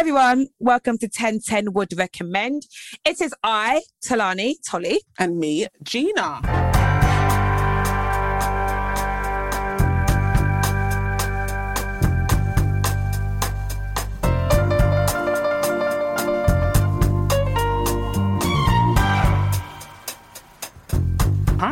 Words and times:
everyone. 0.00 0.46
Welcome 0.58 0.96
to 0.96 1.08
1010 1.08 1.74
Would 1.74 1.92
Recommend. 1.94 2.66
It 3.04 3.20
is 3.20 3.34
I, 3.44 3.82
Tolani, 4.02 4.54
Tolly. 4.66 5.02
And 5.18 5.38
me, 5.38 5.66
Gina. 5.82 6.69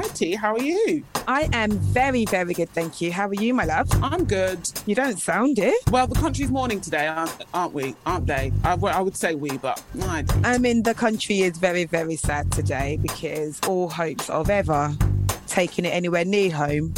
How 0.09 0.55
are 0.55 0.63
you? 0.63 1.05
I 1.27 1.49
am 1.53 1.71
very, 1.73 2.25
very 2.25 2.55
good, 2.55 2.71
thank 2.71 3.01
you. 3.01 3.13
How 3.13 3.29
are 3.29 3.35
you, 3.35 3.53
my 3.53 3.65
love? 3.65 3.89
I'm 4.03 4.25
good. 4.25 4.59
You 4.87 4.95
don't 4.95 5.19
sound 5.19 5.59
it. 5.59 5.75
Well, 5.91 6.07
the 6.07 6.15
country's 6.15 6.51
mourning 6.51 6.81
today, 6.81 7.07
aren't, 7.07 7.37
aren't 7.53 7.75
we? 7.75 7.95
Aren't 8.07 8.27
they? 8.27 8.51
I, 8.65 8.73
I 8.75 9.01
would 9.03 9.17
say 9.17 9.35
we, 9.35 9.59
but 9.59 9.83
no, 9.95 10.07
I. 10.07 10.25
I 10.45 10.59
mean, 10.59 10.83
the 10.83 10.95
country 10.95 11.41
is 11.41 11.59
very, 11.59 11.85
very 11.85 12.17
sad 12.17 12.51
today 12.51 12.99
because 13.03 13.61
all 13.67 13.89
hopes 13.91 14.31
of 14.31 14.49
ever 14.51 14.95
taking 15.47 15.85
it 15.85 15.91
anywhere 15.91 16.25
near 16.25 16.51
home 16.51 16.93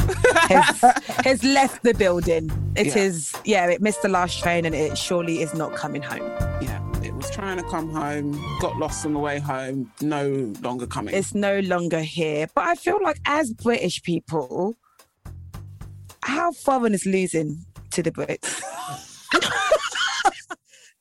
has, 0.49 0.81
has 1.25 1.43
left 1.43 1.83
the 1.83 1.93
building. 1.93 2.49
It 2.75 2.87
Yeah. 2.87 2.97
is, 3.03 3.33
yeah, 3.45 3.67
it 3.69 3.81
missed 3.81 4.01
the 4.01 4.09
last 4.09 4.39
train 4.41 4.65
and 4.65 4.73
it 4.73 4.97
surely 4.97 5.41
is 5.41 5.53
not 5.53 5.75
coming 5.75 6.01
home. 6.01 6.21
Yeah, 6.61 6.79
was 7.21 7.29
trying 7.29 7.57
to 7.57 7.63
come 7.63 7.91
home, 7.91 8.31
got 8.59 8.77
lost 8.77 9.05
on 9.05 9.13
the 9.13 9.19
way 9.19 9.37
home, 9.37 9.91
no 10.01 10.51
longer 10.61 10.87
coming. 10.87 11.13
It's 11.13 11.35
no 11.35 11.59
longer 11.59 11.99
here. 11.99 12.47
But 12.55 12.63
I 12.63 12.73
feel 12.73 12.97
like 13.03 13.19
as 13.25 13.53
British 13.53 14.01
people, 14.01 14.75
how 16.23 16.51
foreign 16.51 16.95
is 16.95 17.05
losing 17.05 17.63
to 17.91 18.01
the 18.01 18.09
Brits? 18.11 18.63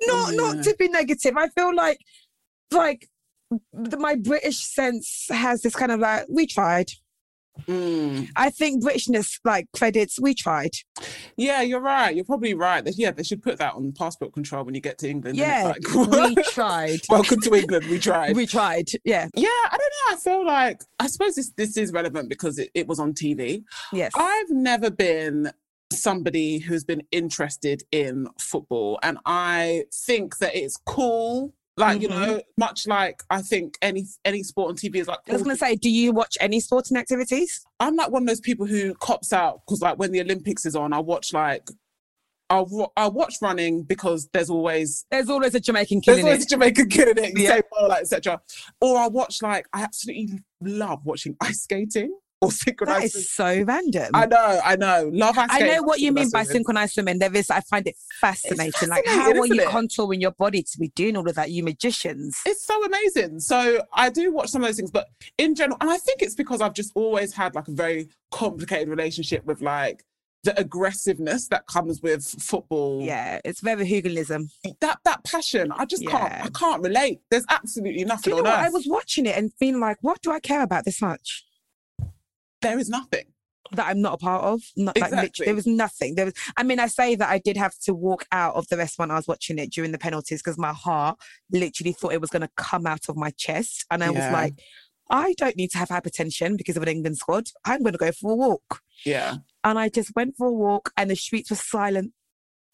not 0.02 0.34
not 0.34 0.62
to 0.64 0.76
be 0.78 0.88
negative. 0.88 1.38
I 1.38 1.48
feel 1.48 1.74
like 1.74 1.98
like 2.70 3.08
my 3.98 4.14
British 4.14 4.58
sense 4.58 5.26
has 5.30 5.62
this 5.62 5.74
kind 5.74 5.90
of 5.90 6.00
like 6.00 6.26
we 6.28 6.46
tried. 6.46 6.90
Mm. 7.66 8.28
I 8.36 8.50
think 8.50 8.82
Britishness 8.82 9.38
like 9.44 9.66
credits 9.76 10.18
we 10.20 10.34
tried. 10.34 10.72
Yeah, 11.36 11.62
you're 11.62 11.80
right. 11.80 12.14
You're 12.14 12.24
probably 12.24 12.54
right. 12.54 12.84
That 12.84 12.98
yeah, 12.98 13.10
they 13.10 13.22
should 13.22 13.42
put 13.42 13.58
that 13.58 13.74
on 13.74 13.92
passport 13.92 14.32
control 14.32 14.64
when 14.64 14.74
you 14.74 14.80
get 14.80 14.98
to 14.98 15.08
England. 15.08 15.38
Yeah? 15.38 15.72
Like, 15.74 16.34
we 16.36 16.42
tried. 16.44 17.00
welcome 17.08 17.40
to 17.40 17.54
England. 17.54 17.86
We 17.86 17.98
tried. 17.98 18.36
We 18.36 18.46
tried. 18.46 18.88
Yeah. 19.04 19.28
yeah, 19.34 19.48
I 19.48 19.76
don't 19.78 19.80
know. 19.80 20.14
I 20.14 20.16
feel 20.16 20.46
like 20.46 20.82
I 20.98 21.06
suppose 21.06 21.34
this 21.34 21.52
this 21.56 21.76
is 21.76 21.92
relevant 21.92 22.28
because 22.28 22.58
it, 22.58 22.70
it 22.74 22.86
was 22.86 22.98
on 22.98 23.14
TV. 23.14 23.62
Yes. 23.92 24.12
I've 24.16 24.50
never 24.50 24.90
been 24.90 25.50
somebody 25.92 26.58
who's 26.58 26.84
been 26.84 27.02
interested 27.10 27.82
in 27.90 28.28
football, 28.38 28.98
and 29.02 29.18
I 29.26 29.84
think 29.92 30.38
that 30.38 30.54
it's 30.54 30.76
cool. 30.76 31.54
Like 31.76 32.02
you 32.02 32.08
Mhm. 32.08 32.26
know, 32.26 32.42
much 32.58 32.86
like 32.86 33.22
I 33.30 33.40
think 33.42 33.78
any 33.80 34.04
any 34.24 34.42
sport 34.42 34.70
on 34.70 34.76
TV 34.76 34.96
is 34.96 35.06
like. 35.08 35.20
I 35.28 35.32
was 35.32 35.42
gonna 35.42 35.56
say, 35.56 35.76
do 35.76 35.88
you 35.88 36.12
watch 36.12 36.36
any 36.40 36.60
sporting 36.60 36.96
activities? 36.96 37.64
I'm 37.78 37.96
like 37.96 38.10
one 38.10 38.22
of 38.22 38.28
those 38.28 38.40
people 38.40 38.66
who 38.66 38.94
cops 38.96 39.32
out 39.32 39.60
because 39.66 39.80
like 39.80 39.98
when 39.98 40.12
the 40.12 40.20
Olympics 40.20 40.66
is 40.66 40.76
on, 40.76 40.92
I 40.92 40.98
watch 40.98 41.32
like 41.32 41.68
I'll 42.50 42.66
wa- 42.66 42.88
I 42.96 43.06
watch 43.08 43.36
running 43.40 43.84
because 43.84 44.28
there's 44.32 44.50
always 44.50 45.06
There's 45.10 45.30
always 45.30 45.54
a 45.54 45.60
Jamaican 45.60 46.02
there's 46.04 46.16
kid 46.16 46.20
in 46.20 46.26
always 46.26 46.42
it. 46.42 46.46
a 46.46 46.48
Jamaican 46.48 46.88
kid 46.88 47.16
in 47.16 47.24
it, 47.24 47.38
Yeah. 47.38 47.60
yeah. 47.80 47.86
like 47.86 48.00
etc. 48.02 48.40
Or 48.80 48.98
I 48.98 49.06
watch 49.06 49.40
like 49.40 49.66
I 49.72 49.82
absolutely 49.82 50.40
love 50.60 51.00
watching 51.04 51.36
ice 51.40 51.62
skating 51.62 52.12
or 52.42 52.48
That 52.48 52.54
synchronized. 52.54 53.16
is 53.16 53.30
so 53.30 53.62
random. 53.62 54.10
I 54.14 54.26
know, 54.26 54.60
I 54.64 54.76
know, 54.76 55.10
love 55.12 55.36
I 55.38 55.60
know 55.60 55.82
what 55.82 56.00
you 56.00 56.10
mean 56.12 56.30
by 56.30 56.42
synchronized 56.44 56.94
swimming. 56.94 57.14
synchronized. 57.20 57.34
There 57.34 57.40
is, 57.40 57.50
I 57.50 57.60
find 57.60 57.86
it 57.86 57.96
fascinating. 58.20 58.88
like, 58.88 59.06
how 59.06 59.30
are 59.30 59.46
you 59.46 59.60
it? 59.60 59.68
contouring 59.68 60.20
your 60.20 60.30
body 60.32 60.62
to 60.62 60.78
be 60.78 60.88
doing 60.96 61.16
all 61.16 61.28
of 61.28 61.34
that? 61.34 61.50
You 61.50 61.62
magicians. 61.62 62.40
It's 62.46 62.64
so 62.64 62.82
amazing. 62.84 63.40
So 63.40 63.84
I 63.92 64.08
do 64.10 64.32
watch 64.32 64.48
some 64.48 64.62
of 64.62 64.68
those 64.68 64.76
things, 64.76 64.90
but 64.90 65.08
in 65.38 65.54
general, 65.54 65.76
and 65.80 65.90
I 65.90 65.98
think 65.98 66.22
it's 66.22 66.34
because 66.34 66.60
I've 66.60 66.74
just 66.74 66.92
always 66.94 67.34
had 67.34 67.54
like 67.54 67.68
a 67.68 67.72
very 67.72 68.08
complicated 68.30 68.88
relationship 68.88 69.44
with 69.44 69.60
like 69.60 70.04
the 70.42 70.58
aggressiveness 70.58 71.48
that 71.48 71.66
comes 71.66 72.00
with 72.00 72.24
football. 72.24 73.02
Yeah, 73.02 73.40
it's 73.44 73.60
very 73.60 73.86
hooliganism. 73.86 74.48
that 74.80 74.98
that 75.04 75.22
passion 75.24 75.70
i 75.72 75.84
just 75.84 76.02
Yeah. 76.02 76.10
can't 76.10 76.44
i 76.46 76.58
can't 76.58 76.82
relate 76.82 77.20
there's 77.30 77.44
absolutely 77.50 78.04
Do 78.04 78.06
nothing 78.06 78.36
you 78.36 78.42
know? 78.42 78.50
I 78.50 78.70
was 78.70 78.86
watching 78.88 79.26
it 79.26 79.36
and 79.36 79.52
being 79.60 79.78
like, 79.80 79.98
what 80.00 80.22
do 80.22 80.32
I 80.32 80.40
care 80.40 80.62
about 80.62 80.86
this 80.86 81.02
much? 81.02 81.44
There 82.62 82.78
is 82.78 82.88
nothing 82.88 83.26
That 83.72 83.86
I'm 83.88 84.00
not 84.00 84.14
a 84.14 84.18
part 84.18 84.44
of. 84.44 84.62
Not 84.76 84.96
like 84.98 85.12
Exactly. 85.12 85.46
there 85.46 85.54
was 85.54 85.66
nothing. 85.66 86.14
There 86.16 86.24
was. 86.26 86.34
I 86.56 86.62
mean, 86.62 86.80
I 86.80 86.86
say 86.86 87.14
that 87.14 87.28
I 87.28 87.38
did 87.38 87.56
have 87.56 87.78
to 87.84 87.94
walk 87.94 88.26
out 88.32 88.54
of 88.56 88.66
the 88.68 88.76
restaurant 88.76 89.12
I 89.12 89.16
was 89.16 89.28
watching 89.28 89.58
it 89.58 89.70
during 89.72 89.92
the 89.92 89.98
penalties 89.98 90.42
because 90.42 90.58
my 90.58 90.72
heart 90.72 91.18
literally 91.52 91.92
thought 91.92 92.12
it 92.12 92.20
was 92.20 92.30
going 92.30 92.42
to 92.42 92.50
come 92.56 92.86
out 92.86 93.08
of 93.08 93.16
my 93.16 93.30
chest, 93.38 93.84
and 93.90 94.02
I 94.02 94.10
was 94.10 94.32
like, 94.32 94.54
I 95.10 95.34
don't 95.38 95.56
need 95.56 95.70
to 95.72 95.78
have 95.78 95.88
hypertension 95.88 96.56
because 96.56 96.76
of 96.76 96.82
an 96.82 96.88
England 96.88 97.18
squad. 97.18 97.46
I'm 97.64 97.82
going 97.82 97.92
to 97.92 97.98
go 97.98 98.12
for 98.12 98.32
a 98.32 98.36
walk. 98.36 98.80
yeah 99.04 99.36
and 99.62 99.78
I 99.78 99.88
just 99.88 100.12
went 100.16 100.36
for 100.36 100.46
a 100.48 100.52
walk, 100.52 100.90
and 100.96 101.10
the 101.10 101.16
streets 101.16 101.50
were 101.50 101.56
silent 101.56 102.12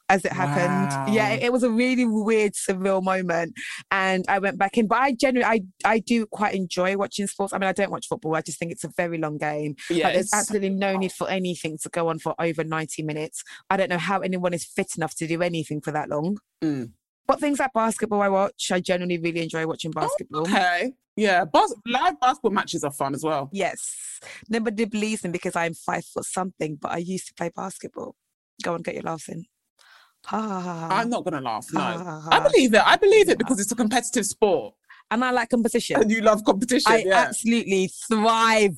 as 0.09 0.25
it 0.25 0.33
happened. 0.33 1.13
Yeah, 1.15 1.29
Wow. 1.31 1.35
it, 1.35 1.43
it 1.45 1.53
was 1.53 1.63
a 1.63 1.71
really 1.71 2.05
weird, 2.05 2.53
surreal 2.55 3.03
moment, 3.03 3.55
and 3.91 4.25
I 4.29 4.39
went 4.39 4.59
back 4.59 4.79
in. 4.79 4.87
But 4.87 4.99
I 4.99 5.13
generally, 5.13 5.45
I, 5.45 5.61
I 5.85 5.99
do 5.99 6.27
quite 6.27 6.55
enjoy 6.55 6.97
watching 6.97 7.27
sports. 7.27 7.53
I 7.53 7.59
mean, 7.59 7.69
I 7.69 7.73
don't 7.73 7.91
watch 7.91 8.07
football. 8.09 8.37
I 8.37 8.41
just 8.43 8.59
think 8.59 8.71
it's 8.73 8.85
a 8.85 8.91
very 8.97 9.19
long 9.19 9.39
game. 9.39 9.75
yeah 9.91 10.05
Like, 10.07 10.15
there's 10.15 10.33
absolutely 10.33 10.71
no 10.71 10.97
need 10.97 11.13
for 11.13 11.29
anything 11.29 11.79
to 11.83 11.89
go 11.89 12.09
on 12.09 12.19
for 12.19 12.35
over 12.39 12.63
90 12.65 13.03
minutes. 13.03 13.43
I 13.71 13.77
don't 13.77 13.91
know 13.91 13.99
how 13.99 14.21
anyone 14.21 14.55
is 14.55 14.65
fit 14.65 14.93
enough 14.97 15.15
to 15.17 15.27
do 15.27 15.43
anything 15.43 15.81
for 15.81 15.91
that 15.93 16.09
long. 16.09 16.39
Mm. 16.63 16.93
But 17.27 17.41
things 17.41 17.59
like 17.59 17.73
basketball, 17.75 18.23
I 18.23 18.29
watch. 18.29 18.71
I 18.71 18.79
generally 18.81 19.19
really 19.19 19.43
enjoy 19.43 19.67
watching 19.67 19.91
basketball. 19.91 20.43
okay 20.43 20.93
yeah 21.19 21.47
bas- 21.47 21.75
live 21.87 22.21
basketball 22.21 22.51
matches 22.51 22.85
are 22.85 22.93
fun 22.93 23.15
as 23.15 23.25
well 23.25 23.49
Yes. 23.51 23.97
Nobody 24.51 24.85
believes 24.85 25.25
me 25.25 25.31
because 25.31 25.57
I'm 25.57 25.73
five 25.73 26.05
foot 26.05 26.27
something, 26.27 26.77
but 26.81 26.91
I 26.93 26.99
used 26.99 27.27
to 27.29 27.35
play 27.35 27.51
basketball. 27.57 28.15
Go 28.63 28.75
and 28.75 28.85
get 28.85 28.95
your 28.95 29.03
laughs 29.05 29.29
in. 29.31 29.45
I'm 30.33 31.11
not 31.11 31.25
gonna 31.25 31.41
laugh 31.41 31.67
no. 31.73 31.81
I 31.81 32.41
believe 32.41 32.75
it. 32.75 32.83
I 32.85 32.97
believe 32.97 33.29
it 33.29 33.39
because 33.39 33.61
it's 33.61 33.73
a 33.73 33.77
competitive 33.77 34.27
sport. 34.27 34.75
And 35.11 35.25
I 35.25 35.31
like 35.31 35.51
competition. 35.51 36.01
and 36.01 36.11
you 36.11 36.21
love 36.21 36.43
competition 36.45 36.91
I 36.91 37.05
yeah. 37.07 37.27
absolutely 37.29 37.91
thrive 38.09 38.77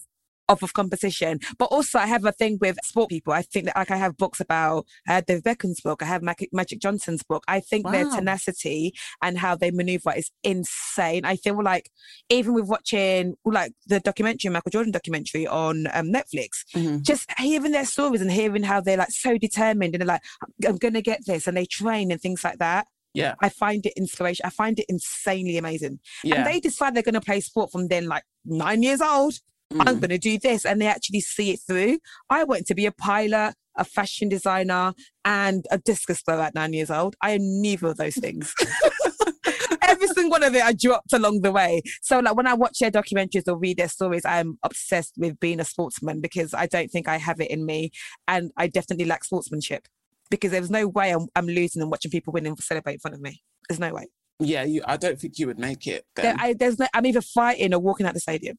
off 0.49 0.63
of 0.63 0.73
competition. 0.73 1.41
But 1.59 1.67
also 1.67 1.99
I 1.99 2.07
have 2.07 2.25
a 2.25 2.33
thing 2.33 2.59
with 2.61 2.77
sport 2.85 3.11
people. 3.11 3.33
I 3.33 3.43
think 3.43 3.67
that 3.67 3.77
like 3.77 3.91
I 3.91 3.97
have 3.97 4.17
books 4.17 4.41
about 4.41 4.87
I 5.07 5.13
had 5.15 5.27
Dave 5.27 5.43
Beckham's 5.43 5.81
book, 5.81 6.03
I 6.03 6.07
have 6.07 6.23
Mac- 6.23 6.49
Magic 6.53 6.81
Johnson's 6.81 7.23
book. 7.23 7.45
I 7.49 7.61
think 7.61 7.89
their 7.91 8.05
tenacity 8.11 8.95
and 9.23 9.39
how 9.39 9.55
they 9.57 9.71
maneuver 9.71 10.13
is 10.17 10.31
insane. 10.43 11.25
I 11.25 11.37
feel 11.37 11.63
like 11.63 11.91
even 12.29 12.55
with 12.55 12.67
watching 12.67 13.35
like 13.45 13.73
the 13.87 14.01
documentary, 14.01 14.51
Michael 14.51 14.71
Jordan 14.71 14.93
documentary 14.93 15.47
on 15.47 15.87
um, 15.93 16.07
Netflix, 16.13 16.65
Mhm. 16.75 17.03
just 17.03 17.31
hearing 17.39 17.73
their 17.73 17.85
stories 17.85 18.21
and 18.21 18.31
hearing 18.31 18.63
how 18.63 18.81
they're 18.81 18.97
like 18.97 19.11
so 19.11 19.39
determined 19.39 19.95
and 19.95 20.01
they're 20.01 20.07
like, 20.07 20.23
I'm 20.67 20.77
gonna 20.77 21.03
get 21.03 21.21
this, 21.27 21.47
and 21.47 21.57
they 21.57 21.67
train 21.67 22.11
and 22.11 22.21
things 22.21 22.43
like 22.45 22.59
that. 22.59 22.87
yeah 23.15 23.35
I 23.41 23.49
find 23.49 23.85
it 23.87 23.95
inspiration. 23.97 24.45
I 24.47 24.51
find 24.51 24.79
it 24.79 24.87
insanely 24.89 25.57
amazing. 25.59 25.99
yeah 26.23 26.37
And 26.37 26.47
they 26.47 26.61
decide 26.61 26.95
they're 26.95 27.03
going 27.03 27.15
to 27.15 27.21
play 27.31 27.41
sport 27.41 27.73
from 27.73 27.89
then, 27.89 28.07
like 28.07 28.25
nine 28.45 28.83
years 28.83 29.01
old. 29.01 29.35
I'm 29.73 29.97
Mm. 29.97 30.01
going 30.01 30.09
to 30.11 30.19
do 30.19 30.39
this. 30.39 30.65
And 30.65 30.81
they 30.81 30.87
actually 30.87 31.21
see 31.21 31.51
it 31.53 31.61
through. 31.67 31.99
I 32.31 32.45
want 32.45 32.67
to 32.67 32.75
be 32.75 32.87
a 32.87 32.93
pilot, 32.93 33.55
a 33.77 33.85
fashion 33.85 34.29
designer, 34.29 34.95
and 35.25 35.67
a 35.71 35.79
discus 35.79 36.23
thrower 36.23 36.41
at 36.43 36.55
nine 36.55 36.73
years 36.73 36.91
old. 36.91 37.17
I 37.21 37.33
am 37.33 37.41
neither 37.61 37.89
of 37.89 37.97
those 37.99 38.15
things. 38.15 38.55
Every 39.83 40.07
single 40.09 40.31
one 40.31 40.43
of 40.43 40.55
it 40.55 40.63
I 40.63 40.73
dropped 40.73 41.13
along 41.13 41.41
the 41.43 41.53
way. 41.53 41.83
So, 42.03 42.19
like 42.21 42.37
when 42.37 42.47
I 42.47 42.55
watch 42.55 42.79
their 42.79 42.91
documentaries 42.91 43.49
or 43.49 43.57
read 43.57 43.79
their 43.79 43.89
stories, 43.89 44.25
I'm 44.25 44.59
obsessed 44.63 45.15
with 45.17 45.41
being 45.41 45.61
a 45.61 45.65
sportsman 45.65 46.21
because 46.21 46.53
I 46.55 46.67
don't 46.67 46.91
think 46.91 47.09
I 47.09 47.17
have 47.17 47.41
it 47.41 47.51
in 47.51 47.65
me. 47.65 47.91
And 48.27 48.51
I 48.57 48.67
definitely 48.69 49.07
lack 49.07 49.25
sportsmanship 49.25 49.87
because 50.31 50.51
there's 50.51 50.71
no 50.71 50.87
way 50.89 51.11
I'm, 51.11 51.27
I'm 51.35 51.47
losing 51.47 51.81
and 51.83 51.91
watching 51.91 52.11
people 52.11 52.33
win 52.33 52.47
and 52.47 52.59
celebrate 52.61 52.95
in 52.95 52.99
front 53.01 53.15
of 53.15 53.21
me. 53.23 53.43
There's 53.69 53.81
no 53.81 53.93
way. 53.93 54.09
yeah 54.41 54.63
you 54.63 54.83
i 54.87 54.97
don't 54.97 55.19
think 55.21 55.39
you 55.39 55.47
would 55.49 55.59
make 55.59 55.87
it 55.87 56.05
There. 56.17 56.35
I, 56.39 56.53
there's 56.55 56.79
no, 56.79 56.87
I'm 56.95 57.05
either 57.07 57.21
fighting 57.23 57.75
or 57.75 57.81
walking 57.81 58.07
out 58.07 58.15
the 58.15 58.21
stadium. 58.21 58.57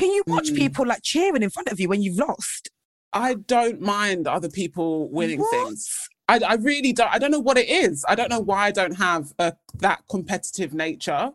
Can 0.00 0.10
you 0.10 0.22
watch 0.26 0.50
Mm. 0.50 0.56
people 0.56 0.86
like 0.86 1.02
cheering 1.02 1.42
in 1.42 1.50
front 1.50 1.68
of 1.68 1.78
you 1.80 1.88
when 1.88 2.02
you've 2.02 2.16
lost? 2.18 2.70
I 3.12 3.34
don't 3.34 3.80
mind 3.80 4.26
other 4.26 4.48
people 4.48 5.08
winning 5.10 5.40
What? 5.40 5.50
things. 5.50 6.08
I, 6.28 6.38
I 6.46 6.54
really 6.54 6.92
don't. 6.92 7.12
I 7.12 7.18
don't 7.18 7.30
know 7.32 7.40
what 7.40 7.58
it 7.58 7.68
is. 7.68 8.04
I 8.08 8.14
don't 8.14 8.30
know 8.30 8.40
why 8.40 8.66
I 8.66 8.70
don't 8.70 8.96
have 8.96 9.32
a, 9.38 9.52
that 9.78 10.02
competitive 10.08 10.72
nature, 10.72 11.30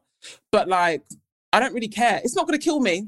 but 0.51 0.67
like, 0.69 1.03
I 1.51 1.59
don't 1.59 1.73
really 1.73 1.89
care. 1.89 2.21
It's 2.23 2.35
not 2.35 2.47
going 2.47 2.57
to 2.57 2.63
kill 2.63 2.79
me. 2.79 3.07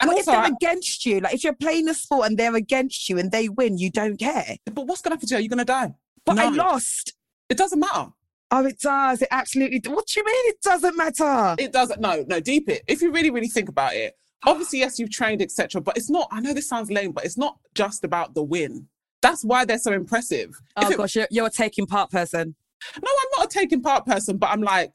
And 0.00 0.10
if 0.10 0.16
also, 0.18 0.32
they're 0.32 0.40
I- 0.40 0.48
against 0.48 1.06
you? 1.06 1.20
Like 1.20 1.34
if 1.34 1.42
you're 1.44 1.54
playing 1.54 1.88
a 1.88 1.94
sport 1.94 2.26
and 2.26 2.36
they're 2.38 2.54
against 2.56 3.08
you 3.08 3.18
and 3.18 3.30
they 3.32 3.48
win, 3.48 3.78
you 3.78 3.90
don't 3.90 4.16
care. 4.16 4.56
but 4.66 4.86
what's 4.86 5.00
going 5.00 5.10
to 5.12 5.16
happen 5.16 5.28
to 5.28 5.34
you? 5.36 5.40
You're 5.42 5.48
going 5.48 5.58
to 5.58 5.64
die. 5.64 5.94
But 6.26 6.38
I 6.38 6.48
lost. 6.50 7.14
It 7.48 7.56
doesn't 7.56 7.78
matter. 7.80 8.10
Oh, 8.50 8.66
it 8.66 8.78
does. 8.80 9.22
It 9.22 9.28
absolutely. 9.30 9.80
What 9.90 10.06
do 10.06 10.20
you 10.20 10.26
mean? 10.26 10.44
It 10.52 10.60
doesn't 10.62 10.96
matter. 10.96 11.54
It 11.58 11.72
doesn't. 11.72 12.00
No, 12.00 12.24
no. 12.28 12.38
Deep 12.40 12.68
it. 12.68 12.82
If 12.86 13.00
you 13.02 13.10
really, 13.10 13.30
really 13.30 13.48
think 13.48 13.68
about 13.68 13.94
it, 13.94 14.14
obviously, 14.46 14.80
yes, 14.80 14.98
you've 14.98 15.10
trained, 15.10 15.42
etc. 15.42 15.80
But 15.80 15.96
it's 15.96 16.10
not. 16.10 16.28
I 16.30 16.40
know 16.40 16.52
this 16.52 16.68
sounds 16.68 16.90
lame, 16.90 17.12
but 17.12 17.24
it's 17.24 17.38
not 17.38 17.58
just 17.74 18.04
about 18.04 18.34
the 18.34 18.42
win. 18.42 18.88
That's 19.20 19.44
why 19.44 19.64
they're 19.64 19.78
so 19.78 19.92
impressive. 19.92 20.60
Oh 20.76 20.90
it- 20.90 20.96
gosh, 20.96 21.16
you're, 21.16 21.28
you're 21.30 21.46
a 21.46 21.50
taking 21.50 21.86
part 21.86 22.10
person. 22.10 22.54
No, 23.00 23.08
I'm 23.08 23.28
not 23.38 23.46
a 23.46 23.48
taking 23.48 23.80
part 23.80 24.04
person, 24.04 24.38
but 24.38 24.50
I'm 24.50 24.60
like, 24.60 24.92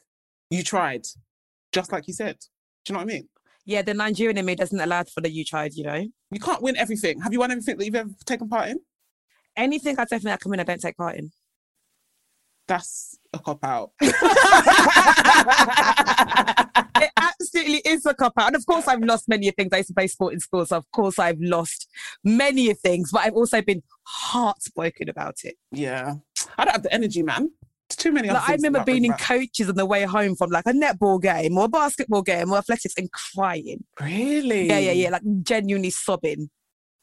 you 0.50 0.62
tried, 0.62 1.06
just 1.72 1.92
like 1.92 2.08
you 2.08 2.14
said. 2.14 2.38
Do 2.84 2.92
you 2.92 2.94
know 2.94 3.00
what 3.00 3.12
I 3.12 3.16
mean? 3.16 3.30
Yeah, 3.66 3.82
the 3.82 3.94
Nigerian 3.94 4.38
in 4.38 4.46
me 4.46 4.56
doesn't 4.56 4.80
allow 4.80 5.04
for 5.04 5.22
the 5.22 5.30
you 5.30 5.46
tried, 5.46 5.74
you 5.74 5.84
know. 5.84 6.06
You 6.32 6.40
can't 6.40 6.62
win 6.62 6.76
everything. 6.78 7.22
Have 7.22 7.34
you 7.34 7.40
won 7.40 7.52
everything 7.52 7.78
that 7.78 7.86
you've 7.86 7.96
ever 7.96 8.10
taken 8.26 8.50
part 8.50 8.70
in? 8.70 8.80
Anything 9.56 9.98
I 9.98 10.04
definitely 10.04 10.34
I 10.34 10.38
can 10.38 10.52
win, 10.52 10.60
I 10.60 10.64
don't 10.64 10.82
take 10.82 10.98
part 10.98 11.18
in. 11.18 11.32
That's 12.68 13.18
a 13.34 13.40
cop 13.40 13.64
out. 13.64 13.92
absolutely 17.40 17.82
is 17.86 18.06
a 18.06 18.14
cop 18.14 18.34
out. 18.38 18.48
And 18.48 18.56
of 18.56 18.66
course, 18.66 18.88
I've 18.88 19.02
lost 19.04 19.28
many 19.28 19.50
things. 19.52 19.70
I 19.74 19.78
used 19.78 19.90
to 19.90 19.94
play 19.94 20.08
sport 20.08 20.34
in 20.34 20.40
school, 20.40 20.66
so 20.66 20.78
of 20.78 20.92
course, 20.92 21.20
I've 21.20 21.40
lost 21.40 21.88
many 22.24 22.74
things, 22.74 23.12
but 23.12 23.22
I've 23.26 23.34
also 23.34 23.62
been 23.62 23.84
heartbroken 24.04 25.10
about 25.10 25.38
it. 25.44 25.56
yeah. 25.72 26.16
I 26.58 26.66
don't 26.66 26.74
have 26.74 26.84
the 26.84 26.94
energy, 26.94 27.22
man. 27.24 27.52
It's 27.90 27.96
too 27.98 28.12
many. 28.12 28.30
Like, 28.30 28.50
I 28.50 28.54
remember 28.54 28.84
being 28.84 29.06
in 29.06 29.14
coaches 29.14 29.70
on 29.70 29.76
the 29.76 29.86
way 29.86 30.04
home 30.04 30.36
from 30.36 30.50
like 30.50 30.66
a 30.66 30.72
netball 30.72 31.22
game 31.22 31.58
or 31.58 31.66
a 31.66 31.70
basketball 31.70 32.22
game 32.22 32.52
or 32.52 32.58
athletics 32.58 32.94
and 32.98 33.10
crying. 33.12 33.84
Really? 34.02 34.68
Yeah, 34.68 34.80
yeah, 34.80 34.92
yeah, 34.92 35.10
like 35.10 35.22
genuinely 35.44 35.90
sobbing. 35.90 36.50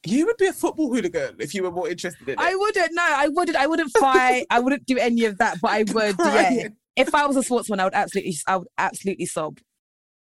You 0.07 0.27
would 0.27 0.37
be 0.37 0.47
a 0.47 0.53
football 0.53 0.93
hooligan 0.93 1.37
if 1.39 1.55
you 1.55 1.63
were 1.63 1.71
more 1.71 1.89
interested 1.89 2.29
in 2.29 2.35
it. 2.35 2.39
I 2.39 2.55
wouldn't, 2.55 2.91
no, 2.93 3.03
I 3.03 3.29
wouldn't, 3.29 3.57
I 3.57 3.67
wouldn't 3.67 3.91
fight, 3.97 4.47
I 4.51 4.61
wouldn't 4.61 4.85
do 4.87 4.99
any 4.99 5.25
of 5.25 5.39
that, 5.39 5.61
but 5.63 5.71
I 5.71 5.85
would, 5.93 6.17
yeah. 6.19 6.69
If 6.97 7.15
I 7.15 7.27
was 7.27 7.37
a 7.37 7.43
sportsman, 7.43 7.81
I 7.81 7.85
would 7.85 7.95
absolutely, 7.95 8.37
I 8.47 8.57
would 8.59 8.69
absolutely 8.77 9.27
sob. 9.27 9.59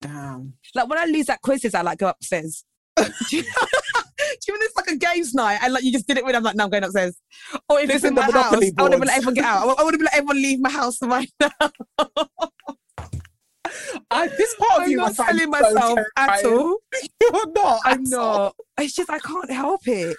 Damn. 0.02 0.54
Like 0.74 0.88
when 0.88 0.98
I 0.98 1.04
lose 1.04 1.28
at 1.28 1.42
quizzes, 1.42 1.74
I 1.74 1.82
like 1.82 1.98
go 1.98 2.08
upstairs. 2.08 2.64
do 2.96 3.04
you 3.30 3.42
you 3.42 4.58
it's 4.60 4.76
like 4.76 4.88
a 4.88 4.96
games 4.96 5.32
night 5.34 5.58
and 5.62 5.72
like 5.72 5.84
you 5.84 5.92
just 5.92 6.06
did 6.06 6.18
it 6.18 6.24
when 6.24 6.34
I'm 6.34 6.42
like, 6.42 6.56
no, 6.56 6.64
I'm 6.64 6.70
going 6.70 6.84
upstairs. 6.84 7.16
Or 7.68 7.78
if 7.78 7.84
it's 7.84 7.94
Listen, 8.02 8.08
in 8.08 8.14
my 8.14 8.26
the 8.26 8.32
house, 8.32 8.44
Monopoly 8.52 8.72
I 8.76 8.82
would 8.82 8.92
have 8.92 9.00
boards. 9.00 9.08
let 9.08 9.16
everyone 9.16 9.34
get 9.34 9.44
out. 9.44 9.78
I 9.78 9.82
would 9.84 9.94
have 9.94 10.00
let 10.02 10.14
everyone 10.14 10.36
leave 10.42 10.60
my 10.60 10.70
house 10.70 11.02
right 11.02 11.30
now. 11.40 11.50
I, 14.10 14.26
this 14.28 14.54
part 14.56 14.78
of 14.78 14.82
I'm 14.84 14.90
you 14.90 14.96
not 14.96 15.18
I 15.20 15.24
telling 15.26 15.40
so 15.40 15.48
myself 15.48 15.98
at 16.16 16.44
all. 16.44 16.78
You're 17.20 17.52
not. 17.52 17.80
I'm 17.84 18.02
at 18.06 18.12
all. 18.14 18.38
not. 18.44 18.56
It's 18.80 18.94
just 18.94 19.10
I 19.10 19.18
can't 19.18 19.50
help 19.50 19.86
it. 19.86 20.16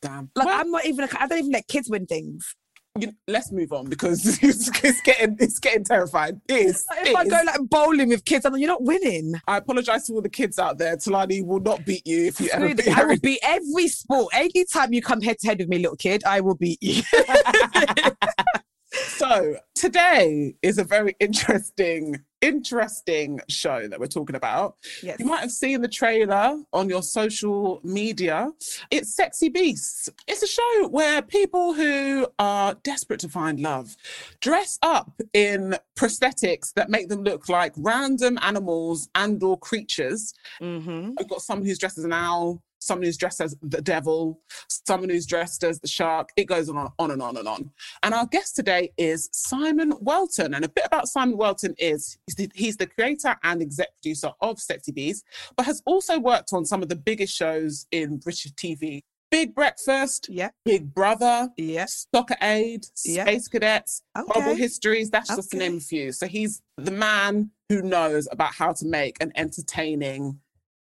Damn. 0.00 0.30
Like 0.34 0.46
Well, 0.46 0.60
I'm 0.60 0.70
not 0.70 0.86
even. 0.86 1.04
A, 1.04 1.08
I 1.20 1.26
don't 1.26 1.38
even 1.38 1.52
let 1.52 1.68
kids 1.68 1.90
win 1.90 2.06
things. 2.06 2.54
You, 3.00 3.12
let's 3.28 3.52
move 3.52 3.72
on 3.72 3.88
because 3.88 4.38
it's, 4.42 4.68
it's 4.84 5.00
getting 5.02 5.36
it's 5.38 5.58
getting 5.58 5.84
terrifying. 5.84 6.40
It 6.48 6.66
is. 6.66 6.84
Like, 6.90 7.06
it 7.06 7.08
if 7.08 7.16
I 7.16 7.22
is. 7.22 7.28
go 7.30 7.40
like 7.44 7.60
bowling 7.68 8.08
with 8.08 8.24
kids, 8.24 8.44
I'm 8.44 8.52
like, 8.52 8.60
you're 8.60 8.68
not 8.68 8.82
winning. 8.82 9.34
I 9.46 9.58
apologize 9.58 10.06
to 10.06 10.14
all 10.14 10.22
the 10.22 10.28
kids 10.28 10.58
out 10.58 10.78
there. 10.78 10.96
Tolani 10.96 11.44
will 11.44 11.60
not 11.60 11.84
beat 11.84 12.06
you 12.06 12.26
if 12.26 12.40
you 12.40 12.50
ever 12.50 12.74
beat. 12.74 12.88
I 12.88 13.04
will 13.04 13.18
beat 13.18 13.40
every 13.42 13.88
sport. 13.88 14.32
Anytime 14.34 14.92
you 14.92 15.02
come 15.02 15.20
head 15.20 15.38
to 15.40 15.46
head 15.46 15.58
with 15.58 15.68
me, 15.68 15.78
little 15.78 15.96
kid, 15.96 16.24
I 16.24 16.40
will 16.40 16.56
beat 16.56 16.82
you. 16.82 17.02
So 18.96 19.56
today 19.74 20.54
is 20.62 20.78
a 20.78 20.84
very 20.84 21.16
interesting, 21.20 22.22
interesting 22.40 23.40
show 23.48 23.88
that 23.88 23.98
we're 23.98 24.06
talking 24.06 24.36
about. 24.36 24.76
yes. 25.02 25.18
You 25.18 25.26
might 25.26 25.40
have 25.40 25.50
seen 25.50 25.80
the 25.80 25.88
trailer 25.88 26.62
on 26.72 26.88
your 26.88 27.02
social 27.02 27.80
media. 27.82 28.50
It's 28.90 29.14
Sexy 29.14 29.48
Beasts. 29.48 30.08
It's 30.26 30.42
a 30.42 30.46
show 30.46 30.88
where 30.88 31.22
people 31.22 31.74
who 31.74 32.26
are 32.38 32.74
desperate 32.82 33.20
to 33.20 33.28
find 33.28 33.60
love 33.60 33.96
dress 34.40 34.78
up 34.82 35.20
in 35.32 35.76
prosthetics 35.96 36.72
that 36.74 36.90
make 36.90 37.08
them 37.08 37.22
look 37.22 37.48
like 37.48 37.72
random 37.76 38.38
animals 38.42 39.08
and 39.14 39.42
or 39.42 39.58
creatures. 39.58 40.34
Mm-hmm. 40.60 41.12
We've 41.18 41.28
got 41.28 41.42
someone 41.42 41.66
who's 41.66 41.78
dressed 41.78 41.98
as 41.98 42.04
an 42.04 42.12
owl, 42.12 42.62
someone 42.78 43.04
who's 43.04 43.16
dressed 43.16 43.40
as 43.40 43.56
the 43.62 43.80
devil, 43.82 44.40
someone 44.68 45.10
who's 45.10 45.26
dressed 45.26 45.64
as 45.64 45.80
the 45.80 45.88
shark. 45.88 46.30
It 46.36 46.44
goes 46.44 46.68
on, 46.68 46.90
on 46.98 47.10
and 47.10 47.22
on 47.22 47.36
and 47.36 47.48
on. 47.48 47.70
And 48.02 48.14
our 48.14 48.26
guest 48.26 48.56
today 48.56 48.92
is 48.96 49.28
Simon 49.32 49.92
Welton. 50.00 50.54
And 50.54 50.64
a 50.64 50.68
bit 50.68 50.84
about 50.86 51.08
Simon 51.08 51.36
Welton 51.36 51.74
is 51.78 52.18
he's 52.54 52.76
the, 52.76 52.86
creator 52.86 53.36
and 53.42 53.60
exec 53.62 53.88
producer 54.00 54.30
of 54.40 54.58
Sexy 54.60 54.92
Beast, 54.92 55.24
but 55.56 55.66
has 55.66 55.82
also 55.86 56.18
worked 56.18 56.52
on 56.52 56.64
some 56.64 56.82
of 56.82 56.88
the 56.88 56.96
biggest 56.96 57.34
shows 57.34 57.86
in 57.90 58.18
British 58.18 58.52
TV. 58.52 59.02
Big 59.30 59.54
Breakfast, 59.54 60.28
Yeah. 60.30 60.50
Big 60.64 60.94
Brother, 60.94 61.48
Yes. 61.56 62.06
Soccer 62.14 62.36
Aid, 62.40 62.86
Yeah. 63.04 63.24
Space 63.24 63.48
Cadets, 63.48 64.02
Horrible 64.16 64.54
Histories. 64.54 65.10
That's 65.10 65.34
just 65.34 65.50
to 65.50 65.56
name 65.56 65.78
a 65.78 65.80
few. 65.80 66.12
So 66.12 66.26
he's 66.28 66.62
the 66.76 66.92
man 66.92 67.50
who 67.68 67.82
knows 67.82 68.28
about 68.30 68.54
how 68.54 68.72
to 68.74 68.86
make 68.86 69.20
an 69.20 69.32
entertaining, 69.34 70.40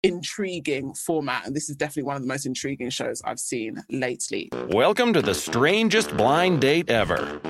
intriguing 0.02 0.94
format. 0.94 1.46
And 1.46 1.54
this 1.54 1.70
is 1.70 1.76
definitely 1.76 2.04
one 2.04 2.16
of 2.16 2.22
the 2.22 2.28
most 2.28 2.44
intriguing 2.44 2.90
shows 2.90 3.22
I've 3.24 3.38
seen 3.38 3.82
lately. 3.88 4.48
Welcome 4.68 5.12
to 5.12 5.22
the 5.22 5.34
strangest 5.34 6.16
blind 6.16 6.60
date 6.60 6.90
ever. 6.90 7.40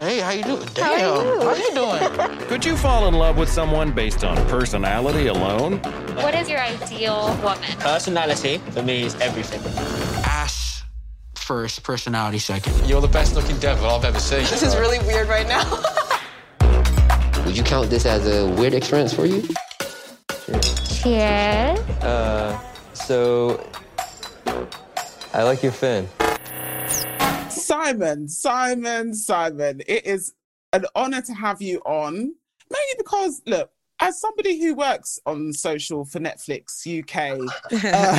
Hey, 0.00 0.20
how 0.20 0.32
you 0.32 0.42
doing? 0.42 0.68
Damn, 0.74 1.40
how 1.40 1.54
you 1.54 1.70
doing? 1.72 2.38
Could 2.48 2.64
you 2.64 2.76
fall 2.76 3.08
in 3.08 3.14
love 3.14 3.38
with 3.38 3.48
someone 3.48 3.92
based 3.92 4.22
on 4.22 4.36
personality 4.48 5.28
alone? 5.28 5.78
What 6.16 6.34
is 6.34 6.50
your 6.50 6.60
ideal 6.60 7.34
woman? 7.42 7.62
Personality 7.78 8.58
for 8.58 8.82
me 8.82 9.04
is 9.04 9.14
everything. 9.16 9.62
Ass 10.24 10.82
first, 11.36 11.82
personality 11.84 12.38
second. 12.38 12.86
You're 12.86 13.00
the 13.00 13.08
best 13.08 13.34
looking 13.34 13.58
devil 13.60 13.86
I've 13.86 14.04
ever 14.04 14.20
seen. 14.20 14.40
This 14.40 14.62
is 14.62 14.76
really 14.76 14.98
weird 15.06 15.28
right 15.28 15.48
now. 15.48 15.64
Would 17.46 17.56
you 17.56 17.62
count 17.62 17.88
this 17.88 18.04
as 18.04 18.26
a 18.26 18.46
weird 18.46 18.74
experience 18.74 19.14
for 19.14 19.24
you? 19.24 19.42
Cheers. 21.04 21.80
So, 22.94 23.70
I 25.34 25.42
like 25.42 25.62
your 25.62 25.72
fin. 25.72 26.08
Simon, 27.50 28.26
Simon, 28.26 29.12
Simon, 29.12 29.82
it 29.86 30.06
is 30.06 30.32
an 30.72 30.86
honor 30.94 31.20
to 31.20 31.34
have 31.34 31.60
you 31.60 31.80
on, 31.80 32.14
mainly 32.14 32.94
because, 32.96 33.42
look, 33.44 33.70
as 34.00 34.18
somebody 34.18 34.58
who 34.58 34.74
works 34.74 35.18
on 35.26 35.52
social 35.52 36.06
for 36.06 36.20
Netflix 36.20 36.86
UK, 36.88 37.38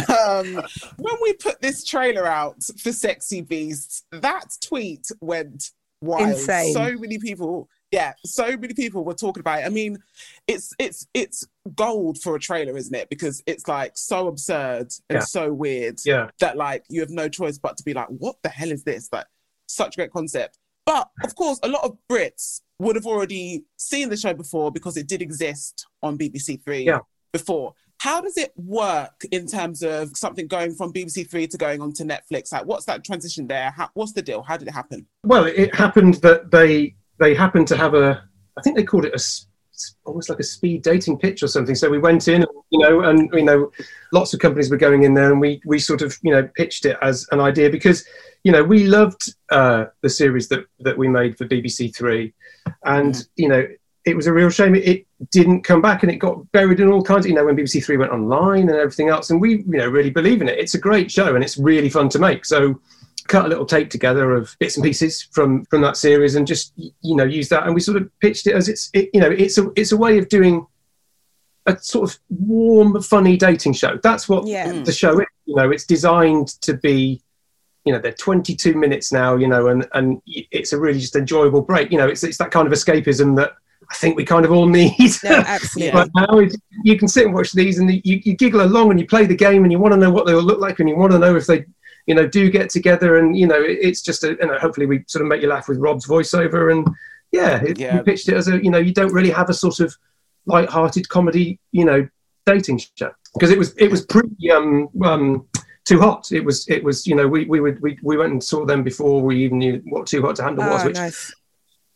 um, 0.30 0.64
when 0.98 1.16
we 1.24 1.34
put 1.34 1.60
this 1.64 1.84
trailer 1.84 2.28
out 2.28 2.62
for 2.80 2.92
Sexy 2.92 3.42
Beasts, 3.42 4.04
that 4.12 4.46
tweet 4.62 5.08
went 5.22 5.72
wild. 6.02 6.30
Insane. 6.30 6.72
So 6.72 6.94
many 7.00 7.18
people, 7.18 7.68
yeah, 7.96 8.14
so 8.26 8.58
many 8.58 8.74
people 8.74 9.06
were 9.06 9.14
talking 9.14 9.40
about 9.40 9.60
it. 9.60 9.66
I 9.66 9.70
mean, 9.70 9.98
it's 10.48 10.74
it's 10.78 11.08
it's 11.14 11.48
gold 11.76 12.18
for 12.22 12.36
a 12.36 12.40
trailer, 12.40 12.76
isn't 12.78 12.94
it? 12.94 13.10
Because 13.10 13.42
it's 13.48 13.68
like 13.70 13.94
so 13.98 14.28
absurd 14.28 14.88
and 15.10 15.18
Yeah. 15.18 15.20
so 15.22 15.54
weird 15.54 16.00
Yeah. 16.06 16.30
that 16.40 16.58
like 16.58 16.84
you 16.90 17.00
have 17.00 17.10
no 17.10 17.30
choice 17.30 17.58
but 17.58 17.78
to 17.78 17.84
be 17.84 17.94
like, 17.94 18.08
what 18.10 18.36
the 18.44 18.50
hell 18.50 18.72
is 18.72 18.84
this? 18.84 19.08
Like, 19.14 19.28
such 19.68 19.96
a 19.96 19.98
great 19.98 20.12
concept. 20.12 20.58
But 20.86 21.10
of 21.24 21.36
course, 21.36 21.60
a 21.64 21.70
lot 21.70 21.86
of 21.86 21.98
Brits 22.12 22.62
would 22.80 22.98
have 22.98 23.06
already 23.08 23.64
seen 23.78 24.10
the 24.10 24.18
show 24.18 24.34
before 24.34 24.72
because 24.72 24.98
it 24.98 25.08
did 25.08 25.22
exist 25.22 25.88
on 26.04 26.18
BBC 26.18 26.58
Three 26.64 26.84
Yeah. 26.84 27.00
before. 27.32 27.74
How 28.00 28.20
does 28.20 28.36
it 28.38 28.52
work 28.58 29.24
in 29.32 29.48
terms 29.48 29.82
of 29.82 30.18
something 30.18 30.48
going 30.48 30.76
from 30.76 30.92
BBC 30.92 31.24
Three 31.24 31.48
to 31.48 31.58
going 31.58 31.82
on 31.82 31.94
to 31.94 32.04
Netflix? 32.04 32.52
Like, 32.52 32.66
what's 32.66 32.86
that 32.86 33.06
transition 33.06 33.48
there? 33.48 33.72
How, 33.72 33.90
what's 33.94 34.12
the 34.12 34.22
deal? 34.22 34.42
How 34.44 34.58
did 34.58 34.68
it 34.68 34.74
happen? 34.74 35.08
Well, 35.24 35.46
it 35.46 35.74
happened 35.74 36.16
that 36.16 36.52
they 36.52 36.96
they 37.18 37.34
happened 37.34 37.68
to 37.70 37.78
have 37.78 37.94
a, 37.94 38.24
I 38.58 38.62
think 38.62 38.76
they 38.76 38.84
called 38.84 39.06
it 39.06 39.14
a, 39.14 39.24
almost 40.06 40.30
like 40.30 40.40
a 40.40 40.44
speed 40.44 40.82
dating 40.84 41.18
pitch 41.18 41.44
or 41.44 41.48
something. 41.48 41.76
So 41.76 41.90
we 41.90 42.00
went 42.00 42.28
in, 42.28 42.46
you 42.70 42.80
know, 42.80 43.02
and 43.02 43.30
you 43.34 43.44
know, 43.44 43.72
lots 44.12 44.34
of 44.34 44.40
companies 44.40 44.70
were 44.70 44.78
going 44.78 45.04
in 45.04 45.14
there, 45.14 45.32
and 45.32 45.40
we 45.40 45.62
we 45.66 45.80
sort 45.80 46.02
of 46.02 46.18
you 46.22 46.32
know 46.32 46.48
pitched 46.56 46.86
it 46.86 46.98
as 47.02 47.28
an 47.32 47.40
idea 47.40 47.70
because 47.70 48.06
you 48.44 48.52
know 48.52 48.64
we 48.64 48.86
loved 48.86 49.34
uh, 49.52 49.86
the 50.02 50.10
series 50.10 50.48
that 50.50 50.66
that 50.80 50.98
we 50.98 51.08
made 51.08 51.38
for 51.38 51.46
BBC 51.46 51.96
Three, 51.96 52.34
and 52.84 53.28
you 53.36 53.48
know. 53.48 53.68
It 54.08 54.16
was 54.16 54.28
a 54.28 54.34
real 54.34 54.52
shame 54.52 54.76
it, 54.76 54.88
it 54.88 55.08
didn't 55.32 55.64
come 55.64 55.82
back 55.82 56.04
and 56.04 56.12
it 56.12 56.18
got 56.18 56.52
buried 56.52 56.80
in 56.80 56.92
all 56.92 57.02
kinds. 57.02 57.26
You 57.26 57.34
know, 57.34 57.44
when 57.44 57.58
BBC 57.58 57.84
Three 57.84 57.98
went 57.98 58.12
online 58.12 58.70
and 58.70 58.78
everything 58.78 59.10
else, 59.10 59.32
and 59.32 59.42
we, 59.42 59.64
you 59.64 59.80
know, 59.80 59.88
really 59.88 60.12
believe 60.12 60.44
in 60.44 60.48
it. 60.48 60.60
It's 60.60 60.76
a 60.76 60.80
great 60.80 61.10
show 61.10 61.34
and 61.34 61.44
it's 61.44 61.58
really 61.58 61.90
fun 61.90 62.10
to 62.10 62.20
make. 62.20 62.46
So, 62.46 62.80
cut 63.36 63.46
a 63.46 63.50
little 63.50 63.66
tape 63.66 63.90
together 63.90 64.32
of 64.32 64.56
bits 64.60 64.78
and 64.78 64.84
pieces 64.84 65.24
from 65.32 65.66
from 65.66 65.82
that 65.82 65.98
series 65.98 66.36
and 66.36 66.48
just 66.48 66.72
you 66.78 67.16
know 67.16 67.26
use 67.26 67.50
that. 67.50 67.66
And 67.66 67.76
we 67.76 67.82
sort 67.82 67.98
of 67.98 68.10
pitched 68.20 68.48
it 68.48 68.56
as 68.56 68.70
it's 68.70 68.90
it, 68.94 69.10
you 69.14 69.20
know 69.20 69.30
it's 69.30 69.58
a 69.58 69.70
it's 69.76 69.92
a 69.92 69.98
way 69.98 70.18
of 70.18 70.30
doing 70.30 70.66
a 71.66 71.78
sort 71.80 72.10
of 72.10 72.20
warm 72.30 73.02
funny 73.02 73.36
dating 73.36 73.74
show. 73.74 74.00
That's 74.02 74.30
what 74.30 74.48
Yeah. 74.48 74.72
The 74.84 74.94
show 74.94 75.20
is 75.20 75.28
you 75.46 75.56
know. 75.56 75.70
It's 75.70 75.86
designed 75.86 76.48
to 76.62 76.76
be 76.76 77.22
you 77.84 77.92
know 77.92 78.00
they're 78.00 78.14
22 78.14 78.74
minutes 78.74 79.12
now 79.12 79.36
you 79.36 79.48
know 79.48 79.68
and 79.68 79.88
and 79.94 80.22
it's 80.26 80.74
a 80.74 80.80
really 80.80 81.00
just 81.00 81.18
enjoyable 81.18 81.62
break. 81.62 81.92
You 81.92 81.98
know 81.98 82.08
it's 82.08 82.24
it's 82.24 82.38
that 82.38 82.52
kind 82.52 82.68
of 82.68 82.74
escapism 82.74 83.36
that 83.36 83.54
I 83.92 83.96
think 83.96 84.16
we 84.16 84.24
kind 84.24 84.46
of 84.46 84.52
all 84.52 84.68
need 84.80 85.12
No, 85.24 85.44
absolutely. 85.46 86.00
Right 86.00 86.10
now, 86.16 86.40
you 86.84 86.98
can 86.98 87.08
sit 87.08 87.26
and 87.26 87.34
watch 87.34 87.52
these, 87.52 87.80
and 87.80 87.92
you, 87.92 88.22
you 88.24 88.34
giggle 88.34 88.62
along, 88.62 88.92
and 88.92 89.00
you 89.00 89.06
play 89.06 89.26
the 89.26 89.36
game, 89.36 89.64
and 89.64 89.72
you 89.72 89.80
want 89.80 89.94
to 89.94 90.00
know 90.00 90.10
what 90.10 90.26
they 90.26 90.34
will 90.34 90.42
look 90.42 90.60
like, 90.60 90.80
and 90.80 90.90
you 90.90 90.96
want 90.96 91.12
to 91.12 91.20
know 91.20 91.36
if 91.36 91.46
they, 91.46 91.66
you 92.08 92.16
know, 92.16 92.28
do 92.28 92.50
get 92.50 92.70
together, 92.70 93.18
and 93.18 93.38
you 93.38 93.48
know, 93.48 93.60
it, 93.62 93.78
it's 93.82 94.02
just 94.02 94.24
a, 94.24 94.30
you 94.40 94.48
know, 94.48 94.58
hopefully 94.60 94.86
we 94.86 95.04
sort 95.08 95.22
of 95.24 95.28
make 95.28 95.42
you 95.42 95.48
laugh 95.50 95.68
with 95.68 95.78
Rob's 95.80 96.06
voiceover, 96.08 96.72
and 96.72 96.88
yeah, 97.32 97.62
it, 97.64 97.78
Yeah. 97.80 97.98
we 97.98 98.04
pitched 98.04 98.30
it 98.30 98.36
as 98.36 98.48
a, 98.48 98.64
you 98.64 98.70
know, 98.72 98.78
you 98.78 98.94
don't 98.94 99.12
really 99.14 99.32
have 99.32 99.50
a 99.50 99.54
sort 99.54 99.80
of 99.80 99.96
light-hearted 100.46 101.10
comedy, 101.10 101.60
you 101.72 101.86
know, 101.86 102.08
dating 102.46 102.80
show 102.96 103.12
because 103.34 103.50
it 103.50 103.58
was 103.58 103.74
it 103.78 103.90
was 103.90 104.06
pretty 104.06 104.52
um 104.52 104.88
um 105.04 105.48
too 105.84 106.00
hot. 106.00 106.32
It 106.32 106.42
was 106.42 106.68
it 106.70 106.84
was 106.84 107.08
you 107.08 107.16
know 107.16 107.28
we 107.28 107.46
we 107.46 107.60
would 107.60 107.82
we, 107.82 107.98
we 108.04 108.18
went 108.18 108.32
and 108.32 108.44
saw 108.44 108.66
them 108.66 108.84
before 108.84 109.22
we 109.22 109.44
even 109.44 109.58
knew 109.58 109.82
what 109.86 110.06
too 110.08 110.22
hot 110.22 110.36
to 110.38 110.44
handle 110.44 110.64
was, 110.70 110.84
Oh, 110.84 110.86
which 110.86 110.96
nice. 110.96 111.34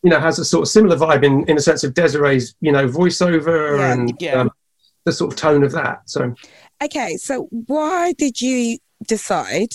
you 0.02 0.10
know 0.10 0.18
has 0.18 0.38
a 0.40 0.44
sort 0.44 0.62
of 0.62 0.68
similar 0.68 0.96
vibe 0.96 1.24
in 1.24 1.48
in 1.48 1.56
a 1.56 1.60
sense 1.60 1.84
of 1.84 1.94
Desiree's 1.94 2.56
you 2.60 2.72
know 2.72 2.88
voiceover 2.88 3.78
Yeah. 3.78 3.92
and 3.92 4.12
Yeah. 4.20 4.40
um, 4.40 4.50
the 5.04 5.12
sort 5.12 5.32
of 5.32 5.38
tone 5.38 5.62
of 5.62 5.70
that. 5.72 6.02
So 6.10 6.34
Okay, 6.82 7.16
so 7.16 7.48
why 7.50 8.12
did 8.18 8.40
you 8.42 8.78
decide 9.06 9.74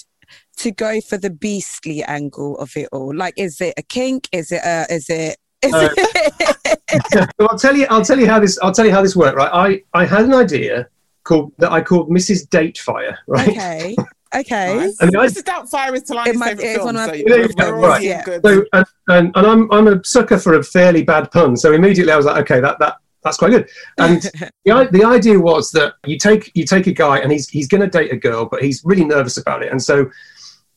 to 0.58 0.72
go 0.72 1.02
for 1.02 1.18
the 1.18 1.30
beastly 1.30 2.04
angle 2.04 2.58
of 2.60 2.76
it 2.76 2.90
all? 2.92 3.16
Like, 3.16 3.34
is 3.38 3.62
it 3.62 3.74
a 3.78 3.82
kink? 3.84 4.28
Is 4.32 4.52
it 4.52 4.62
a? 4.64 4.86
Is 4.94 5.10
it? 5.10 5.38
Is 5.62 5.74
Uh, 5.74 5.90
it 5.98 7.30
well, 7.40 7.50
I'll 7.52 7.58
tell 7.60 7.76
you. 7.76 7.88
I'll 7.90 8.04
tell 8.06 8.20
you 8.20 8.28
how 8.28 8.40
this. 8.40 8.60
I'll 8.62 8.72
tell 8.74 8.86
you 8.86 8.92
how 8.92 9.02
this 9.02 9.16
worked. 9.16 9.38
Right. 9.38 9.52
I 9.54 10.00
I 10.00 10.06
had 10.06 10.26
an 10.26 10.34
idea 10.34 10.88
called 11.24 11.52
that 11.58 11.72
I 11.72 11.82
called 11.82 12.10
Mrs. 12.10 12.48
Datefire. 12.50 13.16
Right. 13.28 13.50
okay. 13.50 13.96
Okay. 14.36 14.76
Nice. 14.76 15.00
And 15.00 15.16
I- 15.16 15.28
This 15.28 15.38
is 15.38 15.44
Doubtfire 15.44 15.94
is 15.96 16.04
Tolani's 16.04 16.36
It 16.36 16.36
might- 16.38 16.58
favourite 16.58 16.68
it's 16.68 16.76
film. 16.76 16.86
one 16.88 16.96
of 16.98 17.02
so 17.04 17.08
my- 17.12 17.14
you- 17.14 17.26
There 17.26 17.38
you 17.38 17.48
we're 17.58 17.64
go, 17.64 17.70
already 17.78 18.10
right. 18.10 18.28
Yeah. 18.28 18.40
So 18.44 18.66
and, 18.74 18.86
and, 19.08 19.32
and 19.38 19.48
I'm 19.48 19.72
I'm 19.72 19.88
a 19.88 20.04
sucker 20.04 20.38
for 20.38 20.56
a 20.56 20.64
fairly 20.64 21.04
bad 21.04 21.32
pun. 21.32 21.56
So 21.56 21.72
immediately 21.72 22.12
I 22.12 22.18
was 22.18 22.26
like, 22.26 22.42
okay, 22.42 22.60
that 22.60 22.78
that 22.80 22.98
that's 23.26 23.38
quite 23.38 23.50
good. 23.50 23.70
And 23.98 24.22
the, 24.66 24.88
the 24.92 25.04
idea 25.04 25.38
was 25.38 25.72
that 25.72 25.96
you 26.06 26.18
take 26.18 26.52
you 26.54 26.66
take 26.66 26.88
a 26.88 26.94
guy 26.94 27.20
and 27.20 27.32
he's 27.32 27.50
he's 27.50 27.68
going 27.68 27.82
to 27.82 27.90
date 27.90 28.14
a 28.14 28.18
girl, 28.18 28.46
but 28.46 28.64
he's 28.64 28.82
really 28.86 29.04
nervous 29.04 29.38
about 29.38 29.64
it, 29.64 29.72
and 29.72 29.84
so. 29.84 30.10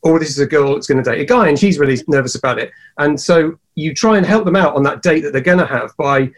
Or 0.03 0.21
this 0.21 0.31
is 0.31 0.39
a 0.39 0.47
girl 0.47 0.75
that's 0.75 0.87
going 0.87 1.03
to 1.03 1.11
date 1.11 1.21
a 1.21 1.25
guy, 1.25 1.49
and 1.49 1.59
she's 1.59 1.77
really 1.77 2.01
nervous 2.07 2.37
about 2.37 2.61
it. 2.61 2.71
And 2.99 3.21
so 3.21 3.59
you 3.75 3.93
try 3.93 4.17
and 4.17 4.25
help 4.25 4.45
them 4.45 4.55
out 4.55 4.77
on 4.77 4.85
that 4.85 5.03
date 5.03 5.23
that 5.23 5.33
they're 5.33 5.41
going 5.41 5.59
to 5.59 5.67
have 5.67 5.91
by 5.97 6.31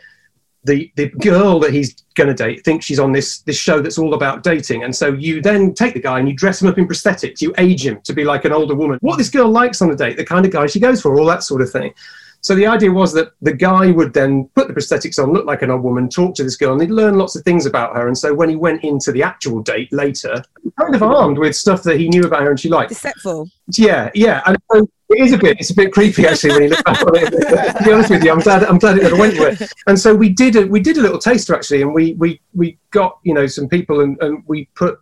the 0.64 0.90
the 0.97 1.09
girl 1.09 1.59
that 1.61 1.73
he's 1.73 1.95
going 2.14 2.29
to 2.29 2.35
date 2.35 2.64
thinks 2.64 2.85
she's 2.85 2.99
on 2.99 3.12
this 3.12 3.40
this 3.40 3.59
show 3.59 3.81
that's 3.81 3.99
all 3.99 4.14
about 4.14 4.43
dating, 4.43 4.85
and 4.85 4.95
so 4.95 5.12
you 5.12 5.40
then 5.40 5.73
take 5.75 5.95
the 5.95 6.00
guy 6.00 6.19
and 6.19 6.29
you 6.29 6.35
dress 6.35 6.61
him 6.61 6.69
up 6.69 6.79
in 6.79 6.87
prosthetics, 6.87 7.40
you 7.40 7.55
age 7.59 7.87
him 7.87 8.00
to 8.05 8.12
be 8.12 8.25
like 8.25 8.45
an 8.45 8.52
older 8.52 8.75
woman. 8.75 8.99
What 9.00 9.17
this 9.17 9.31
girl 9.31 9.49
likes 9.49 9.81
on 9.81 9.90
a 9.90 9.97
date, 9.97 10.17
the 10.17 10.25
kind 10.25 10.45
of 10.45 10.52
guy 10.52 10.67
she 10.67 10.81
goes 10.81 11.00
for, 11.00 11.19
all 11.19 11.26
that 11.26 11.43
sort 11.43 11.62
of 11.62 11.71
thing. 11.71 11.93
So 12.42 12.54
the 12.54 12.66
idea 12.66 12.90
was 12.90 13.12
that 13.12 13.32
the 13.42 13.52
guy 13.52 13.90
would 13.90 14.14
then 14.14 14.49
put 14.54 14.68
the 14.68 14.75
prosthetics 14.75 15.23
on, 15.23 15.32
look 15.32 15.44
like 15.44 15.61
an 15.62 15.70
old 15.70 15.82
woman, 15.82 16.09
talk 16.09 16.35
to 16.37 16.42
this 16.42 16.56
girl, 16.56 16.73
and 16.73 16.80
he'd 16.80 16.90
learn 16.90 17.18
lots 17.18 17.37
of 17.37 17.44
things 17.44 17.66
about 17.66 17.94
her. 17.94 18.06
And 18.06 18.16
so 18.16 18.32
when 18.32 18.49
he 18.49 18.56
went 18.56 18.82
into 18.82 19.12
the 19.12 19.23
actual 19.23 19.62
date 19.62 19.92
later, 19.92 20.42
kind 20.80 20.94
of 20.94 21.02
armed 21.02 21.38
with 21.38 21.54
stuff 21.54 21.82
that 21.82 21.99
he 21.99 22.09
knew 22.09 22.23
about 22.23 22.42
her 22.42 22.50
and 22.50 22.59
she 22.59 22.68
liked. 22.68 22.90
Deceitful. 22.90 23.49
Yeah, 23.76 24.11
yeah, 24.14 24.42
and 24.47 24.56
so 24.73 24.88
it 25.11 25.20
is 25.20 25.32
a 25.32 25.38
bit. 25.38 25.59
It's 25.61 25.70
a 25.70 25.75
bit 25.75 25.92
creepy 25.92 26.26
actually 26.26 26.50
when 26.50 26.62
you 26.62 26.68
look 26.70 26.85
back 26.85 27.02
on 27.02 27.16
it. 27.16 27.30
to 27.30 27.85
be 27.85 27.92
honest 27.92 28.11
with 28.11 28.25
you, 28.25 28.32
I'm 28.32 28.40
glad. 28.40 28.64
I'm 28.64 28.78
glad 28.78 28.97
it 28.97 29.02
never 29.02 29.16
went 29.16 29.35
to 29.35 29.49
it. 29.49 29.73
And 29.87 29.99
so 29.99 30.14
we 30.14 30.28
did. 30.28 30.56
A, 30.56 30.66
we 30.66 30.80
did 30.80 30.97
a 30.97 31.00
little 31.00 31.18
taster 31.18 31.54
actually, 31.54 31.82
and 31.82 31.92
we 31.92 32.14
we 32.14 32.40
we 32.54 32.78
got 32.90 33.18
you 33.23 33.35
know 33.35 33.47
some 33.47 33.68
people 33.68 34.00
and 34.00 34.20
and 34.23 34.42
we 34.47 34.66
put 34.75 34.99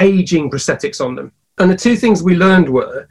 aging 0.00 0.50
prosthetics 0.50 1.04
on 1.04 1.14
them. 1.14 1.32
And 1.58 1.70
the 1.70 1.76
two 1.76 1.96
things 1.96 2.22
we 2.22 2.36
learned 2.36 2.68
were. 2.68 3.08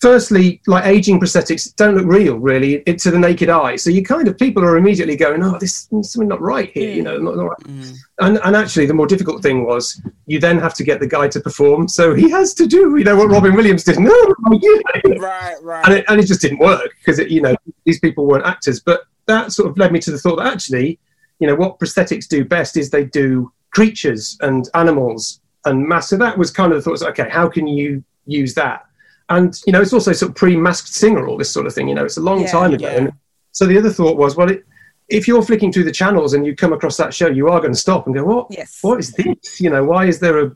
Firstly, 0.00 0.60
like 0.66 0.84
aging 0.84 1.18
prosthetics 1.18 1.74
don't 1.74 1.94
look 1.96 2.04
real, 2.04 2.38
really, 2.38 2.82
it, 2.86 2.98
to 2.98 3.10
the 3.10 3.18
naked 3.18 3.48
eye. 3.48 3.76
So 3.76 3.88
you 3.88 4.02
kind 4.02 4.28
of 4.28 4.36
people 4.36 4.62
are 4.62 4.76
immediately 4.76 5.16
going, 5.16 5.42
"Oh, 5.42 5.56
this 5.58 5.86
there's 5.86 6.12
something 6.12 6.28
not 6.28 6.42
right 6.42 6.70
here," 6.70 6.92
you 6.92 7.02
know, 7.02 7.16
not, 7.16 7.36
not 7.36 7.44
right. 7.44 7.58
Mm. 7.60 7.96
And, 8.20 8.38
and 8.44 8.54
actually, 8.54 8.84
the 8.84 8.92
more 8.94 9.06
difficult 9.06 9.42
thing 9.42 9.64
was 9.64 10.02
you 10.26 10.38
then 10.38 10.58
have 10.58 10.74
to 10.74 10.84
get 10.84 11.00
the 11.00 11.06
guy 11.06 11.28
to 11.28 11.40
perform. 11.40 11.88
So 11.88 12.12
he 12.14 12.28
has 12.30 12.52
to 12.54 12.66
do, 12.66 12.96
you 12.96 13.04
know, 13.04 13.16
what 13.16 13.30
Robin 13.30 13.54
Williams 13.54 13.84
did. 13.84 13.98
No, 13.98 14.12
you 14.52 14.82
know, 15.04 15.14
Right, 15.16 15.56
right. 15.62 15.84
and 15.86 15.94
it, 15.94 16.04
and 16.08 16.20
it 16.20 16.26
just 16.26 16.42
didn't 16.42 16.58
work 16.58 16.90
because 16.98 17.18
you 17.30 17.40
know 17.40 17.56
these 17.84 17.98
people 17.98 18.26
weren't 18.26 18.44
actors. 18.44 18.80
But 18.80 19.04
that 19.26 19.52
sort 19.52 19.70
of 19.70 19.78
led 19.78 19.92
me 19.92 19.98
to 20.00 20.10
the 20.10 20.18
thought 20.18 20.36
that 20.36 20.52
actually, 20.52 20.98
you 21.38 21.46
know, 21.46 21.54
what 21.54 21.78
prosthetics 21.78 22.28
do 22.28 22.44
best 22.44 22.76
is 22.76 22.90
they 22.90 23.04
do 23.04 23.50
creatures 23.70 24.36
and 24.42 24.68
animals 24.74 25.40
and 25.64 25.86
mass. 25.88 26.10
So 26.10 26.18
that 26.18 26.36
was 26.36 26.50
kind 26.50 26.72
of 26.72 26.84
the 26.84 26.90
thought. 26.90 27.08
Okay, 27.10 27.30
how 27.30 27.48
can 27.48 27.66
you 27.66 28.04
use 28.26 28.52
that? 28.54 28.86
And 29.28 29.58
you 29.66 29.72
know, 29.72 29.80
it's 29.80 29.92
also 29.92 30.12
sort 30.12 30.30
of 30.30 30.36
pre-masked 30.36 30.88
singer, 30.88 31.26
all 31.26 31.36
this 31.36 31.50
sort 31.50 31.66
of 31.66 31.74
thing. 31.74 31.88
You 31.88 31.94
know, 31.94 32.04
it's 32.04 32.16
a 32.16 32.20
long 32.20 32.42
Yeah, 32.42 32.50
time 32.52 32.74
ago. 32.74 32.88
yeah. 32.88 32.96
And 32.96 33.12
so 33.52 33.66
the 33.66 33.76
other 33.78 33.90
thought 33.90 34.16
was, 34.16 34.36
well, 34.36 34.50
it, 34.50 34.64
if 35.08 35.26
you're 35.26 35.42
flicking 35.42 35.72
through 35.72 35.84
the 35.84 35.92
channels 35.92 36.34
and 36.34 36.46
you 36.46 36.54
come 36.54 36.72
across 36.72 36.96
that 36.98 37.12
show, 37.14 37.28
you 37.28 37.48
are 37.48 37.60
going 37.60 37.72
to 37.72 37.78
stop 37.78 38.06
and 38.06 38.14
go, 38.14 38.24
what? 38.24 38.46
Yes. 38.50 38.78
What 38.82 38.98
is 39.00 39.12
this? 39.12 39.60
You 39.60 39.70
know, 39.70 39.84
why 39.84 40.06
is 40.06 40.20
there 40.20 40.44
a 40.46 40.52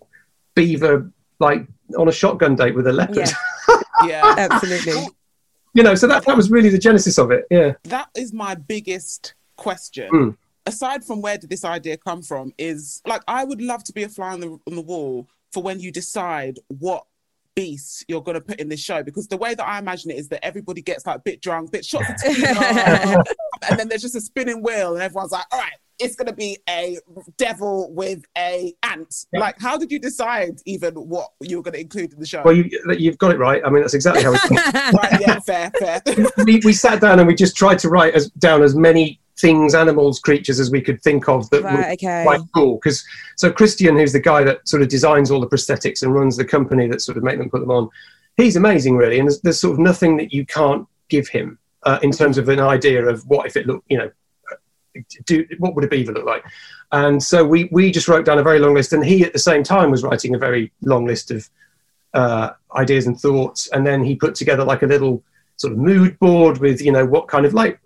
beaver 0.54 1.10
like 1.38 1.66
on 1.96 2.08
a 2.08 2.12
shotgun 2.12 2.54
date 2.56 2.74
with 2.74 2.86
a 2.86 2.92
leopard? 2.92 3.16
Yeah. 3.16 3.80
yeah. 4.06 4.34
Absolutely. 4.38 5.08
you 5.74 5.82
know, 5.82 5.94
so 5.94 6.06
that, 6.06 6.24
that 6.26 6.36
was 6.36 6.50
really 6.50 6.68
the 6.68 6.78
genesis 6.78 7.18
of 7.18 7.30
it. 7.30 7.46
Yeah. 7.50 7.72
that 7.84 8.08
is 8.16 8.32
my 8.32 8.54
biggest 8.54 9.34
question. 9.56 10.10
Mm. 10.12 10.36
Aside 10.66 11.04
from 11.04 11.22
where 11.22 11.38
did 11.38 11.50
this 11.50 11.64
idea 11.64 11.96
come 11.96 12.22
from, 12.22 12.52
is 12.58 13.00
like 13.06 13.22
I 13.26 13.44
would 13.44 13.60
love 13.62 13.82
to 13.84 13.92
be 13.92 14.02
a 14.04 14.08
fly 14.08 14.32
on 14.32 14.40
the 14.40 14.58
on 14.68 14.74
the 14.76 14.82
wall 14.82 15.26
for 15.52 15.62
when 15.62 15.80
you 15.80 15.90
decide 15.90 16.58
what 16.68 17.06
beasts 17.54 18.04
you're 18.08 18.22
going 18.22 18.36
to 18.36 18.40
put 18.40 18.60
in 18.60 18.68
this 18.68 18.80
show 18.80 19.02
because 19.02 19.26
the 19.28 19.36
way 19.36 19.54
that 19.54 19.66
I 19.66 19.78
imagine 19.78 20.10
it 20.10 20.18
is 20.18 20.28
that 20.28 20.44
everybody 20.44 20.82
gets 20.82 21.06
like 21.06 21.16
a 21.16 21.20
bit 21.20 21.40
drunk, 21.40 21.72
bit 21.72 21.84
shots 21.84 22.08
of 22.08 22.16
tequila, 22.16 23.24
and 23.68 23.78
then 23.78 23.88
there's 23.88 24.02
just 24.02 24.14
a 24.14 24.20
spinning 24.20 24.62
wheel, 24.62 24.94
and 24.94 25.02
everyone's 25.02 25.32
like, 25.32 25.44
"All 25.52 25.58
right, 25.58 25.72
it's 25.98 26.16
going 26.16 26.26
to 26.26 26.34
be 26.34 26.58
a 26.68 26.98
devil 27.36 27.92
with 27.92 28.24
a 28.36 28.74
ant." 28.82 29.26
Yeah. 29.32 29.40
Like, 29.40 29.60
how 29.60 29.76
did 29.76 29.90
you 29.90 29.98
decide 29.98 30.60
even 30.66 30.94
what 30.94 31.30
you 31.40 31.56
were 31.56 31.62
going 31.62 31.74
to 31.74 31.80
include 31.80 32.12
in 32.12 32.20
the 32.20 32.26
show? 32.26 32.42
Well, 32.42 32.54
you, 32.54 32.70
you've 32.96 33.18
got 33.18 33.32
it 33.32 33.38
right. 33.38 33.62
I 33.64 33.70
mean, 33.70 33.82
that's 33.82 33.94
exactly 33.94 34.22
how 34.22 34.32
it 34.32 34.50
right, 34.50 35.20
yeah, 35.20 35.40
fair, 35.40 35.70
fair. 35.78 36.02
we, 36.44 36.60
we 36.64 36.72
sat 36.72 37.00
down 37.00 37.18
and 37.18 37.28
we 37.28 37.34
just 37.34 37.56
tried 37.56 37.78
to 37.80 37.88
write 37.88 38.14
as, 38.14 38.30
down 38.30 38.62
as 38.62 38.74
many 38.74 39.20
things, 39.40 39.74
animals, 39.74 40.20
creatures 40.20 40.60
as 40.60 40.70
we 40.70 40.80
could 40.80 41.02
think 41.02 41.28
of 41.28 41.48
that 41.50 41.62
were. 41.62 41.90
Okay. 41.92 42.22
quite 42.24 42.40
cool. 42.54 42.76
Because 42.76 43.04
so 43.36 43.50
Christian, 43.50 43.96
who's 43.96 44.12
the 44.12 44.20
guy 44.20 44.44
that 44.44 44.68
sort 44.68 44.82
of 44.82 44.88
designs 44.88 45.30
all 45.30 45.40
the 45.40 45.48
prosthetics 45.48 46.02
and 46.02 46.14
runs 46.14 46.36
the 46.36 46.44
company 46.44 46.86
that 46.88 47.00
sort 47.00 47.16
of 47.16 47.24
make 47.24 47.38
them 47.38 47.50
put 47.50 47.60
them 47.60 47.70
on, 47.70 47.88
he's 48.36 48.56
amazing, 48.56 48.96
really. 48.96 49.18
And 49.18 49.28
there's, 49.28 49.40
there's 49.40 49.60
sort 49.60 49.74
of 49.74 49.78
nothing 49.78 50.16
that 50.18 50.32
you 50.32 50.46
can't 50.46 50.86
give 51.08 51.28
him 51.28 51.58
uh, 51.82 51.98
in 52.02 52.12
terms 52.12 52.38
of 52.38 52.48
an 52.48 52.60
idea 52.60 53.04
of 53.04 53.26
what 53.28 53.46
if 53.46 53.56
it 53.56 53.66
looked, 53.66 53.90
you 53.90 53.98
know, 53.98 54.10
do 55.24 55.46
what 55.58 55.74
would 55.74 55.84
a 55.84 55.88
beaver 55.88 56.12
look 56.12 56.26
like? 56.26 56.44
And 56.92 57.22
so 57.22 57.44
we 57.44 57.68
we 57.70 57.90
just 57.90 58.08
wrote 58.08 58.24
down 58.24 58.38
a 58.38 58.42
very 58.42 58.58
long 58.58 58.74
list, 58.74 58.92
and 58.92 59.04
he 59.04 59.24
at 59.24 59.32
the 59.32 59.38
same 59.38 59.62
time 59.62 59.90
was 59.90 60.02
writing 60.02 60.34
a 60.34 60.38
very 60.38 60.72
long 60.82 61.06
list 61.06 61.30
of 61.30 61.48
uh, 62.14 62.50
ideas 62.74 63.06
and 63.06 63.18
thoughts, 63.18 63.68
and 63.68 63.86
then 63.86 64.02
he 64.02 64.16
put 64.16 64.34
together 64.34 64.64
like 64.64 64.82
a 64.82 64.86
little 64.86 65.22
sort 65.60 65.74
of 65.74 65.78
mood 65.78 66.18
board 66.20 66.56
with 66.56 66.80
you 66.80 66.90
know 66.90 67.04
what 67.04 67.28
kind 67.28 67.44
of 67.44 67.52
like 67.52 67.78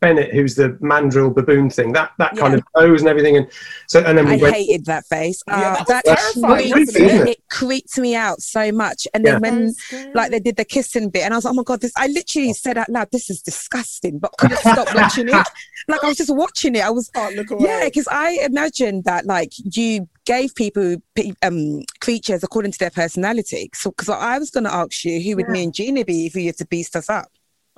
Bennett, 0.00 0.32
who's 0.32 0.54
the 0.54 0.78
mandrill 0.80 1.30
baboon 1.30 1.68
thing, 1.68 1.92
that 1.94 2.12
that 2.18 2.36
kind 2.36 2.54
of 2.54 2.62
pose 2.76 3.00
and 3.00 3.08
everything, 3.08 3.36
and 3.36 3.48
so 3.88 4.00
and 4.04 4.16
then 4.16 4.26
we 4.26 4.34
I 4.34 4.36
went. 4.36 4.54
hated 4.54 4.84
that 4.86 5.04
face. 5.06 5.42
Yeah, 5.48 5.54
Uh, 5.80 5.84
that 5.84 6.04
that 6.04 6.04
was 6.06 6.32
terrifying, 6.34 6.72
creeped 6.72 6.86
wasn't 6.88 7.10
it? 7.10 7.24
me- 7.24 7.30
it 7.32 7.38
creeped 7.50 7.98
me 7.98 8.14
out 8.14 8.40
so 8.40 8.70
much. 8.70 9.08
And 9.14 9.24
then 9.26 9.34
Yeah. 9.34 9.50
when 9.50 9.74
like 10.14 10.30
they 10.30 10.38
did 10.38 10.56
the 10.56 10.64
kissing 10.64 11.10
bit, 11.10 11.24
and 11.24 11.34
I 11.34 11.36
was 11.38 11.44
like, 11.44 11.52
oh 11.52 11.54
my 11.56 11.62
god, 11.64 11.80
this! 11.80 11.92
I 11.96 12.06
literally 12.06 12.52
said 12.52 12.78
out 12.78 12.88
loud, 12.88 13.08
"This 13.10 13.28
is 13.30 13.42
disgusting," 13.42 14.20
but 14.20 14.30
couldn't 14.38 14.58
stop 14.58 14.94
watching 14.94 15.28
it. 15.28 15.46
Like 15.88 16.04
I 16.04 16.06
was 16.06 16.16
just 16.18 16.32
watching 16.32 16.76
it. 16.76 16.84
I 16.84 16.90
was 16.90 17.10
Can't 17.10 17.34
look 17.34 17.48
yeah, 17.58 17.80
because 17.86 18.06
I 18.08 18.38
imagined 18.48 19.02
that 19.02 19.26
like 19.26 19.52
you 19.76 20.08
gave 20.24 20.54
people 20.54 20.96
um 21.42 21.82
creatures 22.00 22.42
according 22.42 22.72
to 22.72 22.78
their 22.78 22.90
personality. 22.90 23.70
So 23.74 23.90
because 23.90 24.08
I 24.08 24.38
was 24.38 24.50
going 24.50 24.64
to 24.64 24.72
ask 24.74 25.04
you, 25.04 25.20
who 25.20 25.36
would 25.36 25.48
me 25.48 25.64
and 25.64 25.74
Gina 25.74 26.04
be 26.04 26.26
if 26.26 26.34
you 26.36 26.46
had 26.46 26.56
to 26.58 26.66
beast 26.66 26.94
us 26.96 27.08
up? 27.10 27.28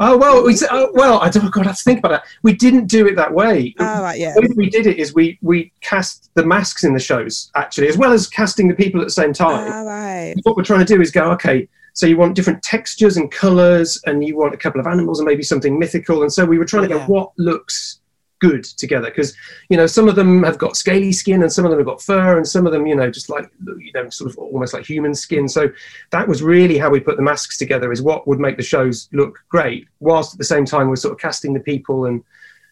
Oh 0.00 0.18
well, 0.18 0.42
we, 0.44 0.54
s- 0.54 0.64
oh, 0.68 0.90
well, 0.94 1.20
I 1.20 1.30
don't. 1.30 1.52
God, 1.52 1.66
I 1.66 1.68
have 1.68 1.76
to 1.78 1.84
think 1.84 2.00
about 2.00 2.08
that. 2.10 2.24
We 2.42 2.52
didn't 2.52 2.86
do 2.88 3.06
it 3.06 3.14
that 3.14 3.32
way. 3.32 3.72
Oh 3.78 4.02
right, 4.02 4.18
yeah. 4.18 4.34
The 4.34 4.40
way 4.40 4.48
we 4.56 4.68
did 4.68 4.86
it 4.88 4.98
is 4.98 5.14
we 5.14 5.38
we 5.40 5.72
cast 5.82 6.30
the 6.34 6.44
masks 6.44 6.82
in 6.82 6.94
the 6.94 6.98
shows 7.00 7.52
actually, 7.54 7.86
as 7.88 7.96
well 7.96 8.12
as 8.12 8.26
casting 8.26 8.66
the 8.66 8.74
people 8.74 9.00
at 9.00 9.06
the 9.06 9.12
same 9.12 9.32
time. 9.32 9.72
All 9.72 9.84
right. 9.86 10.34
what 10.42 10.56
we're 10.56 10.64
trying 10.64 10.84
to 10.84 10.84
do 10.96 11.00
is 11.00 11.10
go 11.12 11.30
okay 11.32 11.68
so 11.96 12.06
you 12.08 12.16
want 12.16 12.34
different 12.34 12.60
textures 12.60 13.16
and 13.18 13.30
colors 13.30 14.02
and 14.06 14.24
you 14.26 14.36
want 14.36 14.52
a 14.52 14.56
couple 14.56 14.80
of 14.80 14.86
animals 14.88 15.20
and 15.20 15.28
maybe 15.28 15.44
something 15.44 15.78
mythical 15.78 16.22
and 16.22 16.32
so 16.32 16.44
we 16.44 16.58
were 16.58 16.64
trying 16.64 16.82
to 16.82 16.88
go 16.88 16.96
Yeah. 16.96 17.06
what 17.06 17.30
looks 17.38 18.00
good 18.48 18.64
together 18.64 19.06
because 19.06 19.34
you 19.70 19.76
know 19.76 19.86
some 19.86 20.08
of 20.08 20.16
them 20.16 20.42
have 20.42 20.58
got 20.58 20.76
scaly 20.76 21.12
skin 21.12 21.42
and 21.42 21.52
some 21.52 21.64
of 21.64 21.70
them 21.70 21.80
have 21.80 21.86
got 21.86 22.02
fur 22.02 22.36
and 22.36 22.46
some 22.46 22.66
of 22.66 22.72
them 22.72 22.86
you 22.86 22.94
know 22.94 23.10
just 23.10 23.30
like 23.30 23.50
you 23.78 23.92
know 23.94 24.08
sort 24.10 24.30
of 24.30 24.36
almost 24.38 24.74
like 24.74 24.84
human 24.84 25.14
skin. 25.14 25.48
So 25.48 25.70
that 26.10 26.28
was 26.28 26.42
really 26.42 26.78
how 26.78 26.90
we 26.90 27.00
put 27.00 27.16
the 27.16 27.22
masks 27.22 27.56
together 27.56 27.92
is 27.92 28.02
what 28.02 28.28
would 28.28 28.40
make 28.40 28.56
the 28.56 28.62
shows 28.62 29.08
look 29.12 29.38
great 29.48 29.88
whilst 30.00 30.34
at 30.34 30.38
the 30.38 30.44
same 30.44 30.64
time 30.64 30.88
we're 30.88 30.96
sort 30.96 31.12
of 31.12 31.20
casting 31.20 31.54
the 31.54 31.60
people 31.60 32.06
and 32.06 32.22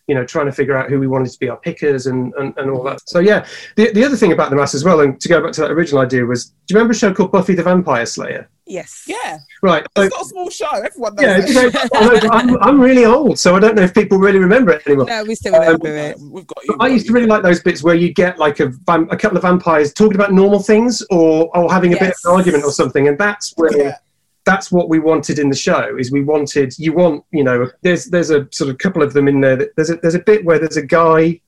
you 0.08 0.14
know 0.14 0.24
trying 0.24 0.46
to 0.46 0.52
figure 0.52 0.76
out 0.76 0.90
who 0.90 0.98
we 0.98 1.06
wanted 1.06 1.30
to 1.30 1.38
be 1.38 1.48
our 1.48 1.56
pickers 1.56 2.06
and 2.06 2.32
and, 2.34 2.52
and 2.56 2.70
all 2.70 2.82
that 2.82 2.98
so 3.08 3.20
yeah 3.20 3.46
the, 3.76 3.92
the 3.92 4.04
other 4.04 4.16
thing 4.16 4.32
about 4.32 4.50
the 4.50 4.56
mass 4.56 4.74
as 4.74 4.84
well 4.84 5.00
and 5.00 5.20
to 5.20 5.28
go 5.28 5.40
back 5.40 5.52
to 5.52 5.60
that 5.60 5.70
original 5.70 6.02
idea 6.02 6.24
was 6.24 6.46
do 6.46 6.54
you 6.70 6.76
remember 6.76 6.92
a 6.92 6.96
show 6.96 7.12
called 7.14 7.30
buffy 7.30 7.54
the 7.54 7.62
vampire 7.62 8.06
slayer 8.06 8.48
Yes. 8.64 9.04
Yeah, 9.08 9.38
right 9.60 9.84
so, 9.96 10.04
it's 10.04 10.14
not 10.14 10.22
a 10.24 10.28
small 10.28 10.48
show. 10.48 10.70
Everyone 10.70 11.16
knows 11.16 11.24
yeah, 11.24 11.38
it. 11.38 11.48
you 11.48 11.54
know, 11.54 11.70
I 11.94 12.04
know, 12.04 12.20
but 12.20 12.32
I'm, 12.32 12.62
I'm 12.62 12.80
really 12.80 13.04
old, 13.04 13.36
so 13.36 13.56
I 13.56 13.58
don't 13.58 13.74
know 13.74 13.82
if 13.82 13.92
people 13.92 14.18
really 14.18 14.38
remember 14.38 14.70
it 14.70 14.86
anymore. 14.86 15.06
No, 15.06 15.24
we 15.24 15.34
still 15.34 15.56
Um, 15.56 15.62
remember 15.62 15.88
it. 15.88 16.18
We've 16.20 16.46
got 16.46 16.64
you. 16.64 16.76
I 16.78 16.86
used 16.86 17.06
to 17.08 17.12
really 17.12 17.26
like 17.26 17.42
those 17.42 17.60
bits 17.60 17.82
where 17.82 17.96
you 17.96 18.14
get 18.14 18.38
like 18.38 18.60
a, 18.60 18.68
vam- 18.68 19.12
a 19.12 19.16
couple 19.16 19.36
of 19.36 19.42
vampires 19.42 19.92
talking 19.92 20.14
about 20.14 20.32
normal 20.32 20.60
things 20.60 21.02
or, 21.10 21.54
or 21.56 21.72
having 21.72 21.92
a 21.92 21.96
bit 21.98 22.10
of 22.10 22.16
an 22.24 22.30
argument 22.32 22.62
or 22.64 22.70
something, 22.70 23.08
and 23.08 23.18
that's 23.18 23.52
where 23.56 23.76
Yeah. 23.76 23.96
That's 24.44 24.72
what 24.72 24.88
we 24.88 24.98
wanted 24.98 25.38
in 25.38 25.48
the 25.48 25.56
show. 25.56 25.96
Is 25.98 26.10
we 26.10 26.22
wanted 26.22 26.78
you 26.78 26.92
want 26.92 27.24
you 27.30 27.44
know 27.44 27.70
there's 27.82 28.06
there's 28.06 28.30
a 28.30 28.48
sort 28.50 28.70
of 28.70 28.78
couple 28.78 29.02
of 29.02 29.12
them 29.12 29.28
in 29.28 29.40
there. 29.40 29.56
That, 29.56 29.76
there's 29.76 29.90
a 29.90 29.96
there's 29.96 30.14
a 30.14 30.20
bit 30.20 30.44
where 30.44 30.58
there's 30.58 30.76
a 30.76 30.86
guy 30.86 31.40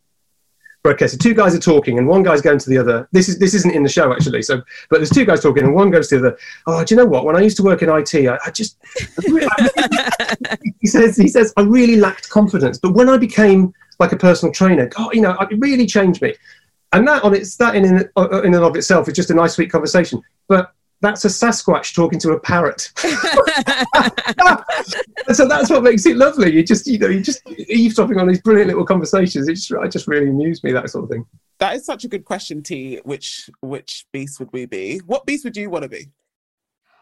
Okay, 0.86 1.06
so 1.06 1.16
two 1.16 1.32
guys 1.32 1.54
are 1.54 1.60
talking, 1.60 1.96
and 1.96 2.06
one 2.06 2.22
guy's 2.22 2.42
going 2.42 2.58
to 2.58 2.68
the 2.68 2.76
other. 2.76 3.08
This 3.10 3.30
is 3.30 3.38
this 3.38 3.54
isn't 3.54 3.74
in 3.74 3.82
the 3.82 3.88
show 3.88 4.12
actually. 4.12 4.42
So, 4.42 4.60
but 4.90 4.98
there's 4.98 5.08
two 5.08 5.24
guys 5.24 5.40
talking, 5.40 5.64
and 5.64 5.74
one 5.74 5.90
goes 5.90 6.08
to 6.08 6.18
the 6.18 6.28
other. 6.28 6.38
Oh, 6.66 6.84
do 6.84 6.94
you 6.94 6.98
know 6.98 7.06
what? 7.06 7.24
When 7.24 7.36
I 7.36 7.40
used 7.40 7.56
to 7.56 7.62
work 7.62 7.80
in 7.80 7.88
IT, 7.88 8.14
I, 8.14 8.38
I 8.44 8.50
just 8.50 8.76
he 10.80 10.86
says 10.86 11.16
he 11.16 11.28
says 11.28 11.54
I 11.56 11.62
really 11.62 11.96
lacked 11.96 12.28
confidence, 12.28 12.76
but 12.76 12.92
when 12.92 13.08
I 13.08 13.16
became 13.16 13.72
like 13.98 14.12
a 14.12 14.16
personal 14.18 14.52
trainer, 14.52 14.86
God, 14.88 15.14
you 15.14 15.22
know, 15.22 15.34
it 15.40 15.58
really 15.58 15.86
changed 15.86 16.20
me. 16.20 16.34
And 16.92 17.08
that 17.08 17.24
on 17.24 17.34
its 17.34 17.56
that 17.56 17.76
in 17.76 17.86
in, 17.86 17.96
in 17.96 18.54
and 18.54 18.56
of 18.56 18.76
itself 18.76 19.08
is 19.08 19.14
just 19.14 19.30
a 19.30 19.34
nice 19.34 19.54
sweet 19.54 19.70
conversation. 19.72 20.20
But 20.48 20.73
that's 21.00 21.24
a 21.24 21.28
Sasquatch 21.28 21.94
talking 21.94 22.18
to 22.20 22.32
a 22.32 22.40
parrot. 22.40 22.92
so 25.32 25.48
that's 25.48 25.70
what 25.70 25.82
makes 25.82 26.06
it 26.06 26.16
lovely. 26.16 26.52
You 26.52 26.64
just, 26.64 26.86
you 26.86 26.98
know, 26.98 27.08
you 27.08 27.20
just 27.20 27.46
eavesdropping 27.48 28.18
on 28.18 28.26
these 28.26 28.40
brilliant 28.40 28.68
little 28.68 28.86
conversations. 28.86 29.48
It 29.48 29.54
just, 29.54 29.70
it 29.70 29.90
just 29.90 30.06
really 30.06 30.28
amused 30.28 30.64
me 30.64 30.72
that 30.72 30.90
sort 30.90 31.04
of 31.04 31.10
thing. 31.10 31.26
That 31.58 31.76
is 31.76 31.84
such 31.84 32.04
a 32.04 32.08
good 32.08 32.24
question, 32.24 32.62
T. 32.62 33.00
Which 33.04 33.50
which 33.60 34.06
beast 34.12 34.40
would 34.40 34.52
we 34.52 34.66
be? 34.66 34.98
What 35.06 35.26
beast 35.26 35.44
would 35.44 35.56
you 35.56 35.70
want 35.70 35.84
to 35.84 35.88
be? 35.88 36.08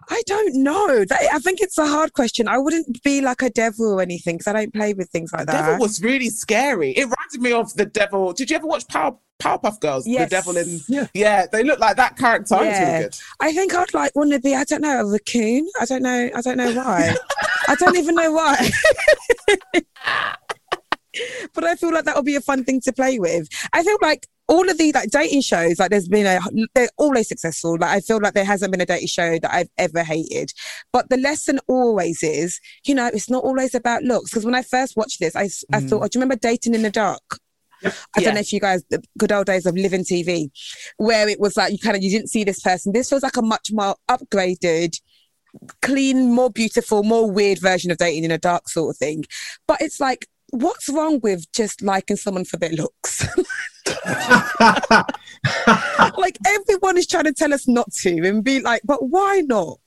I 0.09 0.23
don't 0.27 0.55
know. 0.63 1.05
That, 1.05 1.21
I 1.33 1.39
think 1.39 1.61
it's 1.61 1.79
a 1.79 1.87
hard 1.87 2.13
question. 2.13 2.49
I 2.49 2.59
wouldn't 2.59 3.03
be 3.03 3.21
like 3.21 3.43
a 3.43 3.51
devil 3.51 3.93
or 3.93 4.03
anything 4.03 4.37
because 4.37 4.49
I 4.49 4.53
don't 4.53 4.75
play 4.75 4.95
with 4.95 5.11
things 5.11 5.33
like 5.33 5.47
that. 5.47 5.53
Devil 5.53 5.79
was 5.79 6.03
really 6.03 6.29
scary. 6.29 6.91
It 6.93 7.05
reminded 7.05 7.41
me 7.41 7.53
of 7.53 7.75
the 7.75 7.87
devil. 7.87 8.33
Did 8.33 8.51
you 8.51 8.57
ever 8.57 8.67
watch 8.67 8.87
Power 8.89 9.17
Powerpuff 9.39 9.81
Girls? 9.81 10.07
Yes. 10.07 10.29
The 10.29 10.37
devil 10.37 10.57
in 10.57 10.81
Yeah. 10.89 11.07
yeah, 11.15 11.47
they 11.51 11.65
look 11.65 11.79
like 11.79 11.97
that 11.97 12.17
character. 12.17 12.57
Yeah. 12.63 12.99
really. 12.99 13.11
I 13.41 13.53
think 13.53 13.75
I'd 13.75 13.95
like 13.95 14.15
want 14.15 14.33
to 14.33 14.41
be. 14.41 14.55
I 14.55 14.65
don't 14.65 14.83
know 14.83 15.01
a 15.01 15.11
raccoon. 15.11 15.69
I 15.81 15.85
don't 15.85 16.03
know. 16.03 16.31
I 16.35 16.41
don't 16.41 16.57
know 16.57 16.73
why. 16.73 17.15
I 17.69 17.75
don't 17.77 17.97
even 17.97 18.15
know 18.15 18.33
why. 18.33 18.71
but 21.55 21.65
I 21.65 21.75
feel 21.77 21.93
like 21.93 22.05
that 22.05 22.17
would 22.17 22.25
be 22.25 22.37
a 22.37 22.41
fun 22.41 22.65
thing 22.65 22.81
to 22.83 22.93
play 22.93 23.19
with. 23.19 23.49
I 23.73 23.83
feel 23.83 23.99
like 24.01 24.27
all 24.53 24.69
of 24.69 24.77
the 24.77 24.93
like 24.93 25.11
dating 25.11 25.41
shows, 25.41 25.79
like 25.79 25.91
there's 25.91 26.09
been 26.09 26.27
a, 26.27 26.39
they're 26.75 26.91
always 26.99 27.27
successful. 27.27 27.79
Like 27.81 27.91
I 27.91 28.01
feel 28.01 28.21
like 28.21 28.35
there 28.35 28.45
hasn't 28.45 28.71
been 28.71 28.83
a 28.83 28.87
dating 28.87 29.09
show 29.09 29.39
that 29.39 29.53
I've 29.53 29.71
ever 29.79 30.05
hated. 30.05 30.53
But 30.93 31.09
the 31.09 31.17
lesson 31.17 31.59
always 31.69 32.23
is, 32.23 32.61
you 32.85 32.95
know, 32.95 33.07
it's 33.07 33.31
not 33.31 33.45
always 33.45 33.75
about 33.75 34.03
looks. 34.03 34.31
Because 34.31 34.45
when 34.45 34.55
I 34.55 34.63
first 34.63 34.95
watched 34.95 35.21
this, 35.21 35.35
I 35.35 35.45
I 35.75 35.81
mm. 35.81 35.89
thought, 35.89 36.03
oh, 36.03 36.09
do 36.09 36.19
you 36.19 36.21
remember 36.21 36.37
Dating 36.37 36.75
in 36.75 36.83
the 36.83 36.91
Dark? 36.91 37.23
I 37.85 38.21
don't 38.21 38.35
know 38.35 38.41
if 38.41 38.53
you 38.53 38.61
guys, 38.61 38.85
the 38.91 39.03
good 39.19 39.33
old 39.33 39.47
days 39.47 39.67
of 39.67 39.75
living 39.75 40.05
TV, 40.05 40.51
where 40.99 41.29
it 41.29 41.41
was 41.41 41.57
like 41.57 41.73
you 41.73 41.79
kind 41.79 41.97
of 41.97 42.03
you 42.03 42.11
didn't 42.11 42.29
see 42.29 42.45
this 42.45 42.61
person. 42.61 42.93
This 42.93 43.09
feels 43.09 43.23
like 43.23 43.39
a 43.39 43.43
much 43.43 43.71
more 43.73 43.97
upgraded, 44.09 45.01
clean, 45.81 46.31
more 46.31 46.51
beautiful, 46.51 47.03
more 47.03 47.29
weird 47.29 47.59
version 47.59 47.91
of 47.91 47.97
dating 47.97 48.25
in 48.25 48.31
a 48.31 48.39
dark 48.39 48.69
sort 48.69 48.91
of 48.91 48.99
thing. 48.99 49.25
But 49.67 49.81
it's 49.81 49.99
like, 49.99 50.27
what's 50.51 50.91
wrong 50.91 51.21
with 51.21 51.51
just 51.53 51.81
liking 51.81 52.17
someone 52.17 52.45
for 52.45 52.59
their 52.59 52.71
looks? 52.71 53.27
like 56.17 56.39
everyone 56.47 56.97
is 56.97 57.07
trying 57.07 57.25
to 57.25 57.33
tell 57.33 57.53
us 57.53 57.67
not 57.67 57.93
to, 57.93 58.11
and 58.27 58.45
be 58.45 58.61
like, 58.61 58.83
but 58.85 59.09
why 59.09 59.41
not? 59.41 59.79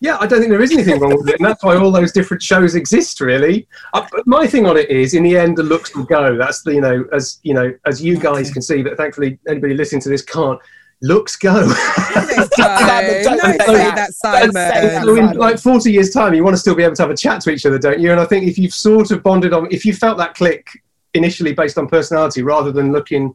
Yeah, 0.00 0.18
I 0.20 0.26
don't 0.26 0.40
think 0.40 0.50
there 0.50 0.60
is 0.60 0.72
anything 0.72 0.98
wrong 0.98 1.16
with 1.16 1.28
it, 1.28 1.36
and 1.38 1.44
that's 1.48 1.62
why 1.62 1.76
all 1.76 1.92
those 1.92 2.10
different 2.10 2.42
shows 2.42 2.74
exist. 2.74 3.20
Really, 3.20 3.68
uh, 3.94 4.04
but 4.10 4.26
my 4.26 4.48
thing 4.48 4.66
on 4.66 4.76
it 4.76 4.90
is, 4.90 5.14
in 5.14 5.22
the 5.22 5.38
end, 5.38 5.56
the 5.56 5.62
looks 5.62 5.94
will 5.94 6.04
go. 6.04 6.36
That's 6.36 6.62
the 6.62 6.74
you 6.74 6.80
know, 6.80 7.04
as 7.12 7.38
you 7.44 7.54
know, 7.54 7.72
as 7.86 8.02
you 8.02 8.18
guys 8.18 8.50
can 8.50 8.62
see, 8.62 8.82
but 8.82 8.96
thankfully 8.96 9.38
anybody 9.48 9.74
listening 9.74 10.02
to 10.02 10.08
this 10.08 10.22
can't. 10.22 10.58
Looks 11.04 11.34
go. 11.34 11.54
Don't 11.54 11.68
say 11.68 11.74
that. 12.56 14.10
that, 14.22 14.42
Don't 14.42 14.52
say 14.52 14.94
Simon. 14.94 15.04
so 15.04 15.16
in 15.16 15.36
like 15.36 15.58
40 15.58 15.90
years 15.90 16.10
time 16.10 16.32
you 16.32 16.44
want 16.44 16.54
to 16.54 16.60
still 16.60 16.76
be 16.76 16.84
able 16.84 16.94
to 16.94 17.02
have 17.02 17.10
a 17.10 17.16
chat 17.16 17.40
to 17.42 17.50
each 17.50 17.66
other 17.66 17.76
don't 17.76 17.98
you 17.98 18.12
and 18.12 18.20
i 18.20 18.24
think 18.24 18.46
if 18.46 18.56
you've 18.56 18.72
sort 18.72 19.10
of 19.10 19.20
bonded 19.22 19.52
on 19.52 19.66
if 19.72 19.84
you 19.84 19.92
felt 19.92 20.16
that 20.18 20.34
click 20.34 20.68
initially 21.14 21.52
based 21.52 21.78
on 21.78 21.86
personality 21.88 22.42
rather 22.42 22.72
than 22.72 22.92
looking 22.92 23.34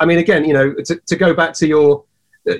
i 0.00 0.04
mean 0.06 0.18
again 0.18 0.44
you 0.44 0.52
know 0.52 0.74
to, 0.84 0.96
to 1.06 1.16
go 1.16 1.32
back 1.34 1.52
to 1.54 1.66
your 1.66 2.04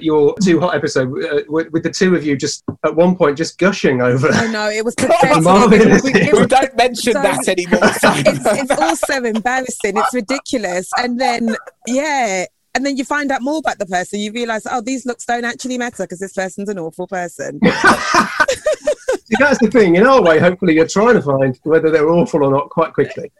your 0.00 0.34
too 0.42 0.58
hot 0.58 0.74
episode 0.74 1.08
uh, 1.24 1.42
with, 1.46 1.70
with 1.70 1.82
the 1.82 1.90
two 1.90 2.14
of 2.14 2.24
you 2.24 2.34
just 2.38 2.64
at 2.86 2.96
one 2.96 3.14
point 3.14 3.36
just 3.36 3.58
gushing 3.58 4.00
over 4.00 4.28
I 4.32 4.46
know 4.46 4.70
it 4.70 4.82
was 4.82 4.94
pathetic. 4.98 5.42
Marvelous. 5.42 5.84
It 5.84 5.90
was- 5.90 6.04
it 6.06 6.32
We 6.32 6.38
was 6.38 6.46
don't 6.48 6.74
mention 6.74 7.12
so- 7.12 7.20
that 7.20 7.46
anymore. 7.48 7.80
it's, 7.82 8.70
it's 8.70 8.80
also 8.80 9.22
embarrassing. 9.24 9.98
It's 9.98 10.14
ridiculous. 10.14 10.88
And 10.96 11.20
then, 11.20 11.54
yeah. 11.86 12.46
And 12.74 12.86
then 12.86 12.96
you 12.96 13.04
find 13.04 13.30
out 13.30 13.42
more 13.42 13.58
about 13.58 13.78
the 13.78 13.84
person. 13.84 14.20
You 14.20 14.32
realize, 14.32 14.66
oh, 14.70 14.80
these 14.80 15.04
looks 15.04 15.26
don't 15.26 15.44
actually 15.44 15.76
matter 15.76 16.04
because 16.04 16.18
this 16.18 16.32
person's 16.32 16.70
an 16.70 16.78
awful 16.78 17.06
person. 17.06 17.60
See, 19.26 19.36
that's 19.38 19.58
the 19.60 19.68
thing 19.70 19.96
in 19.96 20.06
our 20.06 20.22
way 20.22 20.38
hopefully 20.38 20.74
you're 20.74 20.88
trying 20.88 21.14
to 21.14 21.22
find 21.22 21.58
whether 21.64 21.90
they're 21.90 22.08
awful 22.10 22.42
or 22.42 22.50
not 22.50 22.70
quite 22.70 22.92
quickly 22.94 23.30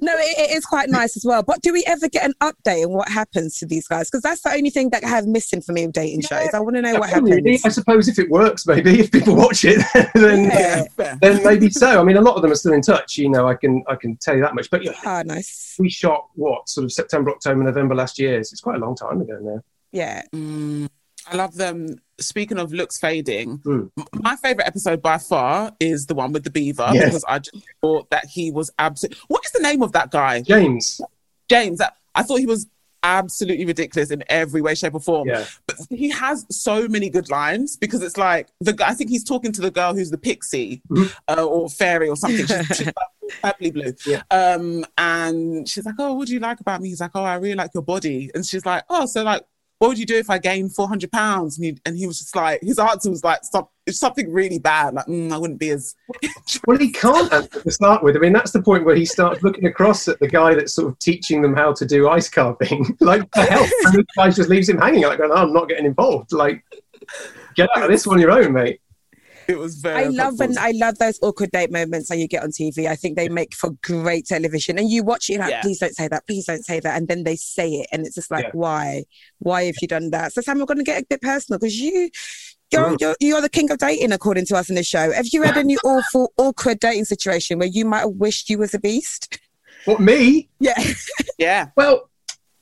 No, 0.00 0.12
it, 0.16 0.50
it 0.50 0.56
is 0.56 0.64
quite 0.64 0.88
nice 0.88 1.16
as 1.16 1.24
well. 1.24 1.42
But 1.42 1.60
do 1.60 1.72
we 1.72 1.82
ever 1.86 2.08
get 2.08 2.24
an 2.24 2.34
update 2.40 2.84
on 2.86 2.92
what 2.92 3.08
happens 3.08 3.58
to 3.58 3.66
these 3.66 3.86
guys? 3.88 4.08
Because 4.08 4.22
that's 4.22 4.42
the 4.42 4.50
only 4.52 4.70
thing 4.70 4.90
that 4.90 5.04
I 5.04 5.08
have 5.08 5.26
missing 5.26 5.60
for 5.60 5.72
me 5.72 5.86
with 5.86 5.94
dating 5.94 6.22
shows. 6.22 6.48
I 6.54 6.60
want 6.60 6.76
to 6.76 6.82
know 6.82 6.94
what 7.00 7.12
Really, 7.12 7.52
happens. 7.54 7.66
i 7.66 7.68
suppose 7.68 8.08
if 8.08 8.18
it 8.18 8.30
works 8.30 8.66
maybe 8.66 9.00
if 9.00 9.10
people 9.10 9.34
watch 9.34 9.64
it 9.64 9.84
then 10.14 10.44
Yeah. 10.44 10.84
Fair. 10.96 11.18
then 11.20 11.42
maybe 11.44 11.68
so 11.70 12.00
i 12.00 12.04
mean 12.04 12.16
a 12.16 12.20
lot 12.20 12.36
of 12.36 12.42
them 12.42 12.52
are 12.52 12.54
still 12.54 12.72
in 12.72 12.80
touch 12.82 13.18
you 13.18 13.28
know 13.28 13.48
i 13.48 13.54
can 13.54 13.82
i 13.88 13.94
can 13.96 14.16
tell 14.16 14.34
you 14.36 14.42
that 14.42 14.54
much 14.54 14.70
but 14.70 14.82
yeah 14.84 14.92
Ah, 15.04 15.22
nice. 15.24 15.76
we 15.78 15.90
shot 15.90 16.28
what 16.34 16.68
sort 16.68 16.84
of 16.84 16.92
September, 16.92 17.30
October, 17.30 17.62
November 17.64 17.94
last 17.94 18.18
year. 18.18 18.42
So 18.44 18.52
it's 18.54 18.60
quite 18.60 18.76
a 18.76 18.78
long 18.78 18.94
time 18.94 19.20
ago 19.20 19.38
now. 19.40 19.60
Yeah. 19.92 20.22
Mm, 20.32 20.88
I 21.26 21.36
love 21.36 21.54
them. 21.54 21.96
Speaking 22.18 22.58
of 22.58 22.72
looks 22.72 22.98
fading, 22.98 23.58
Mm. 23.58 23.90
my 24.14 24.36
favorite 24.36 24.66
episode 24.66 25.00
by 25.02 25.18
far 25.18 25.72
is 25.80 26.06
the 26.06 26.14
one 26.14 26.32
with 26.32 26.44
the 26.44 26.50
beaver 26.50 26.88
Yes. 26.92 27.04
because 27.06 27.24
I 27.28 27.38
just 27.40 27.56
thought 27.80 28.10
that 28.10 28.26
he 28.26 28.50
was 28.50 28.70
absolute. 28.78 29.16
What 29.28 29.44
is 29.44 29.52
the 29.52 29.60
name 29.60 29.82
of 29.82 29.92
that 29.92 30.10
guy? 30.10 30.42
James, 30.42 31.00
James. 31.48 31.80
I 32.14 32.22
thought 32.22 32.36
he 32.40 32.46
was 32.46 32.66
absolutely 33.02 33.64
ridiculous 33.64 34.10
in 34.10 34.22
every 34.28 34.60
way, 34.60 34.74
shape, 34.74 34.94
or 34.94 35.00
form. 35.00 35.28
yeah, 35.28 35.46
But 35.66 35.76
he 35.88 36.10
has 36.10 36.44
so 36.50 36.86
many 36.88 37.08
good 37.08 37.30
lines 37.30 37.76
because 37.76 38.02
it's 38.02 38.18
like 38.18 38.48
the. 38.60 38.76
I 38.86 38.92
think 38.94 39.08
he's 39.08 39.24
talking 39.24 39.52
to 39.52 39.60
the 39.62 39.70
girl 39.70 39.94
who's 39.94 40.10
the 40.10 40.18
pixie 40.18 40.82
Mhm. 40.90 41.12
uh, 41.28 41.44
or 41.44 41.70
fairy 41.70 42.08
or 42.10 42.16
something. 42.16 42.46
She's, 42.46 42.66
she's 42.76 42.92
purpley 43.42 43.72
blue. 43.72 43.94
Yeah. 44.06 44.22
Um, 44.30 44.84
and 44.98 45.66
she's 45.66 45.86
like, 45.86 45.94
"Oh, 45.98 46.12
what 46.14 46.26
do 46.28 46.34
you 46.34 46.40
like 46.40 46.60
about 46.60 46.82
me?" 46.82 46.90
He's 46.90 47.00
like, 47.00 47.12
"Oh, 47.14 47.24
I 47.24 47.36
really 47.36 47.54
like 47.54 47.70
your 47.72 47.82
body." 47.82 48.30
And 48.34 48.44
she's 48.44 48.66
like, 48.66 48.84
"Oh, 48.90 49.06
so 49.06 49.22
like." 49.22 49.44
What 49.80 49.88
would 49.88 49.98
you 49.98 50.04
do 50.04 50.18
if 50.18 50.28
I 50.28 50.36
gained 50.36 50.74
400 50.74 51.10
pounds? 51.10 51.56
And 51.56 51.64
he, 51.64 51.78
and 51.86 51.96
he 51.96 52.06
was 52.06 52.18
just 52.18 52.36
like, 52.36 52.60
his 52.60 52.78
answer 52.78 53.08
was 53.08 53.24
like, 53.24 53.40
it's 53.86 53.98
something 53.98 54.30
really 54.30 54.58
bad. 54.58 54.92
Like, 54.92 55.06
mm, 55.06 55.32
I 55.32 55.38
wouldn't 55.38 55.58
be 55.58 55.70
as. 55.70 55.96
well, 56.66 56.76
he 56.76 56.92
can't 56.92 57.32
answer 57.32 57.62
to 57.62 57.70
start 57.70 58.02
with. 58.02 58.14
I 58.14 58.18
mean, 58.18 58.34
that's 58.34 58.50
the 58.50 58.60
point 58.60 58.84
where 58.84 58.94
he 58.94 59.06
starts 59.06 59.42
looking 59.42 59.64
across 59.64 60.06
at 60.06 60.20
the 60.20 60.28
guy 60.28 60.54
that's 60.54 60.74
sort 60.74 60.88
of 60.88 60.98
teaching 60.98 61.40
them 61.40 61.56
how 61.56 61.72
to 61.72 61.86
do 61.86 62.10
ice 62.10 62.28
carving. 62.28 62.94
like, 63.00 63.30
the 63.30 63.40
hell? 63.40 63.66
And 63.86 63.94
the 63.94 64.04
guy 64.14 64.28
just 64.28 64.50
leaves 64.50 64.68
him 64.68 64.76
hanging. 64.76 65.04
Like, 65.04 65.16
going, 65.16 65.30
oh, 65.32 65.36
I'm 65.36 65.52
not 65.54 65.70
getting 65.70 65.86
involved. 65.86 66.32
Like, 66.32 66.62
get 67.54 67.70
out 67.74 67.84
of 67.84 67.88
this 67.88 68.06
on 68.06 68.20
your 68.20 68.32
own, 68.32 68.52
mate. 68.52 68.82
It 69.54 69.58
was 69.58 69.76
very. 69.76 69.96
I 69.96 70.04
love 70.04 70.32
uncomfortable. 70.40 70.44
and 70.50 70.58
I 70.58 70.70
love 70.86 70.98
those 70.98 71.18
awkward 71.22 71.50
date 71.50 71.72
moments 71.72 72.08
that 72.08 72.18
you 72.18 72.28
get 72.28 72.42
on 72.42 72.50
TV. 72.50 72.86
I 72.86 72.96
think 72.96 73.16
they 73.16 73.28
make 73.28 73.54
for 73.54 73.70
great 73.82 74.26
television. 74.26 74.78
And 74.78 74.88
you 74.90 75.02
watch 75.02 75.28
it 75.28 75.34
you're 75.34 75.42
like, 75.42 75.50
Yeah. 75.50 75.62
please 75.62 75.78
don't 75.78 75.94
say 75.94 76.08
that, 76.08 76.26
please 76.26 76.46
don't 76.46 76.64
say 76.64 76.80
that. 76.80 76.96
And 76.96 77.08
then 77.08 77.24
they 77.24 77.36
say 77.36 77.68
it. 77.70 77.88
And 77.92 78.06
it's 78.06 78.14
just 78.14 78.30
like, 78.30 78.44
Yeah. 78.44 78.50
why? 78.54 79.04
Why 79.38 79.64
have 79.64 79.74
you 79.82 79.88
done 79.88 80.10
that? 80.10 80.32
So 80.32 80.40
Sam, 80.40 80.58
we're 80.58 80.66
gonna 80.66 80.84
get 80.84 81.02
a 81.02 81.06
bit 81.08 81.20
personal 81.22 81.58
because 81.58 81.78
you 81.80 82.10
you're, 82.72 82.90
Mm. 82.90 83.00
you're 83.00 83.16
you're 83.20 83.40
the 83.40 83.48
king 83.48 83.70
of 83.72 83.78
dating 83.78 84.12
according 84.12 84.46
to 84.46 84.56
us 84.56 84.68
in 84.70 84.76
the 84.76 84.84
show. 84.84 85.10
Have 85.12 85.26
you 85.32 85.42
had 85.42 85.56
any 85.56 85.76
awful, 85.78 86.32
awkward 86.38 86.78
dating 86.78 87.04
situation 87.06 87.58
where 87.58 87.66
you 87.68 87.84
might 87.84 88.00
have 88.00 88.10
wished 88.10 88.48
you 88.48 88.58
was 88.58 88.74
a 88.74 88.78
beast? 88.78 89.38
What, 89.86 90.00
me? 90.00 90.48
Yeah. 90.60 90.74
Yeah. 91.38 91.68
Well, 91.76 92.08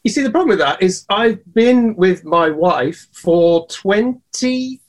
you 0.04 0.10
see, 0.12 0.22
the 0.22 0.30
problem 0.30 0.50
with 0.50 0.60
that 0.60 0.80
is 0.80 1.04
I've 1.10 1.40
been 1.52 1.96
with 1.96 2.24
my 2.24 2.48
wife 2.48 3.08
for 3.12 3.66
26 3.66 4.80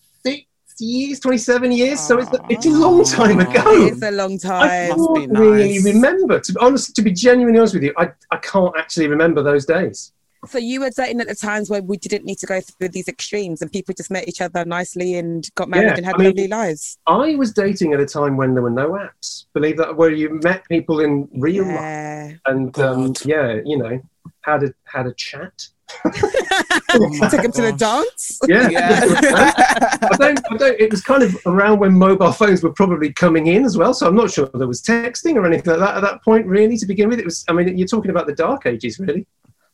years, 0.81 1.19
27 1.19 1.71
years. 1.71 1.99
So 1.99 2.19
it's, 2.19 2.29
it's 2.49 2.65
a 2.65 2.69
long 2.69 3.03
time 3.03 3.39
ago. 3.39 3.87
It's 3.87 4.01
a 4.01 4.11
long 4.11 4.37
time. 4.37 4.89
Must 4.89 5.13
be 5.15 5.21
can't 5.27 5.37
really 5.37 5.83
remember. 5.83 6.39
To 6.39 6.53
be 6.53 6.59
honest, 6.59 6.95
to 6.95 7.01
be 7.01 7.11
genuinely 7.11 7.59
honest 7.59 7.73
with 7.73 7.83
you, 7.83 7.93
I, 7.97 8.11
I 8.31 8.37
can't 8.37 8.75
actually 8.77 9.07
remember 9.07 9.43
those 9.43 9.65
days. 9.65 10.13
So 10.47 10.57
you 10.57 10.79
were 10.79 10.89
dating 10.89 11.19
at 11.19 11.27
the 11.27 11.35
times 11.35 11.69
where 11.69 11.81
we 11.81 11.97
didn't 11.97 12.23
need 12.23 12.37
to 12.37 12.45
go 12.45 12.61
through 12.61 12.89
these 12.89 13.09
extremes 13.09 13.61
and 13.61 13.69
people 13.69 13.93
just 13.93 14.09
met 14.09 14.27
each 14.29 14.39
other 14.39 14.63
nicely 14.63 15.15
and 15.15 15.45
got 15.55 15.67
married 15.67 15.87
Yeah, 15.87 15.95
and 15.97 16.05
had 16.05 16.15
I 16.15 16.17
mean- 16.17 16.27
lovely 16.27 16.47
lives. 16.47 16.97
I 17.07 17.35
was 17.35 17.51
dating 17.51 17.93
at 17.93 17.99
a 17.99 18.05
time 18.05 18.37
when 18.37 18.53
there 18.53 18.63
were 18.63 18.69
no 18.69 18.91
apps. 18.91 19.45
Believe 19.53 19.75
that, 19.77 19.97
where 19.97 20.11
you 20.11 20.39
met 20.41 20.63
people 20.69 21.01
in 21.01 21.27
real 21.33 21.65
life 21.65 22.39
and 22.45 22.79
um, 22.79 23.13
yeah, 23.25 23.59
you 23.65 23.77
know, 23.77 23.99
had 24.41 24.63
a 24.63 24.73
had 24.85 25.07
a 25.07 25.13
chat. 25.13 25.67
Oh 26.05 27.29
Took 27.29 27.43
him 27.43 27.51
to 27.51 27.61
the 27.61 27.73
dance. 27.77 28.39
Yeah. 28.47 28.69
Yeah. 28.69 28.99
I 29.03 30.15
don't, 30.17 30.39
I 30.51 30.57
don't, 30.57 30.79
it 30.79 30.91
was 30.91 31.01
kind 31.01 31.23
of 31.23 31.37
around 31.45 31.79
when 31.79 31.93
mobile 31.93 32.31
phones 32.31 32.63
were 32.63 32.73
probably 32.73 33.13
coming 33.13 33.47
in 33.47 33.65
as 33.65 33.77
well. 33.77 33.93
So 33.93 34.07
I'm 34.07 34.15
not 34.15 34.31
sure 34.31 34.49
there 34.53 34.67
was 34.67 34.81
texting 34.81 35.35
or 35.35 35.45
anything 35.45 35.71
like 35.71 35.79
that 35.79 35.97
at 35.97 36.01
that 36.01 36.23
point, 36.23 36.45
really, 36.47 36.77
to 36.77 36.85
begin 36.85 37.09
with. 37.09 37.19
It 37.19 37.25
was, 37.25 37.45
I 37.47 37.53
mean, 37.53 37.77
you're 37.77 37.87
talking 37.87 38.11
about 38.11 38.27
the 38.27 38.33
dark 38.35 38.65
ages, 38.65 38.99
really. 38.99 39.25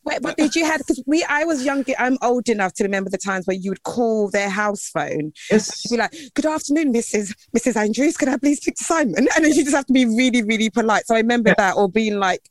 Wait, 0.04 0.22
but 0.22 0.36
did 0.36 0.54
you 0.54 0.64
have? 0.64 0.78
Because 0.78 1.02
we, 1.04 1.24
I 1.28 1.42
was 1.44 1.64
young. 1.64 1.84
I'm 1.98 2.16
old 2.22 2.48
enough 2.48 2.74
to 2.74 2.84
remember 2.84 3.10
the 3.10 3.18
times 3.18 3.44
where 3.44 3.56
you 3.56 3.72
would 3.72 3.82
call 3.82 4.30
their 4.30 4.48
house 4.48 4.88
phone. 4.88 5.32
Yes. 5.50 5.84
You'd 5.84 5.96
be 5.96 6.00
like, 6.00 6.14
"Good 6.34 6.46
afternoon, 6.46 6.92
Mrs. 6.92 7.34
Mrs. 7.56 7.74
Andrews. 7.74 8.16
Can 8.16 8.28
I 8.28 8.36
please 8.36 8.58
speak 8.58 8.76
to 8.76 8.84
Simon?" 8.84 9.14
And 9.16 9.44
then 9.44 9.52
you 9.52 9.64
just 9.64 9.74
have 9.74 9.86
to 9.86 9.92
be 9.92 10.04
really, 10.06 10.44
really 10.44 10.70
polite. 10.70 11.08
So 11.08 11.16
I 11.16 11.18
remember 11.18 11.48
Yeah. 11.50 11.54
that, 11.58 11.76
or 11.76 11.88
being 11.88 12.20
like, 12.20 12.48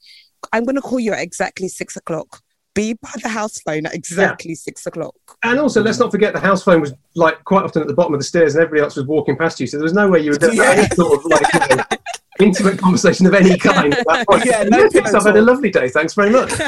"I'm 0.52 0.66
going 0.66 0.76
to 0.76 0.82
call 0.82 1.00
you 1.00 1.14
at 1.14 1.20
exactly 1.22 1.70
six 1.70 1.96
o'clock." 1.96 2.42
Be 2.76 2.94
by 2.94 3.10
the 3.24 3.30
house 3.30 3.60
phone 3.62 3.88
at 3.88 3.96
exactly 3.96 4.54
six 4.54 4.86
o'clock. 4.86 5.16
And 5.42 5.60
also, 5.60 5.82
let's 5.82 5.98
not 5.98 6.12
forget 6.12 6.34
the 6.34 6.40
house 6.40 6.64
phone 6.64 6.82
was 6.82 6.94
like 7.16 7.44
quite 7.46 7.64
often 7.64 7.82
at 7.82 7.88
the 7.88 7.96
bottom 7.96 8.14
of 8.14 8.20
the 8.20 8.24
stairs, 8.24 8.54
and 8.54 8.62
everybody 8.64 8.84
else 8.84 8.96
was 8.96 9.08
walking 9.08 9.36
past 9.36 9.60
you. 9.60 9.66
So 9.66 9.78
there 9.78 9.84
was 9.84 9.94
no 9.94 10.08
way 10.08 10.20
you 10.20 10.32
were 10.32 10.38
going 10.38 10.56
to 10.56 10.64
have 10.64 10.78
any 10.78 10.90
sort 10.90 11.18
of 11.18 11.26
like 11.26 11.70
you 11.70 11.76
know, 11.78 11.84
intimate 12.40 12.78
conversation 12.78 13.26
of 13.26 13.34
any 13.34 13.58
kind. 13.58 13.96
At 13.96 14.06
that 14.06 14.28
point. 14.28 14.46
Yeah, 14.46 14.64
no 14.64 14.88
pillow 14.90 15.18
I've 15.18 15.26
had 15.26 15.38
a 15.38 15.42
lovely 15.42 15.72
day. 15.72 15.90
Thanks 15.90 16.14
very 16.14 16.30
much. 16.30 16.52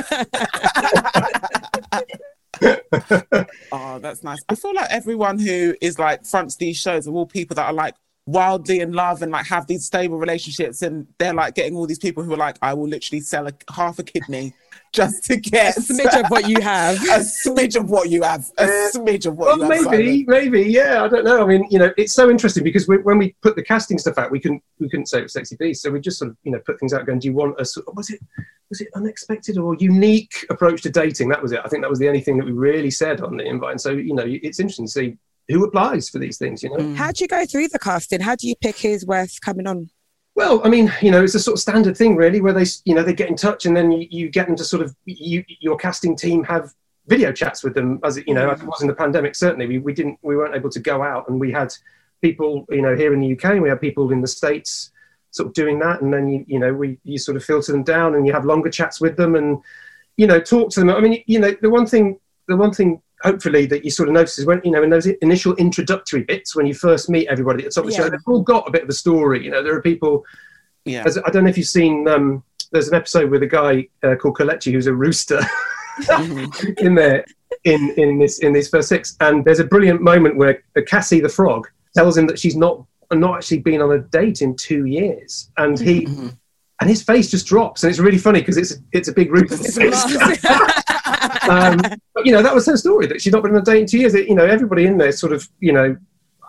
Oh, 3.72 4.00
that's 4.00 4.24
nice. 4.24 4.40
I 4.50 4.56
feel 4.56 4.74
like 4.74 4.90
everyone 4.90 5.40
who 5.40 5.76
is 5.82 6.00
like 6.00 6.26
fronts 6.26 6.56
these 6.56 6.78
shows 6.78 7.08
are 7.08 7.12
all 7.12 7.26
people 7.26 7.56
that 7.56 7.68
are 7.68 7.74
like 7.74 7.96
wildly 8.28 8.82
in 8.82 8.92
love 8.92 9.22
and 9.24 9.32
like 9.32 9.48
have 9.48 9.66
these 9.66 9.86
stable 9.86 10.18
relationships, 10.18 10.84
and 10.84 11.08
they're 11.18 11.34
like 11.34 11.56
getting 11.56 11.76
all 11.76 11.88
these 11.88 11.98
people 11.98 12.22
who 12.24 12.34
are 12.34 12.38
like, 12.38 12.58
I 12.62 12.74
will 12.76 12.88
literally 12.88 13.22
sell 13.22 13.48
a 13.48 13.54
half 13.74 13.98
a 13.98 14.04
kidney 14.04 14.54
just 14.94 15.24
to 15.26 15.38
get 15.38 15.78
A 15.78 15.80
smidge 15.80 16.20
of 16.24 16.30
what 16.30 16.48
you 16.48 16.62
have. 16.62 16.96
a 17.04 17.20
smidge 17.20 17.76
of 17.76 17.90
what 17.90 18.10
you 18.10 18.24
have, 18.24 18.50
a 18.58 18.66
smidge 18.94 19.26
of 19.26 19.38
what 19.38 19.58
Well, 19.58 19.70
you 19.76 19.84
have. 19.84 19.92
maybe, 19.92 20.26
maybe, 20.28 20.64
yeah. 20.64 21.04
I 21.04 21.08
don't 21.08 21.26
know. 21.26 21.42
I 21.42 21.46
mean, 21.46 21.66
you 21.70 21.80
know, 21.80 21.92
it's 21.98 22.14
so 22.14 22.30
interesting 22.30 22.64
because 22.64 22.88
we, 22.88 22.98
when 22.98 23.18
we 23.18 23.36
put 23.42 23.56
the 23.56 23.64
casting 23.64 23.98
stuff 23.98 24.18
out, 24.18 24.32
we 24.32 24.40
couldn't 24.40 24.62
we 24.80 24.90
couldn't 24.90 25.08
say 25.08 25.20
it 25.20 25.24
was 25.24 25.34
sexy 25.34 25.56
beast, 25.58 25.82
so 25.82 25.90
we 25.90 26.00
just 26.00 26.20
sort 26.20 26.32
of 26.32 26.38
you 26.44 26.52
know 26.52 26.60
put 26.66 26.80
things 26.80 26.94
out. 26.94 27.06
Going, 27.06 27.20
do 27.20 27.28
you 27.28 27.34
want 27.34 27.60
a 27.60 27.66
sort 27.66 27.88
of, 27.88 27.96
was 27.96 28.10
it 28.10 28.20
was 28.70 28.82
it 28.82 28.90
unexpected 28.96 29.58
or 29.58 29.76
unique 29.80 30.46
approach 30.50 30.82
to 30.84 30.90
dating? 30.90 31.30
That 31.30 31.42
was 31.42 31.54
it. 31.54 31.62
I 31.64 31.70
think 31.70 31.82
that 31.84 31.90
was 31.90 32.00
the 32.00 32.08
only 32.08 32.22
thing 32.22 32.38
that 32.38 32.46
we 32.46 32.52
really 32.52 32.92
said 32.92 33.22
on 33.22 33.38
the 33.38 33.46
invite. 33.46 33.72
And 33.72 33.82
so 33.82 33.92
you 33.92 34.14
know, 34.14 34.26
it's 34.26 34.60
interesting 34.60 34.86
to 34.86 34.92
see 34.92 35.18
who 35.48 35.64
applies 35.64 36.10
for 36.10 36.20
these 36.20 36.38
things. 36.38 36.64
You 36.64 36.70
know. 36.70 36.78
Mm. 36.78 36.96
How 36.96 37.12
do 37.12 37.24
you 37.24 37.28
go 37.28 37.46
through 37.46 37.70
the 37.70 37.80
casting? 37.80 38.22
How 38.22 38.36
do 38.36 38.48
you 38.48 38.56
pick 38.56 38.78
who's 38.80 39.06
worth 39.06 39.40
coming 39.42 39.68
on? 39.68 39.90
Well, 40.36 40.62
I 40.64 40.70
mean, 40.70 40.94
you 41.02 41.10
know, 41.10 41.24
it's 41.24 41.34
a 41.34 41.40
sort 41.40 41.56
of 41.56 41.62
standard 41.62 41.98
thing, 41.98 42.16
really, 42.16 42.42
where 42.42 42.54
they, 42.54 42.66
you 42.86 42.94
know, 42.94 43.02
they 43.02 43.14
get 43.14 43.30
in 43.30 43.36
touch 43.36 43.66
and 43.66 43.76
then 43.76 43.92
you, 43.92 44.08
you 44.12 44.30
get 44.30 44.46
them 44.46 44.56
to 44.58 44.64
sort 44.64 44.84
of, 44.84 44.96
you, 45.06 45.44
your 45.62 45.76
casting 45.78 46.16
team 46.16 46.44
have 46.44 46.76
video 47.08 47.32
chats 47.32 47.64
with 47.64 47.74
them, 47.74 48.00
as 48.04 48.18
it, 48.18 48.28
you 48.28 48.36
know, 48.36 48.48
as 48.52 48.62
it 48.62 48.66
mm. 48.66 48.68
was 48.68 48.82
in 48.82 48.88
the 48.88 48.94
pandemic. 48.94 49.34
Certainly, 49.34 49.66
we, 49.66 49.78
we 49.80 49.94
didn't, 49.94 50.20
we 50.22 50.38
weren't 50.38 50.56
able 50.56 50.70
to 50.70 50.80
go 50.80 51.02
out, 51.02 51.28
and 51.28 51.40
we 51.40 51.52
had 51.52 51.74
people, 52.22 52.68
you 52.70 52.84
know, 52.84 52.96
here 52.96 53.14
in 53.14 53.20
the 53.20 53.34
UK, 53.34 53.46
and 53.46 53.64
we 53.64 53.70
had 53.70 53.82
people 53.82 54.12
in 54.12 54.22
the 54.22 54.28
states, 54.28 54.92
sort 55.32 55.48
of 55.48 55.54
doing 55.54 55.80
that, 55.80 56.02
and 56.02 56.14
then 56.14 56.28
you, 56.30 56.46
you 56.48 56.60
know, 56.60 56.74
we 56.74 57.00
you 57.04 57.18
sort 57.18 57.38
of 57.38 57.44
filter 57.44 57.72
them 57.72 57.84
down, 57.84 58.16
and 58.16 58.28
you 58.28 58.34
have 58.34 58.46
longer 58.46 58.70
chats 58.70 59.02
with 59.02 59.18
them, 59.18 59.36
and 59.36 59.60
you 60.18 60.28
know, 60.28 60.40
talk 60.40 60.70
to 60.72 60.80
them. 60.80 60.90
I 60.90 61.00
mean, 61.00 61.24
you 61.26 61.40
know, 61.40 61.56
the 61.62 61.70
one 61.70 61.86
thing, 61.86 62.20
the 62.48 62.58
one 62.58 62.74
thing. 62.74 63.02
Hopefully, 63.24 63.66
that 63.68 63.84
you 63.84 63.90
sort 63.92 64.10
of 64.10 64.14
notice 64.14 64.38
is 64.38 64.46
when 64.46 64.62
you 64.64 64.72
know 64.72 64.84
in 64.84 64.90
those 64.90 65.08
initial 65.08 65.56
introductory 65.56 66.24
bits 66.24 66.56
when 66.56 66.66
you 66.68 66.74
first 66.74 67.10
meet 67.10 67.28
everybody 67.28 67.64
at 67.64 67.70
the 67.70 67.74
top 67.74 67.86
of 67.86 67.90
the 67.90 67.96
Yeah. 67.98 68.04
show, 68.04 68.10
they've 68.10 68.20
all 68.28 68.42
got 68.42 68.68
a 68.68 68.72
bit 68.72 68.84
of 68.84 68.90
a 68.90 68.94
story. 68.94 69.44
You 69.44 69.52
know, 69.52 69.64
there 69.64 69.76
are 69.76 69.82
people 69.82 70.24
Yeah. 70.86 71.04
as, 71.06 71.18
I 71.18 71.30
don't 71.32 71.44
know 71.44 71.50
if 71.50 71.58
you've 71.58 71.68
seen. 71.68 72.08
Um, 72.08 72.44
there's 72.72 72.90
an 72.90 72.96
episode 72.96 73.32
with 73.32 73.42
a 73.44 73.48
guy 73.48 73.88
uh, 74.04 74.16
called 74.16 74.38
Kalechi 74.38 74.72
who's 74.72 74.88
a 74.88 74.94
rooster 74.94 75.40
Mhm. 76.02 76.78
in 76.86 76.96
there 76.96 77.26
in 77.64 77.92
in 77.98 78.20
this 78.20 78.40
in 78.40 78.54
these 78.54 78.70
first 78.70 78.88
six, 78.90 79.16
and 79.20 79.44
there's 79.46 79.60
a 79.60 79.64
brilliant 79.66 80.02
moment 80.02 80.38
where 80.38 80.62
uh, 80.78 80.82
Cassie 80.86 81.20
the 81.20 81.30
frog 81.30 81.68
tells 81.96 82.18
him 82.18 82.28
that 82.28 82.38
she's 82.38 82.56
not 82.56 82.86
not 83.14 83.38
actually 83.38 83.60
been 83.60 83.82
on 83.82 83.92
a 83.94 84.00
date 84.00 84.42
in 84.42 84.56
two 84.56 84.86
years, 84.86 85.50
and 85.58 85.80
he 85.80 86.06
Mhm. 86.06 86.38
And 86.80 86.90
his 86.90 87.02
face 87.04 87.30
just 87.32 87.48
drops, 87.48 87.84
and 87.84 87.90
it's 87.90 88.00
really 88.00 88.18
funny 88.18 88.40
because 88.40 88.58
it's 88.58 88.76
it's 88.92 89.08
a 89.08 89.14
big 89.14 89.32
rooster. 89.32 89.56
um, 91.50 91.78
but 92.14 92.26
you 92.26 92.32
know 92.32 92.42
that 92.42 92.54
was 92.54 92.66
her 92.66 92.78
story 92.78 93.08
that 93.08 93.22
she'd 93.22 93.34
not 93.34 93.44
been 93.44 93.54
on 93.56 93.62
a 93.62 93.64
date 93.66 93.82
in 93.82 93.88
two 93.88 93.98
years. 94.00 94.14
It- 94.14 94.28
you 94.28 94.36
know 94.36 94.46
everybody 94.46 94.86
in 94.86 94.98
there 94.98 95.12
sort 95.12 95.34
of 95.34 95.48
you 95.60 95.74
know 95.74 95.96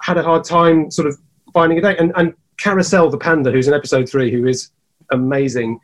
had 0.01 0.17
a 0.19 0.23
hard 0.23 0.45
time 0.45 0.91
sort 0.91 1.09
of 1.09 1.19
finding 1.53 1.79
a 1.79 1.81
date, 1.83 1.99
and 1.99 2.13
and 2.17 2.35
Carousel 2.59 3.11
the 3.11 3.19
panda, 3.19 3.51
who's 3.51 3.69
in 3.69 3.75
episode 3.75 4.09
three, 4.09 4.31
who 4.31 4.47
is 4.47 4.71
amazing. 5.11 5.81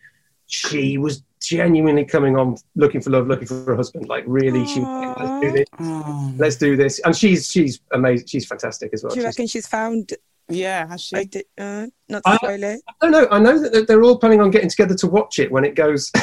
She 0.47 0.99
was 0.99 1.23
genuinely 1.41 2.05
coming 2.05 2.37
on 2.37 2.57
looking 2.75 3.01
for 3.01 3.11
love, 3.11 3.27
looking 3.29 3.47
for 3.47 3.73
a 3.73 3.77
husband. 3.77 4.09
Like 4.09 4.25
really, 4.27 4.67
she 4.67 4.81
let's 4.81 5.41
do 5.41 5.53
this, 5.53 6.39
let's 6.39 6.57
do 6.57 6.77
this, 6.77 6.99
and 7.01 7.17
she's 7.17 7.49
she's 7.51 7.81
amazing. 7.93 8.27
She's 8.27 8.47
fantastic 8.47 8.91
as 8.93 9.03
well. 9.03 9.11
Do 9.15 9.17
you 9.21 9.23
She's- 9.23 9.35
reckon 9.35 9.47
she's 9.47 9.67
found? 9.67 10.13
Yeah, 10.49 10.87
has 10.89 11.03
she? 11.03 11.17
I 11.17 11.25
did, 11.25 11.45
uh, 11.59 11.87
not 12.09 12.23
to 12.25 12.31
I- 12.31 12.37
spoil 12.37 12.63
it. 12.63 12.81
I 12.89 12.93
don't 13.01 13.11
know. 13.13 13.29
I 13.31 13.39
know 13.39 13.59
that 13.59 13.87
they're 13.89 14.03
all 14.03 14.19
planning 14.19 14.41
on 14.41 14.51
getting 14.51 14.69
together 14.71 14.95
to 14.97 15.07
watch 15.07 15.39
it 15.39 15.51
when 15.51 15.65
it 15.65 15.75
goes. 15.75 16.11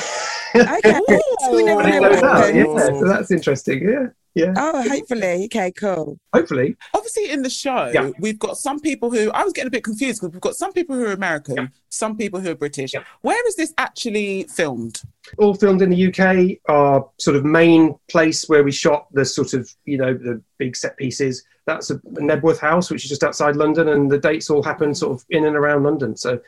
Okay, 0.54 1.00
so 1.40 1.56
we 1.56 1.64
never 1.64 1.82
know 1.82 2.10
goes 2.10 2.22
out. 2.24 2.54
Yeah, 2.54 2.66
so 2.76 3.08
that's 3.08 3.32
interesting. 3.32 3.88
Yeah, 3.88 4.08
yeah. 4.36 4.54
Oh, 4.58 4.86
hopefully. 4.86 5.46
Okay, 5.46 5.72
cool. 5.72 6.20
Hopefully, 6.34 6.76
Obviously, 6.94 7.32
in 7.32 7.42
the 7.42 7.50
show, 7.50 7.90
Yeah. 7.94 8.12
we've 8.20 8.38
got 8.38 8.58
some 8.58 8.82
people 8.82 9.10
who 9.10 9.32
I 9.32 9.46
was 9.46 9.54
getting 9.54 9.70
a 9.70 9.72
bit 9.72 9.86
confused 9.86 10.20
because 10.20 10.34
we've 10.34 10.42
got 10.42 10.56
some 10.58 10.74
people 10.74 10.98
who 10.98 11.06
are 11.06 11.14
American, 11.14 11.56
Yeah. 11.56 11.68
some 11.88 12.18
people 12.18 12.42
who 12.42 12.50
are 12.52 12.56
British. 12.56 12.94
Yeah. 12.94 13.04
Where 13.22 13.48
is 13.48 13.56
this 13.56 13.74
actually 13.78 14.44
filmed? 14.54 15.02
all 15.38 15.54
filmed 15.54 15.82
in 15.82 15.90
the 15.90 16.08
UK. 16.08 16.58
Our 16.68 17.08
sort 17.18 17.38
of 17.38 17.46
main 17.46 17.96
place 18.10 18.44
where 18.50 18.64
we 18.66 18.74
shot 18.74 19.08
the 19.14 19.24
sort 19.24 19.54
of 19.54 19.74
you 19.86 19.98
know 19.98 20.14
the 20.14 20.42
big 20.58 20.76
set 20.76 20.98
pieces. 20.98 21.46
That's 21.66 21.92
a 21.92 21.96
Knebworth 22.00 22.60
House, 22.60 22.90
which 22.90 23.04
is 23.04 23.10
just 23.10 23.24
outside 23.24 23.56
London, 23.56 23.88
and 23.90 24.10
the 24.10 24.18
dates 24.18 24.50
all 24.50 24.64
happen 24.64 24.96
sort 24.96 25.14
of 25.14 25.26
in 25.30 25.46
and 25.46 25.56
around 25.56 25.84
London. 25.84 26.16
So, 26.18 26.40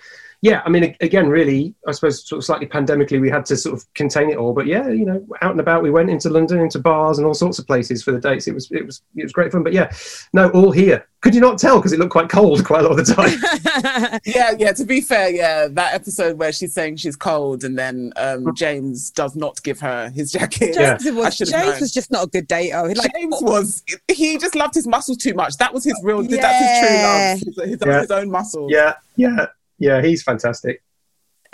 yeah, 0.44 0.62
I 0.66 0.70
mean, 0.70 0.94
again, 1.00 1.30
really, 1.30 1.74
I 1.88 1.94
suppose 1.94 2.28
sort 2.28 2.40
of 2.40 2.44
slightly 2.44 2.68
pandemically, 2.68 3.22
we 3.22 3.30
had 3.30 3.46
to 3.46 3.56
sort 3.56 3.76
of 3.76 3.86
contain 3.94 4.30
it 4.30 4.36
all. 4.36 4.52
But 4.52 4.68
yeah, 4.68 4.90
you 4.90 5.06
know, 5.06 5.26
out 5.42 5.52
and 5.52 5.60
about, 5.62 5.84
we 5.84 5.90
went 5.90 6.10
into 6.10 6.30
London, 6.30 6.60
into 6.60 6.80
bars 6.80 7.18
and 7.18 7.26
all 7.26 7.34
sorts 7.34 7.60
of 7.60 7.66
places 7.66 8.04
for 8.04 8.12
the 8.12 8.20
dates. 8.20 8.46
It 8.48 8.54
was 8.54 8.70
it 8.72 8.86
was 8.86 9.02
it 9.16 9.24
was 9.24 9.32
great 9.32 9.54
fun. 9.54 9.64
But 9.64 9.72
yeah, 9.72 9.90
no, 10.34 10.50
all 10.50 10.72
here. 10.72 11.08
Could 11.22 11.34
you 11.34 11.40
not 11.40 11.58
tell 11.58 11.78
because 11.78 11.94
it 11.94 12.00
looked 12.00 12.12
quite 12.12 12.28
cold 12.28 12.66
quite 12.66 12.82
a 12.84 12.90
lot 12.90 13.00
of 13.00 13.06
the 13.06 13.14
time? 13.16 14.20
Yeah, 14.26 14.52
yeah. 14.58 14.74
To 14.74 14.84
be 14.84 15.00
fair, 15.00 15.30
yeah, 15.30 15.68
that 15.70 15.94
episode 15.94 16.38
where 16.38 16.52
she's 16.52 16.74
saying 16.74 16.98
she's 16.98 17.16
cold 17.16 17.64
and 17.64 17.78
then 17.80 18.12
Mm. 18.18 18.48
um, 18.48 18.56
James 18.56 19.12
does 19.12 19.38
not 19.38 19.64
give 19.64 19.80
her 19.80 20.10
his 20.10 20.30
jacket. 20.34 20.74
James, 20.74 21.08
I 21.08 21.12
was, 21.12 21.38
James 21.38 21.80
was 21.80 21.94
just 21.94 22.12
not 22.12 22.26
a 22.26 22.28
good 22.30 22.50
dater. 22.50 22.94
Like, 22.98 23.14
James 23.14 23.38
was 23.42 23.82
he 24.12 24.38
just 24.38 24.56
loved 24.56 24.74
his 24.76 24.88
muscles 24.88 25.18
too 25.20 25.34
much. 25.34 25.56
That 25.58 25.74
was 25.74 25.86
his 25.86 25.98
real. 26.04 26.22
Yeah. 26.26 26.42
That's 26.42 26.60
his 26.60 26.90
true 26.90 26.98
love. 26.98 27.40
His, 27.40 27.72
his, 27.72 27.88
Yeah. 27.88 28.02
his 28.02 28.12
own 28.12 28.30
muscles. 28.30 28.72
yeah, 28.74 28.96
yeah, 29.16 29.46
yeah. 29.80 30.02
He's 30.02 30.24
fantastic. 30.24 30.82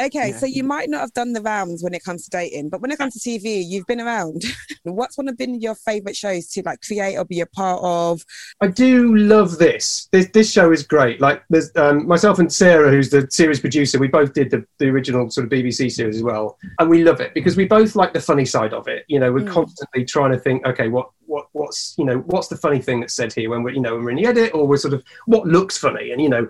Okay, 0.01 0.29
Yeah. 0.29 0.37
so 0.37 0.45
you 0.45 0.63
might 0.63 0.89
not 0.89 1.01
have 1.01 1.11
done 1.13 1.33
the 1.33 1.41
rounds 1.41 1.83
when 1.83 1.93
it 1.93 2.01
comes 2.05 2.23
to 2.23 2.29
dating, 2.29 2.69
but 2.69 2.79
when 2.79 2.89
it 2.89 2.97
comes 2.97 3.15
to 3.15 3.19
TV, 3.19 3.61
you've 3.67 3.85
been 3.85 3.99
around. 3.99 4.43
What's 4.83 5.17
one 5.17 5.27
of 5.27 5.35
been 5.37 5.59
your 5.59 5.75
favorite 5.75 6.15
shows 6.15 6.47
to 6.51 6.61
like 6.65 6.79
create 6.87 7.17
or 7.17 7.25
be 7.25 7.41
a 7.41 7.45
part 7.45 7.81
of? 7.83 8.21
I 8.61 8.67
do 8.67 9.13
love 9.17 9.57
this. 9.57 10.07
This 10.13 10.27
this 10.29 10.49
show 10.49 10.71
is 10.71 10.83
great. 10.83 11.19
Like 11.19 11.43
there's 11.49 11.69
um, 11.75 12.07
myself 12.07 12.39
and 12.39 12.49
Sarah, 12.51 12.89
who's 12.89 13.09
the 13.09 13.27
series 13.29 13.59
producer. 13.59 13.99
We 13.99 14.07
both 14.07 14.31
did 14.33 14.51
the, 14.51 14.65
the 14.77 14.87
original 14.87 15.29
sort 15.31 15.43
of 15.45 15.51
BBC 15.51 15.91
series 15.91 16.15
as 16.15 16.23
well, 16.23 16.57
and 16.79 16.89
we 16.89 17.03
love 17.03 17.19
it 17.19 17.33
because 17.33 17.57
we 17.57 17.65
both 17.65 17.93
like 17.97 18.13
the 18.13 18.21
funny 18.21 18.45
side 18.45 18.71
of 18.73 18.87
it. 18.87 19.03
You 19.09 19.19
know, 19.19 19.33
we're 19.33 19.39
Mm. 19.41 19.51
constantly 19.51 20.05
trying 20.05 20.31
to 20.31 20.39
think, 20.39 20.65
okay, 20.65 20.87
what 20.87 21.09
what 21.25 21.47
what's 21.51 21.93
you 21.97 22.05
know 22.05 22.19
what's 22.19 22.47
the 22.47 22.55
funny 22.55 22.79
thing 22.79 23.01
that's 23.01 23.13
said 23.13 23.33
here 23.33 23.49
when 23.49 23.63
we're 23.63 23.71
you 23.71 23.81
know 23.81 23.95
when 23.95 24.05
we're 24.05 24.11
in 24.11 24.15
the 24.17 24.25
edit 24.27 24.53
or 24.55 24.65
we're 24.65 24.77
sort 24.77 24.93
of 24.93 25.03
what 25.25 25.45
looks 25.45 25.77
funny, 25.77 26.11
and 26.11 26.21
you 26.21 26.29
know, 26.29 26.47
it, 26.47 26.49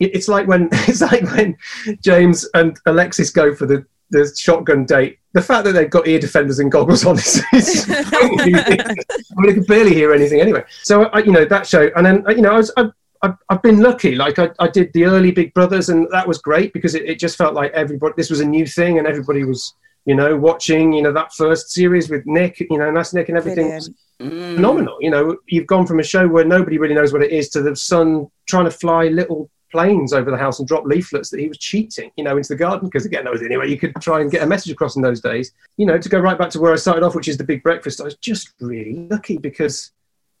it's 0.00 0.28
like 0.28 0.46
when 0.46 0.68
it's 0.72 1.00
like 1.00 1.24
when 1.32 1.56
James 2.00 2.48
and 2.54 2.78
Alexis 2.86 3.30
go 3.30 3.54
for 3.54 3.66
the 3.66 3.84
the 4.10 4.32
shotgun 4.36 4.84
date. 4.84 5.18
The 5.32 5.42
fact 5.42 5.64
that 5.64 5.72
they've 5.72 5.90
got 5.90 6.06
ear 6.06 6.18
defenders 6.18 6.60
and 6.60 6.70
goggles 6.70 7.04
on 7.04 7.16
is, 7.16 7.42
is 7.52 7.86
I 7.90 8.46
mean, 8.46 9.50
I 9.50 9.52
could 9.52 9.66
barely 9.66 9.94
hear 9.94 10.14
anything 10.14 10.40
anyway. 10.40 10.64
So 10.82 11.04
I, 11.06 11.18
you 11.20 11.32
know 11.32 11.44
that 11.44 11.66
show, 11.66 11.90
and 11.96 12.06
then 12.06 12.24
you 12.28 12.42
know 12.42 12.52
I 12.52 12.56
was. 12.56 12.72
I, 12.76 12.86
I've, 13.22 13.36
I've 13.48 13.62
been 13.62 13.80
lucky. 13.80 14.16
Like 14.16 14.38
I, 14.38 14.50
I 14.58 14.68
did 14.68 14.92
the 14.92 15.06
early 15.06 15.32
Big 15.32 15.54
Brothers, 15.54 15.88
and 15.88 16.06
that 16.12 16.28
was 16.28 16.38
great 16.38 16.74
because 16.74 16.94
it, 16.94 17.04
it 17.04 17.18
just 17.18 17.36
felt 17.36 17.54
like 17.54 17.72
everybody. 17.72 18.12
This 18.16 18.30
was 18.30 18.40
a 18.40 18.44
new 18.44 18.66
thing, 18.66 18.98
and 18.98 19.06
everybody 19.06 19.44
was, 19.44 19.74
you 20.04 20.14
know, 20.14 20.36
watching. 20.36 20.92
You 20.92 21.02
know 21.02 21.12
that 21.12 21.32
first 21.32 21.70
series 21.70 22.10
with 22.10 22.24
Nick. 22.26 22.60
You 22.60 22.78
know, 22.78 22.88
and 22.88 22.96
that's 22.96 23.14
Nick 23.14 23.28
and 23.30 23.38
everything. 23.38 23.68
Brilliant. 23.68 23.96
Mm. 24.22 24.54
phenomenal. 24.54 24.98
You 25.00 25.10
know, 25.10 25.36
you've 25.48 25.66
gone 25.66 25.86
from 25.86 25.98
a 25.98 26.02
show 26.04 26.28
where 26.28 26.44
nobody 26.44 26.78
really 26.78 26.94
knows 26.94 27.12
what 27.12 27.22
it 27.22 27.32
is 27.32 27.48
to 27.50 27.62
the 27.62 27.74
son 27.74 28.28
trying 28.46 28.66
to 28.66 28.70
fly 28.70 29.08
little 29.08 29.50
planes 29.74 30.12
over 30.12 30.30
the 30.30 30.36
house 30.36 30.60
and 30.60 30.68
drop 30.68 30.84
leaflets 30.84 31.30
that 31.30 31.40
he 31.40 31.48
was 31.48 31.58
cheating, 31.58 32.12
you 32.16 32.22
know, 32.22 32.36
into 32.36 32.50
the 32.50 32.56
garden. 32.56 32.88
Because 32.88 33.04
again, 33.04 33.24
that 33.24 33.32
was 33.32 33.40
the 33.40 33.46
only 33.46 33.56
way 33.56 33.66
you 33.66 33.76
could 33.76 33.92
try 34.00 34.20
and 34.20 34.30
get 34.30 34.42
a 34.42 34.46
message 34.46 34.70
across 34.70 34.94
in 34.94 35.02
those 35.02 35.20
days. 35.20 35.52
You 35.78 35.86
know, 35.86 35.98
to 35.98 36.08
go 36.08 36.20
right 36.20 36.38
back 36.38 36.50
to 36.50 36.60
where 36.60 36.72
I 36.72 36.76
started 36.76 37.02
off, 37.02 37.16
which 37.16 37.26
is 37.26 37.36
the 37.36 37.44
big 37.44 37.64
breakfast. 37.64 38.00
I 38.00 38.04
was 38.04 38.14
just 38.16 38.54
really 38.60 39.08
lucky 39.10 39.36
because 39.36 39.90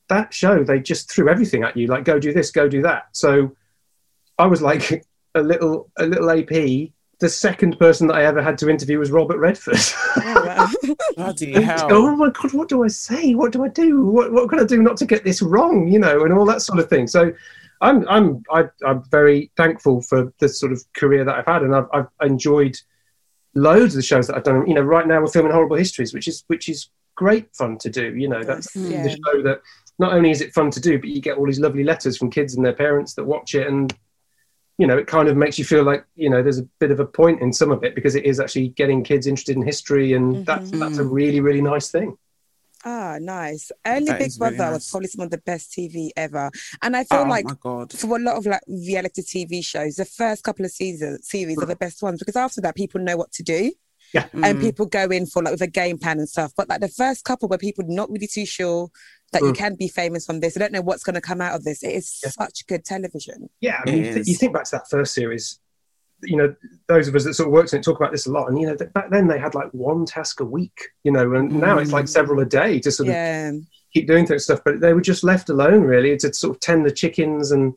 that 0.08 0.32
show 0.32 0.62
they 0.62 0.78
just 0.78 1.10
threw 1.10 1.28
everything 1.28 1.64
at 1.64 1.76
you, 1.76 1.88
like 1.88 2.04
go 2.04 2.20
do 2.20 2.32
this, 2.32 2.52
go 2.52 2.68
do 2.68 2.80
that. 2.82 3.08
So 3.10 3.56
I 4.38 4.46
was 4.46 4.62
like 4.62 5.04
a 5.34 5.42
little 5.42 5.90
a 5.98 6.06
little 6.06 6.30
AP. 6.30 6.92
The 7.20 7.28
second 7.28 7.78
person 7.78 8.06
that 8.08 8.14
I 8.14 8.24
ever 8.24 8.42
had 8.42 8.56
to 8.58 8.68
interview 8.68 8.98
was 8.98 9.10
Robert 9.10 9.38
Redford. 9.38 9.78
Oh, 10.16 10.44
wow. 10.46 10.94
Bloody 11.16 11.52
hell. 11.60 11.88
oh 11.90 12.16
my 12.16 12.30
god, 12.30 12.52
what 12.52 12.68
do 12.68 12.84
I 12.84 12.88
say? 12.88 13.34
What 13.34 13.52
do 13.52 13.64
I 13.64 13.68
do? 13.68 14.04
What, 14.04 14.32
what 14.32 14.48
can 14.48 14.60
I 14.60 14.64
do 14.64 14.82
not 14.82 14.96
to 14.98 15.06
get 15.06 15.24
this 15.24 15.40
wrong? 15.40 15.88
You 15.88 15.98
know, 15.98 16.24
and 16.24 16.32
all 16.32 16.44
that 16.46 16.62
sort 16.62 16.78
of 16.80 16.88
thing. 16.88 17.06
So, 17.06 17.32
I'm 17.80 18.08
I'm 18.08 18.42
I, 18.50 18.64
I'm 18.86 19.02
very 19.10 19.50
thankful 19.56 20.02
for 20.02 20.32
the 20.38 20.48
sort 20.48 20.72
of 20.72 20.82
career 20.94 21.24
that 21.24 21.34
I've 21.34 21.46
had, 21.46 21.62
and 21.62 21.74
I've, 21.74 21.86
I've 21.92 22.08
enjoyed 22.22 22.76
loads 23.54 23.94
of 23.94 23.96
the 23.96 24.02
shows 24.02 24.26
that 24.26 24.36
I've 24.36 24.44
done. 24.44 24.66
You 24.66 24.74
know, 24.74 24.82
right 24.82 25.06
now 25.06 25.20
we're 25.20 25.28
filming 25.28 25.52
Horrible 25.52 25.76
Histories, 25.76 26.14
which 26.14 26.28
is 26.28 26.44
which 26.46 26.68
is 26.68 26.88
great 27.14 27.54
fun 27.54 27.78
to 27.78 27.90
do. 27.90 28.14
You 28.14 28.28
know, 28.28 28.42
that's 28.42 28.74
Yeah. 28.74 29.02
the 29.02 29.10
show 29.10 29.42
that 29.42 29.60
not 29.98 30.12
only 30.12 30.30
is 30.30 30.40
it 30.40 30.52
fun 30.52 30.70
to 30.72 30.80
do, 30.80 30.98
but 30.98 31.08
you 31.08 31.20
get 31.20 31.36
all 31.36 31.46
these 31.46 31.60
lovely 31.60 31.84
letters 31.84 32.16
from 32.16 32.30
kids 32.30 32.54
and 32.54 32.64
their 32.64 32.72
parents 32.72 33.14
that 33.14 33.24
watch 33.24 33.54
it, 33.54 33.66
and 33.66 33.94
you 34.78 34.88
know, 34.88 34.98
it 34.98 35.06
kind 35.06 35.28
of 35.28 35.36
makes 35.36 35.58
you 35.58 35.64
feel 35.64 35.84
like 35.84 36.04
you 36.16 36.30
know 36.30 36.42
there's 36.42 36.58
a 36.58 36.68
bit 36.80 36.90
of 36.90 37.00
a 37.00 37.06
point 37.06 37.40
in 37.40 37.52
some 37.52 37.70
of 37.70 37.84
it 37.84 37.94
because 37.94 38.14
it 38.14 38.24
is 38.24 38.40
actually 38.40 38.68
getting 38.68 39.04
kids 39.04 39.26
interested 39.26 39.56
in 39.56 39.62
history, 39.64 40.14
and 40.14 40.44
that's 40.46 40.70
mm-hmm. 40.70 40.80
that's 40.80 40.98
a 40.98 41.04
really 41.04 41.40
really 41.40 41.62
nice 41.62 41.90
thing. 41.90 42.16
Ah, 42.84 43.18
nice. 43.20 43.72
Early 43.86 44.06
That 44.06 44.18
Big 44.18 44.28
is 44.28 44.38
really 44.38 44.56
Brother 44.56 44.72
was 44.72 44.84
nice. 44.84 44.90
probably 44.90 45.08
some 45.08 45.24
of 45.24 45.30
the 45.30 45.38
best 45.38 45.72
TV 45.72 46.10
ever. 46.16 46.50
And 46.82 46.96
I 46.96 47.04
feel 47.04 47.20
Oh 47.20 47.24
like 47.28 47.46
god. 47.60 47.92
for 47.92 48.16
a 48.16 48.20
lot 48.20 48.36
of 48.36 48.46
like 48.46 48.60
reality 48.68 49.22
TV 49.22 49.64
shows, 49.64 49.96
the 49.96 50.04
first 50.04 50.44
couple 50.44 50.64
of 50.64 50.70
seasons 50.70 51.28
series 51.28 51.58
are 51.62 51.66
the 51.66 51.76
best 51.76 52.02
ones 52.02 52.18
because 52.18 52.36
after 52.36 52.60
that 52.60 52.74
people 52.76 53.00
know 53.00 53.16
what 53.16 53.32
to 53.32 53.42
do. 53.42 53.72
Yeah. 54.12 54.26
And 54.32 54.58
Mm. 54.58 54.60
people 54.60 54.86
go 54.86 55.04
in 55.06 55.26
for 55.26 55.42
like 55.42 55.52
with 55.52 55.62
a 55.62 55.66
game 55.66 55.98
plan 55.98 56.18
and 56.18 56.28
stuff. 56.28 56.52
But 56.56 56.68
like 56.68 56.80
the 56.80 56.88
first 56.88 57.24
couple 57.24 57.48
where 57.48 57.58
people 57.58 57.84
not 57.88 58.10
really 58.10 58.28
too 58.28 58.46
sure 58.46 58.90
that 59.32 59.42
you 59.42 59.52
Mm. 59.52 59.56
can 59.56 59.74
be 59.74 59.88
famous 59.88 60.24
from 60.26 60.38
this, 60.40 60.56
I 60.56 60.60
don't 60.60 60.72
know 60.72 60.82
what's 60.82 61.02
gonna 61.02 61.20
come 61.20 61.40
out 61.40 61.54
of 61.56 61.64
this. 61.64 61.82
It 61.82 61.92
is 61.92 62.20
Yeah. 62.22 62.30
such 62.30 62.66
good 62.66 62.84
television. 62.84 63.48
Yeah, 63.60 63.80
I 63.84 63.90
mean, 63.90 64.04
you, 64.04 64.14
th- 64.14 64.26
you 64.28 64.34
think 64.36 64.52
back 64.52 64.64
to 64.66 64.70
that 64.72 64.88
first 64.90 65.14
series. 65.14 65.58
You 66.26 66.36
know, 66.36 66.54
those 66.88 67.08
of 67.08 67.14
us 67.14 67.24
that 67.24 67.34
sort 67.34 67.48
of 67.48 67.52
worked 67.52 67.72
in 67.72 67.80
it 67.80 67.82
talk 67.84 67.98
about 67.98 68.12
this 68.12 68.26
a 68.26 68.30
lot, 68.30 68.48
and 68.48 68.60
you 68.60 68.66
know, 68.66 68.76
th- 68.76 68.92
back 68.92 69.10
then 69.10 69.26
they 69.28 69.38
had 69.38 69.54
like 69.54 69.70
one 69.72 70.04
task 70.06 70.40
a 70.40 70.44
week. 70.44 70.88
You 71.04 71.12
know, 71.12 71.34
and 71.34 71.52
now 71.60 71.78
it's 71.78 71.92
like 71.92 72.06
Mm. 72.06 72.08
several 72.10 72.40
a 72.40 72.44
day 72.44 72.78
to 72.80 72.90
sort 72.90 73.08
of 73.08 73.14
keep 73.92 74.06
doing 74.06 74.26
things 74.26 74.44
stuff. 74.44 74.60
But 74.64 74.80
they 74.80 74.92
were 74.92 75.00
just 75.00 75.24
left 75.24 75.48
alone 75.50 75.82
really 75.82 76.16
to 76.18 76.32
sort 76.34 76.56
of 76.56 76.60
tend 76.60 76.84
the 76.86 76.90
chickens 76.92 77.50
and. 77.52 77.74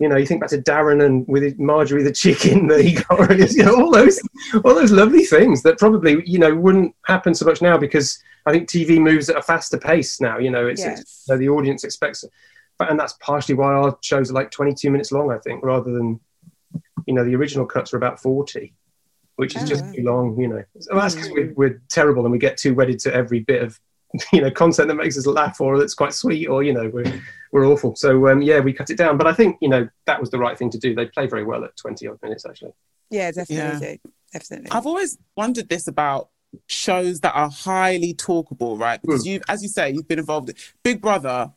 You 0.00 0.08
know, 0.08 0.16
you 0.16 0.26
think 0.26 0.40
back 0.40 0.50
to 0.50 0.58
Darren 0.60 1.04
and 1.04 1.24
with 1.28 1.56
Marjorie 1.56 2.02
the 2.02 2.10
chicken 2.12 2.66
that 2.66 2.80
he 2.80 2.94
got, 2.94 3.30
you 3.52 3.62
know, 3.62 3.76
all 3.76 3.92
those, 3.92 4.20
all 4.64 4.74
those 4.74 4.90
lovely 4.90 5.24
things 5.24 5.62
that 5.62 5.78
probably 5.78 6.20
you 6.26 6.40
know 6.40 6.52
wouldn't 6.52 6.96
happen 7.06 7.32
so 7.32 7.46
much 7.46 7.62
now 7.62 7.78
because 7.78 8.20
I 8.44 8.50
think 8.50 8.68
TV 8.68 8.98
moves 8.98 9.30
at 9.30 9.36
a 9.36 9.42
faster 9.42 9.78
pace 9.78 10.20
now. 10.20 10.38
You 10.38 10.50
know, 10.50 10.66
it's, 10.66 10.82
it's 10.82 10.98
Yes. 11.00 11.22
so 11.26 11.36
the 11.38 11.48
audience 11.48 11.84
expects 11.84 12.24
it. 12.24 12.32
But 12.76 12.90
and 12.90 12.98
that's 12.98 13.12
partially 13.20 13.54
why 13.54 13.72
our 13.72 13.96
shows 14.02 14.30
are 14.32 14.34
like 14.34 14.50
22 14.50 14.90
minutes 14.90 15.12
long, 15.12 15.30
I 15.30 15.38
think, 15.38 15.62
rather 15.64 15.92
than 15.92 16.18
you 17.06 17.14
know 17.14 17.24
the 17.24 17.34
original 17.34 17.66
cuts 17.66 17.92
are 17.94 17.96
about 17.96 18.20
40, 18.20 18.72
which 19.36 19.56
is 19.56 19.62
Oh, 19.62 19.66
just 19.66 19.84
wow. 19.84 19.92
too 19.92 20.02
long. 20.02 20.40
You 20.40 20.48
know, 20.48 20.64
so 20.80 20.94
that's 20.94 21.14
because 21.14 21.30
we're, 21.30 21.52
we're 21.54 21.82
terrible 21.88 22.22
and 22.24 22.32
we 22.32 22.38
get 22.38 22.56
too 22.56 22.74
wedded 22.74 22.98
to 23.00 23.14
every 23.14 23.40
bit 23.40 23.62
of 23.62 23.78
you 24.32 24.40
know 24.40 24.50
content 24.50 24.88
that 24.88 24.94
makes 24.94 25.18
us 25.18 25.26
laugh 25.26 25.60
or 25.60 25.78
that's 25.78 25.94
quite 25.94 26.12
sweet 26.14 26.46
or 26.46 26.62
you 26.62 26.72
know 26.72 26.88
we're 26.92 27.22
we're 27.52 27.66
awful. 27.66 27.94
So 27.96 28.28
um, 28.28 28.42
yeah, 28.42 28.60
we 28.60 28.72
cut 28.72 28.90
it 28.90 28.96
down. 28.98 29.18
But 29.18 29.26
I 29.26 29.32
think 29.32 29.56
you 29.60 29.68
know 29.68 29.88
that 30.06 30.20
was 30.20 30.30
the 30.30 30.38
right 30.38 30.56
thing 30.58 30.70
to 30.70 30.78
do. 30.78 30.94
They 30.94 31.06
play 31.06 31.26
very 31.26 31.44
well 31.44 31.64
at 31.64 31.76
20 31.76 32.06
odd 32.08 32.18
minutes 32.22 32.44
actually. 32.46 32.72
Yeah, 33.10 33.30
definitely 33.30 33.86
Yeah. 33.88 33.96
Definitely. 34.32 34.70
I've 34.72 34.86
always 34.86 35.16
wondered 35.36 35.68
this 35.68 35.86
about 35.86 36.30
shows 36.66 37.20
that 37.20 37.34
are 37.36 37.48
highly 37.50 38.14
talkable, 38.14 38.78
right? 38.80 38.98
Hmm. 39.00 39.06
Because 39.10 39.26
you, 39.26 39.40
as 39.48 39.62
you 39.62 39.68
say, 39.68 39.90
you've 39.92 40.08
been 40.08 40.18
involved. 40.18 40.48
In 40.48 40.56
Big 40.82 41.00
Brother 41.00 41.52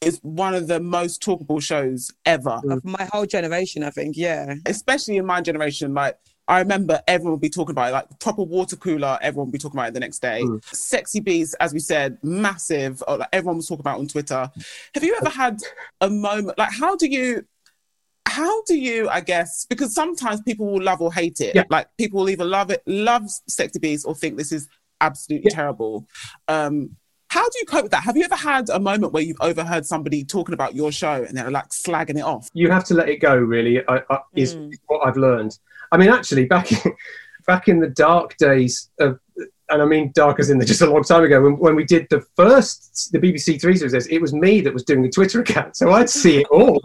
is 0.00 0.18
one 0.22 0.54
of 0.54 0.66
the 0.66 0.80
most 0.80 1.22
talkable 1.22 1.62
shows 1.62 2.10
ever, 2.24 2.60
of 2.70 2.84
my 2.84 3.08
whole 3.12 3.26
generation, 3.26 3.82
I 3.84 3.90
think. 3.90 4.16
Yeah. 4.16 4.54
especially 4.66 5.16
in 5.18 5.26
my 5.26 5.40
generation. 5.40 5.92
Like 5.94 6.16
I 6.48 6.58
remember 6.60 7.00
everyone 7.06 7.32
would 7.32 7.40
be 7.40 7.50
talking 7.50 7.72
about 7.72 7.90
it, 7.90 7.92
like 7.92 8.18
proper 8.18 8.42
water 8.42 8.76
cooler. 8.76 9.18
Everyone 9.22 9.48
would 9.48 9.52
be 9.52 9.58
talking 9.58 9.78
about 9.78 9.88
it 9.88 9.94
the 9.94 10.00
next 10.00 10.20
day. 10.20 10.42
Mm. 10.42 10.64
Sexy 10.74 11.20
Beast, 11.20 11.54
as 11.60 11.72
we 11.72 11.80
said, 11.80 12.18
massive. 12.22 13.02
Or 13.06 13.18
like 13.18 13.28
everyone 13.32 13.56
was 13.58 13.68
talking 13.68 13.80
about 13.82 13.98
it 13.98 14.00
on 14.00 14.08
Twitter. 14.08 14.50
Have 14.94 15.04
you 15.04 15.16
ever 15.20 15.30
had 15.30 15.60
a 16.00 16.10
moment 16.10 16.58
like 16.58 16.72
how 16.72 16.96
do 16.96 17.06
you? 17.06 17.44
How 18.26 18.62
do 18.62 18.78
you, 18.78 19.08
I 19.08 19.22
guess, 19.22 19.66
because 19.68 19.92
sometimes 19.92 20.40
people 20.42 20.66
will 20.70 20.82
love 20.82 21.00
or 21.00 21.12
hate 21.12 21.40
it. 21.40 21.54
Yeah. 21.56 21.64
Like 21.68 21.88
people 21.98 22.20
will 22.20 22.30
either 22.30 22.44
love 22.44 22.70
it, 22.70 22.80
love 22.86 23.24
Sexy 23.48 23.80
Beast, 23.80 24.06
or 24.06 24.14
think 24.14 24.36
this 24.36 24.52
is 24.52 24.68
absolutely 25.00 25.50
Yeah. 25.50 25.56
terrible. 25.56 26.06
Um, 26.46 26.96
how 27.30 27.44
do 27.48 27.58
you 27.60 27.64
cope 27.64 27.84
with 27.84 27.92
that? 27.92 28.02
Have 28.02 28.16
you 28.16 28.24
ever 28.24 28.34
had 28.34 28.68
a 28.70 28.80
moment 28.80 29.12
where 29.12 29.22
you've 29.22 29.40
overheard 29.40 29.86
somebody 29.86 30.24
talking 30.24 30.52
about 30.52 30.74
your 30.74 30.90
show 30.90 31.22
and 31.26 31.36
they're 31.36 31.50
like 31.50 31.68
slagging 31.68 32.18
it 32.18 32.22
off? 32.24 32.48
you 32.54 32.68
have 32.70 32.84
to 32.84 32.94
let 32.94 33.08
it 33.08 33.20
go 33.20 33.36
really 33.36 33.80
I, 33.88 34.02
I, 34.10 34.18
is 34.34 34.56
Mm. 34.56 34.72
what 34.88 35.06
i've 35.06 35.16
learned 35.16 35.56
i 35.92 35.96
mean 35.96 36.08
actually 36.10 36.44
back 36.46 36.72
in, 36.72 36.92
back 37.46 37.68
in 37.68 37.78
the 37.78 37.88
dark 37.88 38.36
days 38.36 38.90
of 38.98 39.18
and 39.70 39.80
i 39.80 39.84
mean 39.84 40.10
dark 40.14 40.40
as 40.40 40.50
in 40.50 40.58
the, 40.58 40.64
just 40.72 40.82
a 40.82 40.90
long 40.90 41.04
time 41.04 41.22
ago 41.22 41.40
when, 41.42 41.56
when 41.58 41.76
we 41.76 41.84
did 41.84 42.06
the 42.10 42.20
first 42.36 43.10
the 43.12 43.18
bbc 43.18 43.60
three 43.60 43.76
series 43.76 43.94
it 44.06 44.20
was 44.20 44.32
me 44.32 44.60
that 44.60 44.72
was 44.74 44.82
doing 44.82 45.02
the 45.02 45.08
twitter 45.08 45.40
account 45.44 45.76
so 45.76 45.90
i'd 45.92 46.10
see 46.10 46.38
it 46.40 46.46
all 46.50 46.80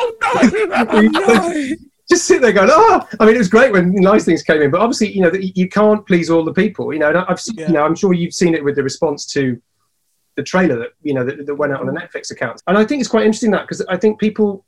Oh 0.00 1.74
just 2.10 2.26
sit 2.26 2.40
there 2.40 2.52
going 2.52 2.68
oh 2.70 3.06
i 3.20 3.26
mean 3.26 3.34
it 3.34 3.38
was 3.38 3.48
great 3.48 3.72
when 3.72 3.92
nice 3.94 4.24
things 4.24 4.42
came 4.42 4.62
in 4.62 4.70
but 4.70 4.80
obviously 4.80 5.12
you 5.12 5.20
know 5.20 5.30
that 5.30 5.56
you 5.56 5.68
can't 5.68 6.06
please 6.06 6.30
all 6.30 6.44
the 6.44 6.52
people 6.52 6.92
you 6.92 6.98
know 6.98 7.08
and 7.08 7.18
i've 7.18 7.40
seen, 7.40 7.56
Yeah. 7.56 7.68
you 7.68 7.72
know 7.74 7.82
i'm 7.84 7.94
sure 7.94 8.12
you've 8.12 8.34
seen 8.34 8.54
it 8.54 8.64
with 8.64 8.76
the 8.76 8.82
response 8.82 9.26
to 9.26 9.60
the 10.36 10.42
trailer 10.42 10.78
that 10.78 10.90
you 11.02 11.14
know 11.14 11.24
that, 11.24 11.46
that 11.46 11.54
went 11.54 11.72
out 11.72 11.80
on 11.80 11.86
the 11.86 11.92
mm. 11.92 12.00
netflix 12.00 12.30
account 12.30 12.62
and 12.66 12.78
i 12.78 12.84
think 12.84 13.00
it's 13.00 13.10
quite 13.10 13.24
interesting 13.24 13.50
that 13.52 13.62
because 13.62 13.84
i 13.88 13.96
think 13.96 14.18
people 14.18 14.64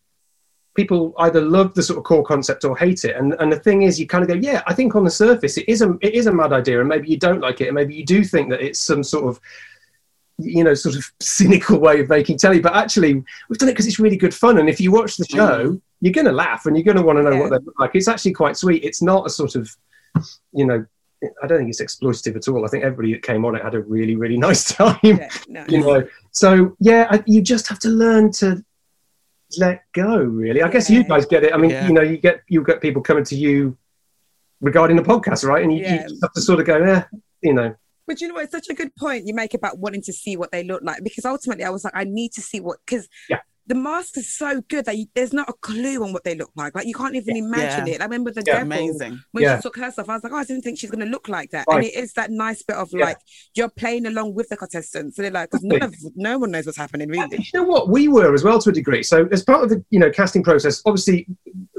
people 0.74 1.14
either 1.18 1.40
love 1.40 1.74
the 1.74 1.82
sort 1.82 1.98
of 1.98 2.04
core 2.04 2.24
concept 2.24 2.64
or 2.64 2.76
hate 2.76 3.04
it 3.04 3.16
and 3.16 3.34
and 3.40 3.52
the 3.52 3.58
thing 3.58 3.82
is 3.82 3.98
you 3.98 4.06
kind 4.06 4.22
of 4.22 4.28
go 4.28 4.34
yeah 4.34 4.62
i 4.66 4.74
think 4.74 4.94
on 4.94 5.04
the 5.04 5.10
surface 5.10 5.56
it 5.56 5.68
is 5.68 5.82
a 5.82 5.96
it 6.00 6.14
is 6.14 6.26
a 6.26 6.32
mad 6.32 6.52
idea 6.52 6.78
and 6.78 6.88
maybe 6.88 7.08
you 7.08 7.18
don't 7.18 7.40
like 7.40 7.60
it 7.60 7.66
and 7.66 7.74
maybe 7.74 7.94
you 7.94 8.04
do 8.04 8.22
think 8.22 8.48
that 8.50 8.60
it's 8.60 8.80
some 8.80 9.02
sort 9.02 9.24
of 9.24 9.40
you 10.42 10.64
know 10.64 10.74
sort 10.74 10.94
of 10.96 11.04
cynical 11.20 11.78
way 11.78 12.00
of 12.00 12.08
making 12.08 12.36
telly 12.38 12.60
but 12.60 12.74
actually 12.74 13.14
we've 13.48 13.58
done 13.58 13.68
it 13.68 13.72
because 13.72 13.86
it's 13.86 13.98
really 13.98 14.16
good 14.16 14.34
fun 14.34 14.58
and 14.58 14.68
if 14.68 14.80
you 14.80 14.90
watch 14.92 15.16
the 15.16 15.24
show 15.24 15.70
mm. 15.70 15.80
you're 16.00 16.12
going 16.12 16.26
to 16.26 16.32
laugh 16.32 16.66
and 16.66 16.76
you're 16.76 16.84
going 16.84 16.96
to 16.96 17.02
want 17.02 17.18
to 17.18 17.22
know 17.22 17.30
Yeah. 17.32 17.40
what 17.40 17.50
they 17.50 17.58
look 17.64 17.78
like 17.78 17.90
it's 17.94 18.08
actually 18.08 18.32
quite 18.32 18.56
sweet 18.56 18.84
it's 18.84 19.02
not 19.02 19.26
a 19.26 19.30
sort 19.30 19.54
of 19.54 19.70
you 20.52 20.66
know 20.66 20.84
i 21.42 21.46
don't 21.46 21.58
think 21.58 21.68
it's 21.70 21.82
exploitative 21.82 22.36
at 22.36 22.48
all 22.48 22.64
i 22.64 22.68
think 22.68 22.82
everybody 22.84 23.12
that 23.12 23.22
came 23.22 23.44
on 23.44 23.54
it 23.54 23.62
had 23.62 23.74
a 23.74 23.80
really 23.80 24.16
really 24.16 24.36
nice 24.48 24.72
time 24.74 24.98
Yeah. 25.02 25.28
No. 25.48 25.64
you 25.68 25.80
know 25.80 26.06
so 26.32 26.76
yeah 26.80 27.06
I, 27.10 27.22
you 27.26 27.42
just 27.42 27.68
have 27.68 27.78
to 27.80 27.88
learn 27.88 28.32
to 28.32 28.64
let 29.58 29.82
go 29.92 30.16
really 30.18 30.62
i 30.62 30.68
guess 30.68 30.88
you 30.88 31.02
guys 31.04 31.26
get 31.26 31.44
it 31.44 31.52
i 31.52 31.56
mean 31.56 31.70
Yeah. 31.70 31.86
you 31.86 31.92
know 31.92 32.02
you 32.02 32.16
get 32.18 32.42
you 32.48 32.62
get 32.64 32.80
people 32.80 33.02
coming 33.02 33.24
to 33.24 33.34
you 33.36 33.76
regarding 34.60 34.96
the 34.96 35.02
podcast 35.02 35.44
right 35.44 35.62
and 35.62 35.72
you, 35.72 35.80
Yeah. 35.82 36.02
you 36.02 36.08
just 36.08 36.22
have 36.22 36.32
to 36.34 36.40
sort 36.40 36.60
of 36.60 36.66
go 36.66 36.78
yeah 36.78 37.04
you 37.42 37.54
know 37.54 37.74
But 38.10 38.20
you 38.20 38.26
know? 38.26 38.38
It's 38.38 38.50
such 38.50 38.68
a 38.68 38.74
good 38.74 38.92
point 38.96 39.28
you 39.28 39.34
make 39.34 39.54
about 39.54 39.78
wanting 39.78 40.02
to 40.02 40.12
see 40.12 40.36
what 40.36 40.50
they 40.50 40.64
look 40.64 40.82
like 40.82 41.04
because 41.04 41.24
ultimately 41.24 41.62
I 41.62 41.70
was 41.70 41.84
like, 41.84 41.92
I 41.94 42.02
need 42.02 42.32
to 42.32 42.40
see 42.40 42.58
what 42.58 42.78
because 42.84 43.08
Yeah. 43.28 43.38
The 43.70 43.76
mask 43.76 44.18
is 44.18 44.36
so 44.36 44.60
good 44.68 44.84
that 44.86 44.98
you, 44.98 45.06
there's 45.14 45.32
not 45.32 45.48
a 45.48 45.52
clue 45.52 46.02
on 46.02 46.12
what 46.12 46.24
they 46.24 46.34
look 46.34 46.50
like. 46.56 46.74
Like 46.74 46.86
you 46.86 46.94
can't 46.94 47.14
even 47.14 47.36
imagine 47.36 47.86
Yeah. 47.86 47.94
it. 47.94 48.00
I 48.00 48.04
remember 48.04 48.32
the 48.32 48.42
Yeah. 48.44 48.64
devil 48.64 48.72
Amazing. 48.72 49.20
when 49.30 49.44
Yeah. 49.44 49.56
she 49.58 49.62
took 49.62 49.76
herself. 49.76 50.08
I 50.08 50.14
was 50.14 50.24
like, 50.24 50.32
oh, 50.32 50.36
I 50.36 50.44
didn't 50.44 50.62
think 50.62 50.78
she's 50.78 50.90
gonna 50.90 51.06
look 51.06 51.28
like 51.28 51.50
that. 51.52 51.66
Right. 51.68 51.76
And 51.76 51.84
it 51.86 51.94
is 51.94 52.12
that 52.14 52.30
nice 52.32 52.62
bit 52.64 52.76
of 52.76 52.88
Yeah. 52.92 53.04
like 53.06 53.18
you're 53.54 53.68
playing 53.70 54.06
along 54.06 54.34
with 54.34 54.48
the 54.48 54.56
contestants. 54.56 55.14
So 55.16 55.22
they're 55.22 55.30
like, 55.30 55.50
because 55.52 55.62
none 55.64 55.82
of 55.82 55.94
no 56.16 56.36
one 56.38 56.50
knows 56.50 56.66
what's 56.66 56.78
happening 56.78 57.04
And 57.14 57.30
really. 57.32 57.36
you 57.52 57.60
know 57.60 57.64
what 57.64 57.88
we 57.88 58.08
were 58.08 58.34
as 58.34 58.42
well 58.42 58.58
to 58.58 58.70
a 58.70 58.72
degree 58.72 59.04
so 59.04 59.28
as 59.30 59.44
part 59.44 59.62
of 59.62 59.70
the 59.70 59.84
you 59.90 60.00
know 60.00 60.10
casting 60.10 60.42
process 60.42 60.82
obviously 60.84 61.26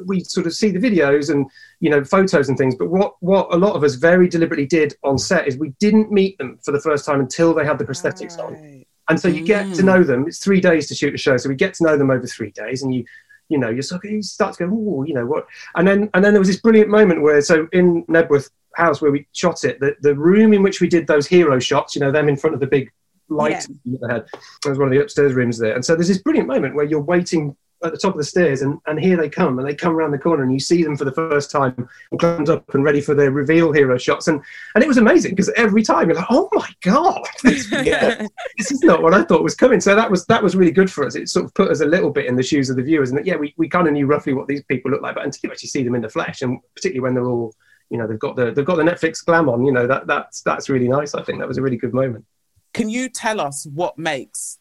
we 0.06 0.24
sort 0.24 0.48
of 0.48 0.54
see 0.54 0.72
the 0.72 0.80
videos 0.80 1.30
and 1.30 1.46
you 1.82 1.90
know 1.90 2.04
photos 2.06 2.48
and 2.50 2.58
things 2.58 2.76
but 2.76 2.90
what 2.90 3.16
what 3.20 3.54
a 3.54 3.58
lot 3.58 3.76
of 3.76 3.84
us 3.84 3.96
very 3.96 4.28
deliberately 4.30 4.66
did 4.66 4.96
on 5.04 5.18
set 5.18 5.48
is 5.48 5.58
we 5.58 5.74
didn't 5.80 6.12
meet 6.12 6.38
them 6.38 6.58
for 6.64 6.72
the 6.72 6.80
first 6.80 7.06
time 7.06 7.20
until 7.20 7.54
they 7.54 7.66
had 7.66 7.78
the 7.78 7.86
prosthetics 7.86 8.40
on 8.40 8.54
Right. 8.54 8.81
And 9.12 9.20
so 9.20 9.28
you 9.28 9.42
get 9.44 9.74
to 9.74 9.82
Mm. 9.82 9.86
know 9.86 10.04
them. 10.04 10.26
It's 10.28 10.40
three 10.40 10.62
days 10.62 10.88
to 10.88 10.96
shoot 10.96 11.14
a 11.14 11.18
show. 11.18 11.36
So 11.38 11.50
we 11.50 11.56
get 11.56 11.74
to 11.76 11.84
know 11.84 11.98
them 11.98 12.10
over 12.10 12.26
three 12.26 12.52
days 12.52 12.82
and 12.82 12.94
you 12.96 13.04
you 13.50 13.58
know 13.58 13.70
you're 13.70 13.82
sort 13.82 14.06
of, 14.06 14.10
you 14.10 14.22
start 14.22 14.56
to 14.56 14.66
go 14.66 14.72
oh 14.74 15.04
you 15.04 15.14
know 15.14 15.26
what? 15.26 15.46
And 15.76 15.86
then 15.88 16.10
and 16.14 16.24
then 16.24 16.34
there 16.34 16.40
was 16.40 16.48
this 16.48 16.62
brilliant 16.62 16.90
moment 16.90 17.22
where 17.22 17.42
so 17.42 17.68
in 17.74 18.06
Knebworth 18.06 18.50
house 18.76 19.02
where 19.02 19.12
we 19.12 19.28
shot 19.34 19.66
it 19.66 19.80
the, 19.82 19.92
the 20.02 20.16
room 20.16 20.54
in 20.54 20.64
which 20.64 20.80
we 20.80 20.88
did 20.88 21.06
those 21.06 21.28
hero 21.28 21.60
shots 21.60 21.94
you 21.94 22.00
know 22.00 22.12
them 22.14 22.30
in 22.30 22.38
front 22.38 22.54
of 22.54 22.62
the 22.62 22.68
big 22.78 22.90
light 23.28 23.60
that 23.68 24.00
they 24.02 24.14
had 24.14 24.24
it 24.66 24.70
was 24.70 24.80
one 24.80 24.88
of 24.88 24.94
the 24.94 25.02
upstairs 25.02 25.34
rooms 25.34 25.58
there. 25.58 25.76
And 25.76 25.84
so 25.86 25.96
there's 25.96 26.08
this 26.08 26.24
brilliant 26.28 26.48
moment 26.48 26.76
where 26.76 26.86
you're 26.86 27.02
waiting 27.16 27.56
at 27.84 27.92
the 27.92 27.98
top 27.98 28.14
of 28.14 28.18
the 28.18 28.24
stairs 28.24 28.62
and, 28.62 28.80
and 28.88 29.00
here 29.00 29.18
they 29.18 29.30
come 29.30 29.60
and 29.60 29.68
they 29.68 29.76
come 29.76 29.94
around 29.94 30.12
the 30.12 30.18
corner 30.18 30.44
and 30.44 30.54
you 30.54 30.60
see 30.60 30.84
them 30.84 30.96
for 30.96 31.06
the 31.06 31.12
first 31.12 31.52
time 31.52 31.88
and 32.12 32.20
climbed 32.20 32.50
up 32.50 32.74
and 32.74 32.84
ready 32.84 33.02
for 33.02 33.16
their 33.16 33.32
reveal 33.32 33.72
hero 33.72 33.98
shots 33.98 34.28
and 34.28 34.42
and 34.76 34.84
it 34.84 34.88
was 34.88 34.98
amazing 34.98 35.32
because 35.32 35.50
every 35.56 35.84
time 35.84 36.08
you're 36.08 36.18
like 36.18 36.28
oh 36.30 36.50
my 36.54 36.70
god 36.82 37.22
Yeah. 37.72 38.28
this 38.58 38.72
is 38.72 38.82
not 38.84 39.02
what 39.02 39.14
I 39.14 39.24
thought 39.24 39.44
was 39.44 39.56
coming. 39.56 39.80
So 39.80 39.96
that 39.96 40.10
was 40.10 40.26
that 40.26 40.44
was 40.44 40.56
really 40.56 40.72
good 40.72 40.92
for 40.92 41.06
us. 41.06 41.16
It 41.16 41.30
sort 41.30 41.46
of 41.46 41.54
put 41.54 41.70
us 41.70 41.82
a 41.82 41.86
little 41.86 42.10
bit 42.10 42.26
in 42.26 42.36
the 42.36 42.44
shoes 42.44 42.70
of 42.70 42.76
the 42.76 42.84
viewers, 42.84 43.10
and 43.10 43.20
that, 43.20 43.26
yeah, 43.26 43.36
we, 43.36 43.54
we 43.58 43.68
kind 43.68 43.88
of 43.88 43.94
knew 43.94 44.06
roughly 44.06 44.34
what 44.34 44.48
these 44.48 44.64
people 44.64 44.92
look 44.92 45.02
like, 45.02 45.16
but 45.16 45.26
until 45.26 45.40
you 45.44 45.52
actually 45.52 45.70
see 45.70 45.84
them 45.84 45.96
in 45.96 46.02
the 46.02 46.10
flesh, 46.10 46.42
and 46.42 46.60
particularly 46.76 47.02
when 47.02 47.14
they're 47.14 47.26
all, 47.26 47.54
you 47.90 47.98
know, 47.98 48.08
they've 48.08 48.20
got 48.20 48.36
the 48.36 48.52
they've 48.52 48.66
got 48.66 48.78
the 48.78 48.84
Netflix 48.84 49.24
glam 49.24 49.50
on, 49.50 49.66
you 49.66 49.72
know, 49.72 49.88
that 49.88 50.08
that's 50.08 50.42
that's 50.42 50.70
really 50.70 50.88
nice. 50.88 51.14
I 51.14 51.24
think 51.24 51.40
that 51.40 51.48
was 51.48 51.58
a 51.58 51.62
really 51.62 51.78
good 51.78 51.94
moment. 51.94 52.26
Can 52.74 52.90
you 52.90 53.10
tell 53.10 53.42
us 53.42 53.66
what 53.74 53.98
makes 53.98 54.58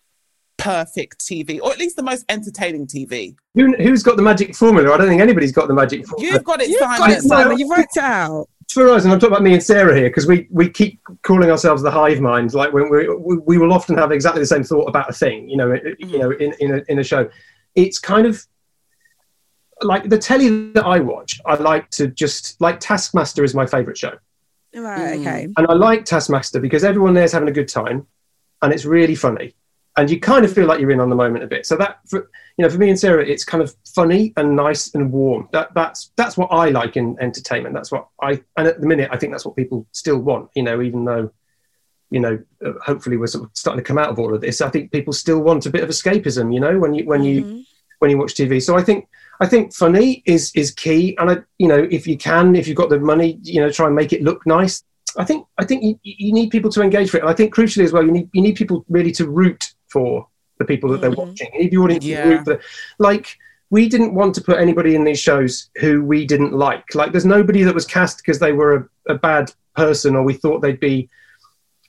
perfect 0.61 1.21
TV, 1.21 1.61
or 1.61 1.73
at 1.73 1.79
least 1.79 1.97
the 1.97 2.03
most 2.03 2.25
entertaining 2.29 2.87
TV? 2.87 3.35
Who 3.55 3.75
who's 3.77 4.03
got 4.03 4.17
the 4.17 4.23
magic 4.23 4.55
formula? 4.55 4.93
I 4.95 4.99
don't 4.99 5.09
think 5.09 5.21
anybody's 5.21 5.53
got 5.53 5.69
the 5.69 5.75
magic 5.75 6.07
formula. 6.07 6.33
You've 6.35 6.45
got 6.45 6.61
it, 6.63 6.69
You've 6.69 6.79
Simon. 6.79 6.99
got 6.99 7.11
it, 7.11 7.23
Simon. 7.23 7.43
Simon. 7.45 7.59
You've 7.59 7.69
worked 7.69 7.97
it 7.97 8.03
out. 8.03 8.47
for 8.71 8.89
us, 8.91 9.05
and 9.05 9.13
I'm 9.13 9.19
talking 9.19 9.33
about 9.33 9.43
me 9.43 9.55
and 9.55 9.63
Sarah 9.63 9.97
here, 9.97 10.09
because 10.09 10.27
we, 10.27 10.47
we 10.51 10.69
keep 10.71 11.01
calling 11.23 11.51
ourselves 11.51 11.83
the 11.83 11.91
hive 11.91 12.21
mind. 12.21 12.55
Like 12.55 12.73
when 12.73 12.89
we, 12.91 13.09
we 13.09 13.37
we 13.39 13.59
will 13.59 13.73
often 13.73 13.97
have 13.99 14.13
exactly 14.13 14.41
the 14.43 14.47
same 14.47 14.63
thought 14.63 14.85
about 14.89 15.11
a 15.11 15.13
thing, 15.13 15.49
you 15.49 15.57
know, 15.57 15.77
you 15.99 16.19
know, 16.19 16.31
in 16.31 16.55
in 16.61 16.75
a, 16.75 16.83
in 16.89 16.99
a 17.01 17.05
show. 17.05 17.29
It's 17.75 17.99
kind 17.99 18.27
of 18.27 18.45
like 19.83 20.09
the 20.09 20.19
telly 20.19 20.73
that 20.73 20.85
I 20.85 21.01
watch. 21.01 21.41
I 21.47 21.55
like 21.55 21.89
to 21.91 22.07
just 22.09 22.61
like 22.61 22.81
Taskmaster 22.81 23.43
is 23.45 23.55
my 23.55 23.67
favorite 23.67 23.97
show, 23.99 24.15
Right. 24.75 25.19
Okay. 25.21 25.49
and 25.57 25.67
I 25.67 25.73
like 25.73 26.05
Taskmaster 26.05 26.61
because 26.61 26.85
everyone 26.85 27.15
there's 27.15 27.33
having 27.33 27.49
a 27.49 27.53
good 27.53 27.69
time, 27.69 28.07
and 28.63 28.73
it's 28.73 28.85
really 28.85 29.15
funny. 29.15 29.55
And 29.97 30.11
you 30.11 30.21
kind 30.21 30.45
of 30.45 30.53
feel 30.53 30.67
like 30.67 30.81
you're 30.81 30.93
in 30.93 31.01
on 31.01 31.11
the 31.11 31.17
moment 31.17 31.45
a 31.45 31.47
bit. 31.47 31.67
So 31.67 31.77
that, 31.77 31.99
for, 32.09 32.31
you 32.57 32.65
know, 32.65 32.71
for 32.71 32.79
me 32.79 32.91
and 32.91 32.99
Sarah, 32.99 33.25
it's 33.25 33.45
kind 33.45 33.63
of 33.63 33.75
funny 33.95 34.33
and 34.37 34.55
nice 34.55 34.95
and 34.95 35.11
warm. 35.11 35.49
That 35.53 35.75
that's 35.75 36.13
that's 36.17 36.37
what 36.37 36.49
I 36.53 36.71
like 36.71 36.97
in 36.97 37.17
entertainment. 37.21 37.75
That's 37.75 37.91
what 37.91 38.07
I 38.23 38.43
and 38.57 38.67
at 38.69 38.81
the 38.81 38.87
minute 38.87 39.11
I 39.13 39.17
think 39.17 39.33
that's 39.33 39.45
what 39.45 39.57
people 39.57 39.87
still 39.93 40.19
want. 40.19 40.51
You 40.55 40.63
know, 40.63 40.81
even 40.81 41.05
though 41.05 41.31
you 42.11 42.19
know, 42.19 42.43
hopefully 42.85 43.17
we're 43.17 43.29
sort 43.29 43.45
of 43.45 43.51
starting 43.55 43.83
to 43.83 43.87
come 43.87 43.99
out 43.99 44.11
of 44.11 44.19
all 44.19 44.35
of 44.35 44.41
this. 44.41 44.61
I 44.61 44.69
think 44.69 44.91
people 44.91 45.13
still 45.13 45.41
want 45.41 45.67
a 45.67 45.71
bit 45.71 45.85
of 45.85 45.89
escapism, 45.89 46.53
you 46.53 46.59
know, 46.59 46.79
when 46.79 46.93
you 46.95 47.05
when 47.05 47.23
Mm-hmm. 47.23 47.57
you 47.57 47.65
when 48.01 48.11
you 48.11 48.19
watch 48.19 48.35
TV. 48.35 48.61
So 48.61 48.77
I 48.77 48.83
think 48.83 49.09
I 49.41 49.47
think 49.47 49.75
funny 49.75 50.23
is 50.27 50.51
is 50.55 50.73
key, 50.73 51.17
and 51.19 51.31
I, 51.31 51.37
you 51.59 51.69
know, 51.69 51.87
if 51.91 52.07
you 52.07 52.19
can, 52.19 52.57
if 52.57 52.67
you've 52.67 52.77
got 52.77 52.91
the 52.91 52.99
money, 52.99 53.39
you 53.43 53.61
know, 53.61 53.71
try 53.71 53.87
and 53.87 53.95
make 53.95 54.13
it 54.13 54.23
look 54.23 54.45
nice. 54.47 54.83
I 55.17 55.25
think 55.25 55.47
I 55.59 55.65
think 55.65 55.83
you, 55.85 55.99
you 56.03 56.33
need 56.33 56.51
people 56.51 56.71
to 56.73 56.83
engage 56.83 57.11
for 57.11 57.19
it, 57.19 57.21
and 57.21 57.31
I 57.31 57.35
think 57.35 57.55
crucially 57.55 57.85
as 57.85 57.93
well, 57.93 58.05
you 58.05 58.11
need 58.11 58.29
you 58.33 58.43
need 58.43 58.57
people 58.57 58.85
really 58.89 59.13
to 59.13 59.29
root 59.29 59.73
for 59.91 60.27
the 60.59 60.65
people 60.65 60.91
that 60.91 61.01
they're 61.01 61.11
mm-hmm. 61.11 61.31
watching. 61.31 61.51
You 61.55 61.61
need 61.61 61.71
the 61.71 61.77
audience 61.79 62.05
Yeah. 62.05 62.29
root. 62.29 62.61
Like 62.99 63.39
we 63.71 63.89
didn't 63.89 64.15
want 64.15 64.35
to 64.35 64.41
put 64.41 64.59
anybody 64.59 64.95
in 64.95 65.05
these 65.05 65.21
shows 65.21 65.71
who 65.81 66.03
we 66.05 66.27
didn't 66.27 66.53
like. 66.53 66.95
Like 66.95 67.13
there's 67.13 67.25
nobody 67.25 67.63
that 67.63 67.75
was 67.75 67.87
cast 67.87 68.19
because 68.19 68.39
they 68.39 68.53
were 68.53 68.91
a, 69.09 69.13
a 69.15 69.19
bad 69.19 69.53
person 69.77 70.17
or 70.17 70.23
we 70.23 70.35
thought 70.35 70.61
they'd 70.61 70.81
be 70.81 71.09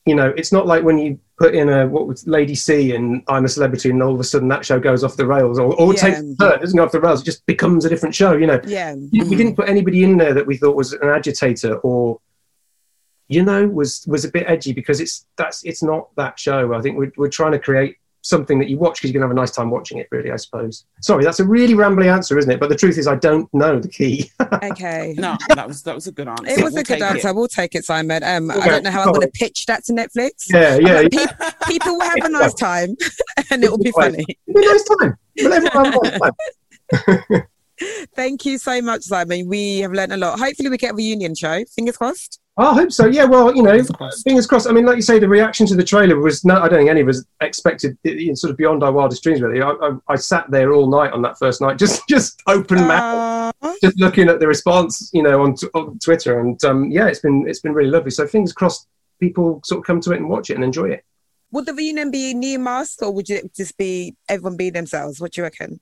you 0.06 0.16
know, 0.16 0.34
it's 0.36 0.52
not 0.52 0.66
like 0.66 0.84
when 0.84 0.98
you 0.98 1.20
put 1.38 1.54
in 1.54 1.70
a 1.70 1.88
what 1.88 2.08
was 2.08 2.26
Lady 2.28 2.56
C 2.56 2.96
and 2.96 3.22
I'm 3.28 3.46
a 3.46 3.48
Celebrity, 3.48 3.92
and 3.92 4.02
all 4.02 4.14
of 4.14 4.20
a 4.20 4.24
sudden 4.24 4.48
that 4.48 4.66
show 4.66 4.80
goes 4.80 5.04
off 5.04 5.16
the 5.16 5.28
rails, 5.28 5.60
or, 5.60 5.76
or 5.80 5.94
Yeah. 5.94 6.00
takes 6.00 6.20
a 6.20 6.36
turn, 6.38 6.60
doesn't 6.60 6.76
go 6.76 6.84
off 6.84 6.92
the 6.92 7.00
rails, 7.00 7.22
it 7.22 7.26
just 7.26 7.46
becomes 7.46 7.86
a 7.86 7.90
different 7.90 8.16
show. 8.16 8.34
You 8.34 8.48
know, 8.48 8.60
Yeah. 8.66 8.96
we 8.96 9.22
we 9.22 9.36
didn't 9.36 9.56
put 9.56 9.70
anybody 9.70 10.04
in 10.04 10.18
there 10.18 10.34
that 10.34 10.48
we 10.48 10.58
thought 10.58 10.76
was 10.76 10.94
an 10.94 11.10
agitator 11.10 11.76
or, 11.78 12.20
you 13.32 13.44
know, 13.44 13.68
was 13.68 14.06
was 14.08 14.26
a 14.26 14.30
bit 14.32 14.46
edgy 14.48 14.74
because 14.74 15.00
it's 15.00 15.26
that's 15.38 15.64
it's 15.64 15.82
not 15.82 16.14
that 16.18 16.38
show. 16.40 16.74
I 16.74 16.82
think 16.82 16.98
we're 16.98 17.12
we're 17.18 17.30
trying 17.30 17.54
to 17.54 17.60
create 17.60 17.98
something 18.24 18.60
that 18.60 18.70
you 18.70 18.78
watch 18.78 18.98
because 19.00 19.10
you 19.10 19.14
can 19.14 19.24
have 19.24 19.32
a 19.32 19.34
nice 19.34 19.50
time 19.50 19.72
watching 19.72 19.98
it. 19.98 20.08
Really, 20.12 20.30
I 20.32 20.36
suppose. 20.36 20.86
Sorry, 21.02 21.24
that's 21.24 21.40
a 21.40 21.46
really 21.46 21.74
rambly 21.74 22.06
answer, 22.14 22.38
isn't 22.38 22.52
it? 22.52 22.60
But 22.60 22.70
the 22.70 22.76
truth 22.76 22.98
is, 23.00 23.08
I 23.08 23.16
don't 23.16 23.52
know 23.54 23.80
the 23.80 23.88
key. 23.88 24.30
Okay. 24.64 25.16
No, 25.18 25.38
that 25.56 25.68
was 25.68 25.82
that 25.84 25.96
was 25.96 26.08
a 26.08 26.12
good 26.12 26.28
answer. 26.28 26.46
It 26.48 26.64
was 26.64 26.74
We'll 26.74 26.82
a 26.82 26.84
good 26.84 26.86
take 26.86 27.00
it. 27.02 27.04
answer. 27.04 27.34
We'll 27.34 27.48
take 27.48 27.74
it, 27.74 27.84
Simon. 27.84 28.24
Um, 28.24 28.52
I 28.52 28.68
don't 28.68 28.84
know 28.84 28.92
how 28.92 29.02
I'm 29.04 29.08
going 29.14 29.22
to 29.22 29.32
pitch 29.34 29.66
that 29.66 29.84
to 29.86 29.94
Netflix. 29.94 30.46
yeah, 30.50 30.76
yeah. 30.78 31.04
But 31.04 31.12
pe- 31.40 31.68
people 31.74 31.94
will 31.98 32.02
have 32.02 32.18
a 32.24 32.30
nice 32.30 32.54
time, 32.54 32.96
and 33.52 33.64
it 33.64 33.72
will 33.72 33.78
be 33.80 33.92
funny. 33.92 34.24
It'll 34.48 34.62
be 34.62 34.68
a 34.68 34.72
nice 34.72 34.84
time. 34.84 35.18
We'll 35.38 35.52
have 35.54 35.64
a 35.64 35.90
nice 35.90 36.20
time. 36.20 37.44
Thank 38.16 38.46
you 38.46 38.58
so 38.58 38.82
much, 38.82 39.04
Simon. 39.04 39.48
We 39.48 39.80
have 39.80 39.92
learned 39.94 40.14
a 40.14 40.18
lot. 40.18 40.40
Hopefully, 40.40 40.70
we 40.70 40.78
get 40.78 40.92
a 40.92 40.96
reunion 40.96 41.36
show. 41.36 41.64
Fingers 41.76 41.98
crossed. 41.98 42.40
I 42.58 42.74
hope 42.74 42.92
so. 42.92 43.06
Yeah, 43.08 43.24
well, 43.24 43.56
you 43.56 43.64
know, 43.64 43.72
Fingers 43.72 43.90
crossed. 43.92 44.24
fingers 44.24 44.48
crossed. 44.48 44.68
I 44.68 44.72
mean, 44.74 44.86
like 44.86 44.98
you 44.98 45.02
say, 45.02 45.20
the 45.20 45.28
reaction 45.30 45.66
to 45.68 45.76
the 45.76 45.84
trailer 45.84 46.20
was 46.20 46.44
no. 46.44 46.56
I 46.62 46.68
don't 46.68 46.80
think 46.80 46.90
any 46.90 47.02
of 47.02 47.08
us 47.08 47.24
expected 47.42 47.98
it, 48.04 48.20
it- 48.20 48.38
sort 48.38 48.52
of 48.52 48.58
beyond 48.58 48.84
our 48.84 48.92
wildest 48.92 49.24
dreams. 49.24 49.42
Really, 49.42 49.62
I, 49.62 49.70
I, 49.72 49.92
I 50.10 50.16
sat 50.16 50.50
there 50.52 50.74
all 50.74 50.90
night 50.90 51.14
on 51.14 51.22
that 51.22 51.38
first 51.40 51.62
night, 51.62 51.78
just 51.78 52.02
just 52.10 52.42
open 52.48 52.80
mouth, 52.80 53.54
Aw. 53.62 53.76
just 53.82 53.98
looking 54.00 54.28
at 54.30 54.40
the 54.40 54.48
response, 54.48 55.10
you 55.14 55.24
know, 55.24 55.42
on, 55.44 55.56
t- 55.56 55.68
on 55.74 55.98
Twitter, 56.00 56.40
and 56.42 56.62
um, 56.66 56.92
yeah, 56.92 57.08
it's 57.08 57.20
been 57.20 57.46
it's 57.48 57.62
been 57.62 57.74
really 57.74 57.90
lovely. 57.90 58.12
So 58.12 58.28
fingers 58.28 58.52
crossed, 58.54 58.88
people 59.20 59.62
sort 59.64 59.80
of 59.80 59.86
come 59.86 60.02
to 60.02 60.12
it 60.12 60.18
and 60.18 60.30
watch 60.30 60.50
it 60.50 60.56
and 60.56 60.64
enjoy 60.64 60.90
it. 60.90 61.06
Would 61.54 61.66
the 61.66 61.74
reunion 61.74 62.12
be 62.12 62.34
new 62.34 62.60
masks, 62.60 63.02
or 63.02 63.12
would 63.12 63.30
it 63.30 63.54
just 63.56 63.78
be 63.78 64.16
everyone 64.30 64.58
be 64.58 64.70
themselves? 64.70 65.20
What 65.22 65.32
do 65.34 65.42
you 65.42 65.44
reckon? 65.44 65.80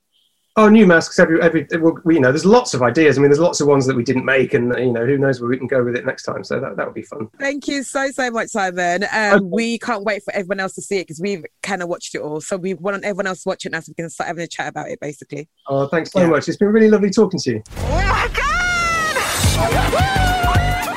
Oh, 0.56 0.68
new 0.68 0.84
masks. 0.84 1.18
Every 1.20 1.40
every 1.40 1.66
well, 1.80 1.96
we, 2.04 2.14
you 2.16 2.20
know, 2.20 2.32
there's 2.32 2.44
lots 2.44 2.74
of 2.74 2.82
ideas. 2.82 3.16
I 3.16 3.20
mean, 3.20 3.30
there's 3.30 3.38
lots 3.38 3.60
of 3.60 3.68
ones 3.68 3.86
that 3.86 3.94
we 3.94 4.02
didn't 4.02 4.24
make, 4.24 4.52
and 4.52 4.76
you 4.78 4.92
know, 4.92 5.06
who 5.06 5.16
knows 5.16 5.40
where 5.40 5.48
we 5.48 5.56
can 5.56 5.68
go 5.68 5.84
with 5.84 5.94
it 5.94 6.04
next 6.04 6.24
time. 6.24 6.42
So 6.42 6.58
that 6.58 6.76
that 6.76 6.84
would 6.86 6.94
be 6.94 7.02
fun. 7.02 7.28
Thank 7.38 7.68
you 7.68 7.84
so 7.84 8.10
so 8.10 8.30
much, 8.32 8.48
Simon. 8.48 9.06
Um, 9.12 9.48
we 9.48 9.78
can't 9.78 10.02
wait 10.02 10.24
for 10.24 10.34
everyone 10.34 10.58
else 10.58 10.74
to 10.74 10.82
see 10.82 10.96
it 10.98 11.02
because 11.06 11.20
we've 11.20 11.44
kind 11.62 11.82
of 11.82 11.88
watched 11.88 12.16
it 12.16 12.20
all. 12.20 12.40
So 12.40 12.56
we 12.56 12.74
want 12.74 13.04
everyone 13.04 13.28
else 13.28 13.44
to 13.44 13.48
watch 13.48 13.64
it 13.64 13.70
now, 13.72 13.78
so 13.80 13.90
we 13.90 13.94
can 13.94 14.10
start 14.10 14.26
having 14.26 14.42
a 14.42 14.48
chat 14.48 14.66
about 14.68 14.88
it. 14.90 14.98
Basically, 15.00 15.48
Oh, 15.68 15.86
thanks 15.86 16.10
so 16.10 16.20
Yeah. 16.20 16.26
much. 16.26 16.48
It's 16.48 16.58
been 16.58 16.68
really 16.72 16.90
lovely 16.90 17.10
talking 17.10 17.38
to 17.40 17.50
you. 17.52 17.62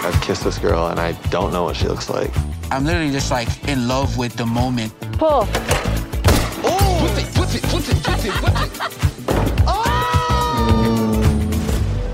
I've 0.06 0.20
kissed 0.22 0.44
this 0.44 0.58
girl 0.58 0.88
and 0.88 1.00
I 1.00 1.12
don't 1.30 1.54
know 1.54 1.64
what 1.64 1.76
she 1.76 1.88
looks 1.88 2.10
like. 2.10 2.32
I'm 2.72 2.86
literally 2.86 3.12
just 3.12 3.30
like 3.30 3.48
in 3.70 3.88
love 3.88 4.18
with 4.18 4.36
the 4.36 4.46
moment. 4.48 4.94
Pull. 5.20 5.48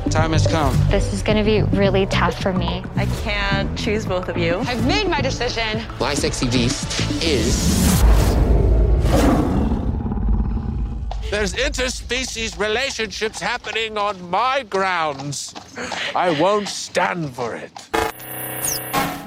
Time 0.10 0.32
has 0.34 0.48
come. 0.48 0.76
This 0.90 1.14
is 1.14 1.22
gonna 1.22 1.44
be 1.44 1.62
really 1.62 2.08
tough 2.08 2.42
for 2.42 2.52
me. 2.52 2.84
I 2.96 3.06
can't 3.24 3.78
choose 3.78 4.08
both 4.08 4.28
of 4.28 4.38
you. 4.38 4.58
I've 4.66 4.86
made 4.88 5.08
my 5.08 5.22
decision. 5.22 5.84
My 6.00 6.16
sexy 6.16 6.50
beast 6.50 6.84
is. 7.24 8.02
There's 11.30 11.54
interspecies 11.54 12.58
relationships 12.60 13.40
happening 13.40 14.00
on 14.00 14.30
my 14.32 14.64
grounds. 14.64 15.54
I 16.16 16.32
won't 16.42 16.68
stand 16.68 17.36
for 17.36 17.56
it. 17.56 17.72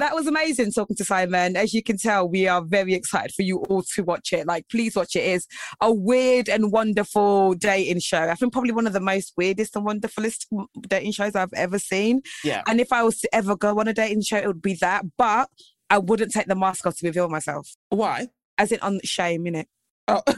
That 0.03 0.17
was 0.17 0.27
amazing 0.27 0.73
talking 0.73 0.97
to 0.97 1.05
Simon. 1.05 1.57
As 1.57 1.73
you 1.73 1.81
can 1.81 1.97
tell, 1.97 2.29
we 2.29 2.49
are 2.49 2.61
very 2.61 2.93
excited 2.93 3.33
for 3.33 3.43
you 3.43 3.59
all 3.59 3.83
to 3.95 4.03
watch 4.03 4.33
it. 4.33 4.49
Like, 4.49 4.69
please 4.69 4.97
watch 4.97 5.15
it. 5.15 5.21
It's 5.21 5.47
a 5.81 5.93
weird 5.93 6.49
and 6.49 6.73
wonderful 6.73 7.55
dating 7.55 8.01
show. 8.01 8.23
I 8.23 8.35
think 8.35 8.53
probably 8.53 8.73
one 8.73 8.89
of 8.89 8.95
the 8.95 9.01
most 9.01 9.33
weirdest 9.37 9.77
and 9.77 9.87
wonderfulest 9.87 10.47
dating 10.89 11.13
shows 11.13 11.37
I've 11.37 11.53
ever 11.53 11.79
seen. 11.79 12.23
Yeah. 12.43 12.63
And 12.67 12.81
if 12.81 12.93
I 12.93 13.05
was 13.05 13.21
to 13.21 13.33
ever 13.33 13.57
go 13.57 13.79
on 13.79 13.87
a 13.87 13.95
dating 13.95 14.23
show, 14.23 14.39
it 14.39 14.47
would 14.49 14.61
be 14.61 14.75
that. 14.81 15.05
But 15.17 15.49
I 15.89 15.99
wouldn't 15.99 16.33
take 16.33 16.47
the 16.47 16.57
mask 16.57 16.85
off 16.85 16.97
to 16.97 17.07
reveal 17.07 17.29
myself, 17.29 17.69
Why? 17.91 18.27
as 18.59 18.73
in 18.73 18.81
on 18.81 18.99
shame, 19.05 19.45
innit? 19.45 19.67
Oh. 20.09 20.23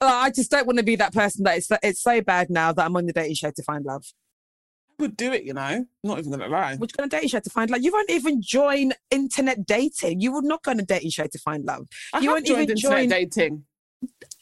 Oh, 0.00 0.06
I 0.06 0.30
just 0.30 0.48
don't 0.48 0.64
want 0.64 0.78
to 0.78 0.84
be 0.84 0.94
that 0.94 1.12
person 1.12 1.42
that 1.42 1.56
it's, 1.56 1.68
it's 1.82 2.00
so 2.00 2.20
bad 2.20 2.50
now 2.50 2.70
that 2.72 2.84
I'm 2.86 2.96
on 2.96 3.06
the 3.06 3.12
dating 3.12 3.34
show 3.34 3.50
to 3.50 3.62
find 3.64 3.84
love. 3.84 4.04
Would 4.98 5.16
do 5.16 5.32
it, 5.32 5.44
you 5.44 5.54
know. 5.54 5.86
Not 6.04 6.18
even 6.18 6.30
gonna 6.32 6.48
lie. 6.48 6.76
Would 6.76 6.90
you 6.90 6.96
go 6.96 7.02
on 7.04 7.06
a 7.06 7.10
dating 7.10 7.28
show 7.28 7.40
to 7.40 7.50
find 7.50 7.70
love? 7.70 7.80
You 7.82 7.92
won't 7.92 8.10
even 8.10 8.42
join 8.42 8.92
internet 9.10 9.66
dating. 9.66 10.20
You 10.20 10.32
would 10.32 10.44
not 10.44 10.62
go 10.62 10.72
on 10.72 10.80
a 10.80 10.84
dating 10.84 11.10
show 11.10 11.26
to 11.26 11.38
find 11.38 11.64
love. 11.64 11.86
I 12.12 12.18
you 12.20 12.30
won't 12.30 12.46
joined 12.46 12.62
even 12.62 12.76
internet 12.76 12.98
join- 12.98 13.08
dating. 13.08 13.64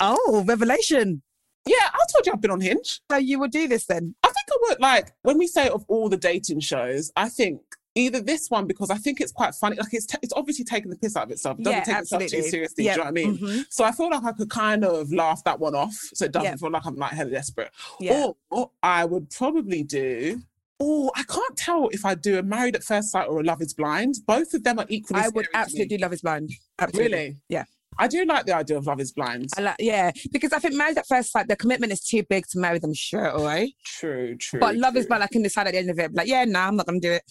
Oh, 0.01 0.45
revelation. 0.47 1.23
Yeah, 1.67 1.75
I 1.83 1.99
told 2.13 2.27
you 2.27 2.33
I've 2.33 2.41
been 2.41 2.51
on 2.51 2.61
Hinge. 2.61 3.01
So 3.11 3.17
you 3.19 3.39
would 3.41 3.51
do 3.51 3.67
this 3.67 3.87
then? 3.87 4.15
I 4.23 4.29
think 4.29 4.47
I 4.51 4.57
would 4.69 4.81
like 4.81 5.13
when 5.23 5.39
we 5.39 5.47
say 5.47 5.69
of 5.69 5.85
all 5.89 6.09
the 6.09 6.17
dating 6.17 6.61
shows, 6.61 7.11
I 7.17 7.29
think 7.29 7.61
either 7.97 8.21
this 8.21 8.49
one 8.51 8.67
because 8.67 8.91
I 8.91 8.97
think 8.97 9.21
it's 9.21 9.33
quite 9.33 9.55
funny. 9.55 9.77
Like 9.77 9.93
it's 9.93 10.07
t- 10.07 10.19
it's 10.23 10.33
obviously 10.35 10.65
taking 10.65 10.91
the 10.91 10.97
piss 10.99 11.17
out 11.17 11.25
of 11.25 11.31
itself. 11.33 11.59
It 11.59 11.65
doesn't 11.65 11.79
Yeah, 11.79 11.85
take 11.85 11.99
itself 12.03 12.23
too 12.27 12.43
seriously. 12.43 12.85
Yeah, 12.85 12.95
Do 12.95 13.01
you 13.01 13.05
know 13.05 13.05
what 13.05 13.09
I 13.09 13.13
mean? 13.13 13.39
mhm. 13.39 13.65
So 13.71 13.85
I 13.85 13.93
feel 13.93 14.11
like 14.11 14.23
I 14.25 14.33
could 14.33 14.51
kind 14.51 14.85
of 14.85 15.13
laugh 15.13 15.43
that 15.45 15.59
one 15.59 15.75
off, 15.75 15.95
so 16.15 16.27
it 16.27 16.33
doesn't 16.33 16.45
Yeah. 16.45 16.57
feel 16.57 16.71
like 16.71 16.87
I'm 16.87 16.95
like 16.97 17.13
hella 17.13 17.31
desperate. 17.31 17.71
Yeah. 17.99 18.29
Or 18.51 18.71
I 18.83 19.05
would 19.05 19.31
probably 19.31 19.83
do. 19.83 20.43
Oh, 20.79 21.11
I 21.17 21.23
can't 21.23 21.57
tell 21.57 21.89
if 21.89 22.05
I 22.05 22.15
do 22.15 22.39
a 22.39 22.43
Married 22.43 22.77
at 22.77 22.85
First 22.85 23.11
Sight 23.11 23.27
or 23.29 23.41
a 23.41 23.43
Love 23.43 23.63
Is 23.63 23.73
Blind. 23.73 24.17
Both 24.27 24.53
of 24.53 24.63
them 24.63 24.79
are 24.79 24.87
equally. 24.91 25.23
I 25.23 25.29
would 25.31 25.47
to 25.47 25.57
absolutely 25.57 25.97
do 25.97 26.03
Love 26.03 26.13
is 26.13 26.21
Blind. 26.21 26.51
Absolutely. 26.79 27.17
Really? 27.17 27.37
Yeah. 27.49 27.65
I 27.99 28.09
do 28.09 28.23
like 28.27 28.45
the 28.45 28.55
idea 28.55 28.77
of 28.77 28.87
Love 28.87 29.01
Is 29.01 29.11
Blind. 29.11 29.49
I 29.57 29.63
like, 29.63 29.77
yeah, 29.79 30.11
because 30.31 30.53
I 30.53 30.59
think 30.59 30.75
married 30.75 30.99
at 30.99 31.07
first 31.07 31.33
sight, 31.33 31.49
the 31.49 31.57
commitment 31.57 31.93
is 31.95 32.03
too 32.03 32.23
big 32.29 32.47
to 32.49 32.59
marry 32.59 32.79
them 32.79 32.95
straight 32.95 33.31
away. 33.33 33.75
True, 33.87 34.37
true. 34.37 34.61
But 34.61 34.77
love 34.77 34.97
is 34.99 35.07
blind. 35.07 35.23
I 35.23 35.29
can 35.29 35.43
decide 35.43 35.67
at 35.69 35.73
the 35.73 35.79
end 35.79 35.89
of 35.89 35.99
it, 35.99 36.13
like, 36.15 36.29
yeah, 36.29 36.45
no, 36.45 36.61
I'm 36.61 36.77
not 36.77 36.85
gonna 36.85 37.01
do 37.01 37.13
it. 37.13 37.23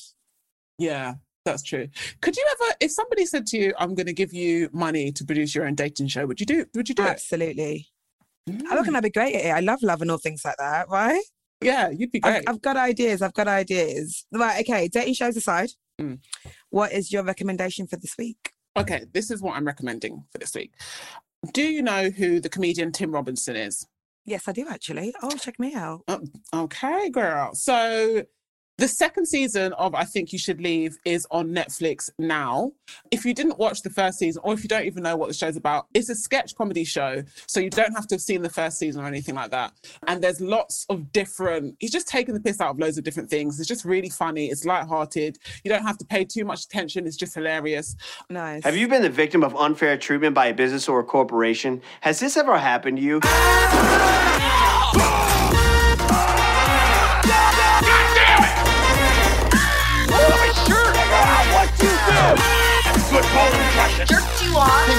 Yeah, 0.77 1.15
that's 1.45 1.63
true. 1.63 1.87
Could 2.21 2.35
you 2.35 2.45
ever, 2.51 2.75
if 2.81 2.91
somebody 2.91 3.25
said 3.25 3.45
to 3.47 3.57
you, 3.57 3.73
"I'm 3.79 3.95
going 3.95 4.07
to 4.07 4.13
give 4.13 4.33
you 4.33 4.69
money 4.73 5.11
to 5.13 5.23
produce 5.25 5.55
your 5.55 5.65
own 5.65 5.75
dating 5.75 6.07
show," 6.07 6.25
would 6.25 6.39
you 6.39 6.45
do? 6.45 6.65
Would 6.75 6.89
you 6.89 6.95
do 6.95 7.03
it? 7.03 7.09
Absolutely. 7.09 7.87
I 8.47 8.51
Mm. 8.51 8.69
reckon 8.71 8.95
I'd 8.95 9.03
be 9.03 9.09
great 9.09 9.35
at 9.35 9.45
it. 9.45 9.49
I 9.49 9.59
love 9.61 9.81
love 9.81 10.01
and 10.01 10.11
all 10.11 10.17
things 10.19 10.43
like 10.45 10.57
that, 10.57 10.87
right? 10.89 11.23
Yeah, 11.61 11.89
you'd 11.89 12.11
be 12.11 12.21
I've, 12.23 12.31
great. 12.33 12.49
I've 12.49 12.61
got 12.61 12.77
ideas. 12.77 13.21
I've 13.23 13.33
got 13.33 13.47
ideas. 13.47 14.25
Right, 14.31 14.61
okay. 14.61 14.87
Dating 14.87 15.13
shows 15.15 15.35
aside, 15.37 15.71
Mm. 15.99 16.19
what 16.69 16.91
is 16.91 17.11
your 17.11 17.23
recommendation 17.23 17.87
for 17.87 17.95
this 17.95 18.15
week? 18.17 18.51
Okay, 18.77 19.05
this 19.13 19.31
is 19.31 19.41
what 19.41 19.55
I'm 19.55 19.65
recommending 19.65 20.25
for 20.31 20.37
this 20.37 20.53
week. 20.53 20.73
Do 21.53 21.63
you 21.63 21.81
know 21.81 22.09
who 22.09 22.39
the 22.39 22.49
comedian 22.49 22.91
Tim 22.91 23.11
Robinson 23.11 23.55
is? 23.55 23.87
Yes, 24.25 24.47
I 24.47 24.51
do 24.51 24.67
actually. 24.67 25.13
Oh, 25.23 25.31
check 25.37 25.57
me 25.59 25.73
out. 25.73 26.03
Okay, 26.53 27.09
girl. 27.09 27.55
So 27.55 28.25
the 28.77 28.87
second 28.89 29.25
season 29.25 29.71
of 29.73 29.95
I 29.95 30.03
Think 30.03 30.33
You 30.33 30.39
Should 30.39 30.59
Leave 30.59 30.97
is 31.05 31.25
on 31.31 31.49
Netflix 31.49 32.09
now. 32.19 32.73
If 33.09 33.23
you 33.23 33.33
didn't 33.33 33.57
watch 33.57 33.81
the 33.81 33.89
first 33.89 34.19
season, 34.19 34.41
or 34.43 34.53
if 34.53 34.63
you 34.63 34.67
don't 34.67 34.85
even 34.85 35.03
know 35.03 35.15
what 35.15 35.29
the 35.29 35.33
show's 35.33 35.55
about, 35.55 35.87
it's 35.93 36.09
a 36.09 36.15
sketch 36.15 36.55
comedy 36.55 36.83
show. 36.83 37.23
So 37.47 37.61
you 37.61 37.69
don't 37.69 37.93
have 37.93 38.05
to 38.07 38.15
have 38.15 38.21
seen 38.21 38.41
the 38.41 38.49
first 38.49 38.77
season 38.77 39.01
or 39.01 39.07
anything 39.07 39.35
like 39.35 39.51
that. 39.51 39.71
And 40.07 40.21
there's 40.21 40.41
lots 40.41 40.85
of 40.89 41.13
different, 41.13 41.77
he's 41.79 41.91
just 41.91 42.09
taking 42.09 42.33
the 42.33 42.41
piss 42.41 42.59
out 42.59 42.71
of 42.71 42.79
loads 42.79 42.97
of 42.97 43.05
different 43.05 43.29
things. 43.29 43.59
It's 43.59 43.69
just 43.69 43.85
really 43.85 44.09
funny. 44.09 44.47
It's 44.47 44.65
lighthearted. 44.65 45.37
You 45.63 45.69
don't 45.69 45.83
have 45.83 45.97
to 45.99 46.05
pay 46.05 46.25
too 46.25 46.43
much 46.43 46.65
attention. 46.65 47.07
It's 47.07 47.15
just 47.15 47.33
hilarious. 47.33 47.95
Nice. 48.29 48.65
Have 48.65 48.75
you 48.75 48.89
been 48.89 49.03
the 49.03 49.09
victim 49.09 49.41
of 49.43 49.55
unfair 49.55 49.97
treatment 49.97 50.35
by 50.35 50.47
a 50.47 50.53
business 50.53 50.89
or 50.89 50.99
a 50.99 51.03
corporation? 51.03 51.81
Has 52.01 52.19
this 52.19 52.35
ever 52.35 52.57
happened 52.57 52.97
to 52.97 53.03
you? 53.03 53.21
What 63.35 63.51
you 63.51 64.05
do? 64.05 64.15
Good 64.15 64.23
bowling 64.23 64.23
jerked 64.23 64.43
you 64.43 64.57
on. 64.57 64.95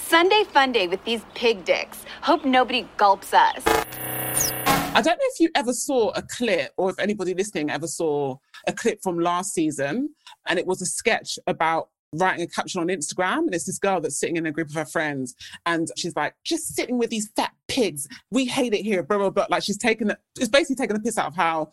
Sunday 0.00 0.44
fun 0.44 0.70
day 0.72 0.86
with 0.86 1.04
these 1.04 1.22
pig 1.34 1.64
dicks. 1.64 2.04
Hope 2.22 2.44
nobody 2.44 2.86
gulps 2.96 3.34
us. 3.34 3.62
I 3.66 5.02
don't 5.02 5.16
know 5.18 5.26
if 5.32 5.40
you 5.40 5.50
ever 5.54 5.72
saw 5.72 6.10
a 6.10 6.22
clip 6.22 6.72
or 6.76 6.90
if 6.90 6.98
anybody 6.98 7.34
listening 7.34 7.70
ever 7.70 7.86
saw 7.86 8.36
a 8.66 8.72
clip 8.72 9.00
from 9.02 9.18
last 9.18 9.52
season 9.52 10.10
and 10.46 10.58
it 10.58 10.66
was 10.66 10.80
a 10.80 10.86
sketch 10.86 11.38
about 11.46 11.88
writing 12.14 12.42
a 12.42 12.46
caption 12.46 12.80
on 12.80 12.86
Instagram 12.88 13.38
and 13.38 13.54
it's 13.54 13.66
this 13.66 13.78
girl 13.78 14.00
that's 14.00 14.18
sitting 14.18 14.36
in 14.36 14.46
a 14.46 14.52
group 14.52 14.68
of 14.68 14.74
her 14.74 14.86
friends 14.86 15.34
and 15.66 15.88
she's 15.96 16.16
like, 16.16 16.34
just 16.44 16.74
sitting 16.74 16.98
with 16.98 17.10
these 17.10 17.30
fat 17.36 17.52
pigs. 17.66 18.08
We 18.30 18.46
hate 18.46 18.74
it 18.74 18.82
here, 18.82 19.02
blah, 19.02 19.18
blah, 19.18 19.30
blah. 19.30 19.46
Like 19.50 19.62
she's 19.62 19.78
taking 19.78 20.06
the, 20.06 20.18
it's 20.38 20.48
basically 20.48 20.76
taking 20.76 20.96
the 20.96 21.02
piss 21.02 21.18
out 21.18 21.26
of 21.26 21.36
how 21.36 21.72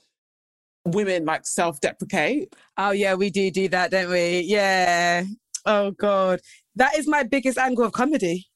women 0.85 1.25
like 1.25 1.45
self-deprecate. 1.45 2.53
Oh 2.77 2.91
yeah, 2.91 3.15
we 3.15 3.29
do 3.29 3.51
do 3.51 3.67
that, 3.69 3.91
don't 3.91 4.09
we? 4.11 4.41
Yeah. 4.41 5.23
Oh 5.65 5.91
god, 5.91 6.41
that 6.75 6.97
is 6.97 7.07
my 7.07 7.23
biggest 7.23 7.57
angle 7.57 7.85
of 7.85 7.91
comedy. 7.91 8.47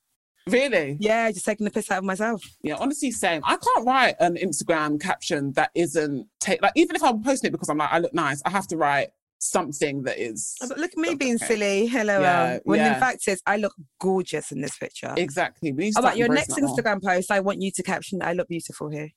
Really? 0.47 0.97
Yeah, 0.99 1.32
just 1.32 1.45
taking 1.45 1.65
the 1.65 1.71
piss 1.71 1.91
out 1.91 1.99
of 1.99 2.03
myself. 2.05 2.41
Yeah, 2.63 2.75
honestly, 2.80 3.11
same. 3.11 3.41
I 3.45 3.55
can't 3.57 3.86
write 3.86 4.15
an 4.19 4.36
Instagram 4.36 4.99
caption 4.99 5.51
that 5.53 5.69
isn't 5.75 6.27
take 6.39 6.61
like 6.61 6.71
even 6.75 6.95
if 6.95 7.03
I'm 7.03 7.21
posting 7.23 7.49
it 7.49 7.51
because 7.51 7.69
I'm 7.69 7.77
like 7.77 7.91
I 7.91 7.99
look 7.99 8.13
nice, 8.13 8.41
I 8.45 8.49
have 8.49 8.67
to 8.67 8.77
write 8.77 9.09
something 9.41 10.03
that 10.03 10.19
is. 10.19 10.55
Oh, 10.61 10.67
look 10.75 10.91
at 10.91 10.97
me 10.97 11.15
being 11.15 11.38
silly. 11.38 11.88
Hello, 11.88 12.19
Yeah, 12.21 12.53
um, 12.55 12.59
when 12.65 12.80
yeah. 12.80 12.93
in 12.93 12.99
fact 12.99 13.27
is 13.27 13.41
I 13.45 13.57
look 13.57 13.73
gorgeous 13.99 14.51
in 14.51 14.61
this 14.61 14.77
picture. 14.77 15.13
Exactly. 15.17 15.71
We 15.71 15.93
About 15.97 16.17
your 16.17 16.30
next 16.30 16.55
that 16.55 16.61
more. 16.61 16.75
Instagram 16.75 17.01
post, 17.03 17.32
I 17.32 17.39
want 17.39 17.61
you 17.61 17.71
to 17.71 17.84
caption 17.84 18.21
"I 18.21 18.34
look 18.34 18.47
beautiful 18.47 18.89
here." 18.89 19.09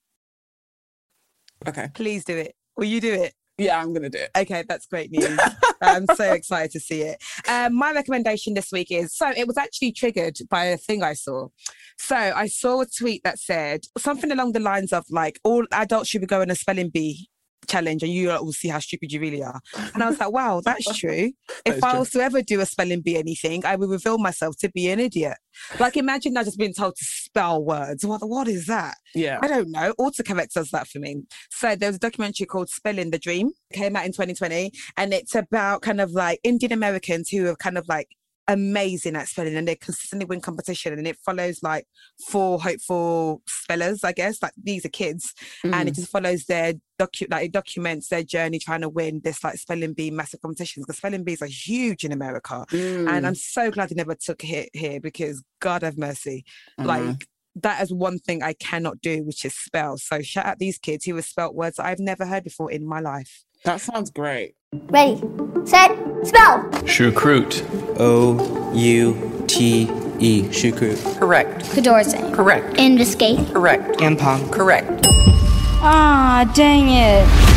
Okay. 1.66 1.88
Please 1.94 2.24
do 2.24 2.36
it. 2.36 2.54
Will 2.76 2.84
you 2.86 3.00
do 3.00 3.12
it? 3.12 3.34
Yeah, 3.58 3.80
I'm 3.80 3.92
gonna 3.92 4.08
do 4.08 4.18
it. 4.18 4.30
Okay, 4.36 4.64
that's 4.66 4.86
great 4.86 5.10
news. 5.12 5.38
I'm 5.82 6.06
so 6.14 6.32
excited 6.32 6.70
to 6.72 6.80
see 6.80 7.02
it. 7.02 7.22
Um, 7.48 7.74
my 7.74 7.92
recommendation 7.92 8.54
this 8.54 8.72
week 8.72 8.90
is 8.90 9.14
so 9.14 9.30
it 9.36 9.46
was 9.46 9.58
actually 9.58 9.92
triggered 9.92 10.38
by 10.48 10.64
a 10.64 10.76
thing 10.76 11.02
I 11.02 11.12
saw. 11.12 11.48
So 11.98 12.16
I 12.16 12.46
saw 12.46 12.80
a 12.80 12.86
tweet 12.86 13.22
that 13.24 13.38
said 13.38 13.84
something 13.98 14.32
along 14.32 14.52
the 14.52 14.60
lines 14.60 14.92
of 14.92 15.04
like 15.10 15.38
all 15.44 15.66
adults 15.70 16.08
should 16.08 16.22
be 16.22 16.26
going 16.26 16.50
a 16.50 16.54
spelling 16.54 16.88
bee 16.88 17.28
challenge 17.66 18.02
and 18.02 18.12
you 18.12 18.28
will 18.28 18.52
see 18.52 18.68
how 18.68 18.78
stupid 18.78 19.12
you 19.12 19.20
really 19.20 19.42
are. 19.42 19.60
And 19.94 20.02
I 20.02 20.08
was 20.08 20.18
like, 20.18 20.32
wow, 20.32 20.60
that's 20.64 20.98
true. 20.98 21.30
That 21.64 21.76
if 21.76 21.84
I 21.84 21.90
true. 21.90 22.00
was 22.00 22.10
to 22.10 22.20
ever 22.20 22.42
do 22.42 22.60
a 22.60 22.66
spelling 22.66 23.00
bee 23.00 23.16
anything, 23.16 23.64
I 23.64 23.76
would 23.76 23.90
reveal 23.90 24.18
myself 24.18 24.56
to 24.58 24.70
be 24.70 24.88
an 24.90 25.00
idiot. 25.00 25.36
Like 25.78 25.96
imagine 25.96 26.36
I 26.36 26.44
just 26.44 26.58
being 26.58 26.74
told 26.74 26.96
to 26.96 27.04
spell 27.04 27.64
words. 27.64 28.04
What 28.04 28.26
what 28.28 28.48
is 28.48 28.66
that? 28.66 28.96
Yeah. 29.14 29.38
I 29.42 29.48
don't 29.48 29.70
know. 29.70 29.94
Autocorrect 29.98 30.52
does 30.52 30.70
that 30.70 30.88
for 30.88 30.98
me. 30.98 31.22
So 31.50 31.76
there 31.76 31.88
was 31.88 31.96
a 31.96 32.00
documentary 32.00 32.46
called 32.46 32.70
Spelling 32.70 33.10
the 33.10 33.18
Dream, 33.18 33.50
came 33.72 33.96
out 33.96 34.06
in 34.06 34.12
2020, 34.12 34.72
and 34.96 35.12
it's 35.12 35.34
about 35.34 35.82
kind 35.82 36.00
of 36.00 36.12
like 36.12 36.40
Indian 36.42 36.72
Americans 36.72 37.28
who 37.28 37.48
are 37.48 37.56
kind 37.56 37.78
of 37.78 37.86
like 37.88 38.08
amazing 38.48 39.14
at 39.16 39.28
spelling 39.28 39.54
and 39.56 39.68
they 39.68 39.76
consistently 39.76 40.24
win 40.26 40.40
competition 40.40 40.92
and 40.92 41.06
it 41.06 41.16
follows 41.24 41.62
like 41.62 41.86
four 42.28 42.60
hopeful 42.60 43.40
spellers 43.46 44.02
i 44.02 44.12
guess 44.12 44.42
like 44.42 44.52
these 44.62 44.84
are 44.84 44.88
kids 44.90 45.32
and 45.62 45.88
it 45.88 45.92
Mm. 45.92 45.94
just 45.96 46.10
follows 46.10 46.44
their 46.46 46.74
docu 47.00 47.30
like 47.30 47.46
it 47.46 47.52
documents 47.52 48.08
their 48.08 48.24
journey 48.24 48.58
trying 48.58 48.80
to 48.80 48.88
win 48.88 49.20
this 49.22 49.44
like 49.44 49.56
spelling 49.58 49.92
bee 49.92 50.10
massive 50.10 50.40
competitions 50.42 50.84
because 50.84 50.98
spelling 50.98 51.22
bees 51.24 51.40
are 51.40 51.46
huge 51.46 52.04
in 52.04 52.10
america 52.12 52.64
and 52.70 53.08
Mm. 53.08 53.26
i'm 53.26 53.34
so 53.36 53.70
glad 53.70 53.88
they 53.90 53.94
never 53.94 54.14
took 54.16 54.42
a 54.42 54.46
hit 54.46 54.70
here 54.72 55.00
because 55.00 55.42
god 55.60 55.82
have 55.82 55.96
mercy 55.96 56.44
Mhm. 56.80 56.86
like 56.86 57.26
that 57.54 57.82
is 57.82 57.92
one 57.92 58.18
thing 58.18 58.42
I 58.42 58.54
cannot 58.54 59.02
do, 59.02 59.24
which 59.24 59.44
is 59.44 59.54
spell. 59.54 59.98
So 59.98 60.22
shout 60.22 60.46
out 60.46 60.58
these 60.58 60.78
kids 60.78 61.04
who 61.04 61.14
have 61.16 61.26
spelt 61.26 61.54
words 61.54 61.78
I've 61.78 61.98
never 61.98 62.24
heard 62.24 62.44
before 62.44 62.70
in 62.70 62.86
my 62.86 62.98
life. 62.98 63.44
That 63.64 63.80
sounds 63.80 64.10
great. 64.10 64.54
Ready, 64.72 65.20
set, 65.64 65.90
spell. 66.24 66.64
Choucroute. 66.84 67.62
O 68.00 68.72
U 68.74 69.44
T 69.46 69.82
E. 70.18 70.42
Choucroute. 70.44 71.18
Correct. 71.18 71.70
Cadorze. 71.72 72.14
Correct. 72.34 72.76
Ambuscade. 72.76 73.52
Correct. 73.52 73.98
Ampong. 73.98 74.50
Correct. 74.50 75.06
Ah, 75.84 76.50
dang 76.54 76.88
it. 76.88 77.51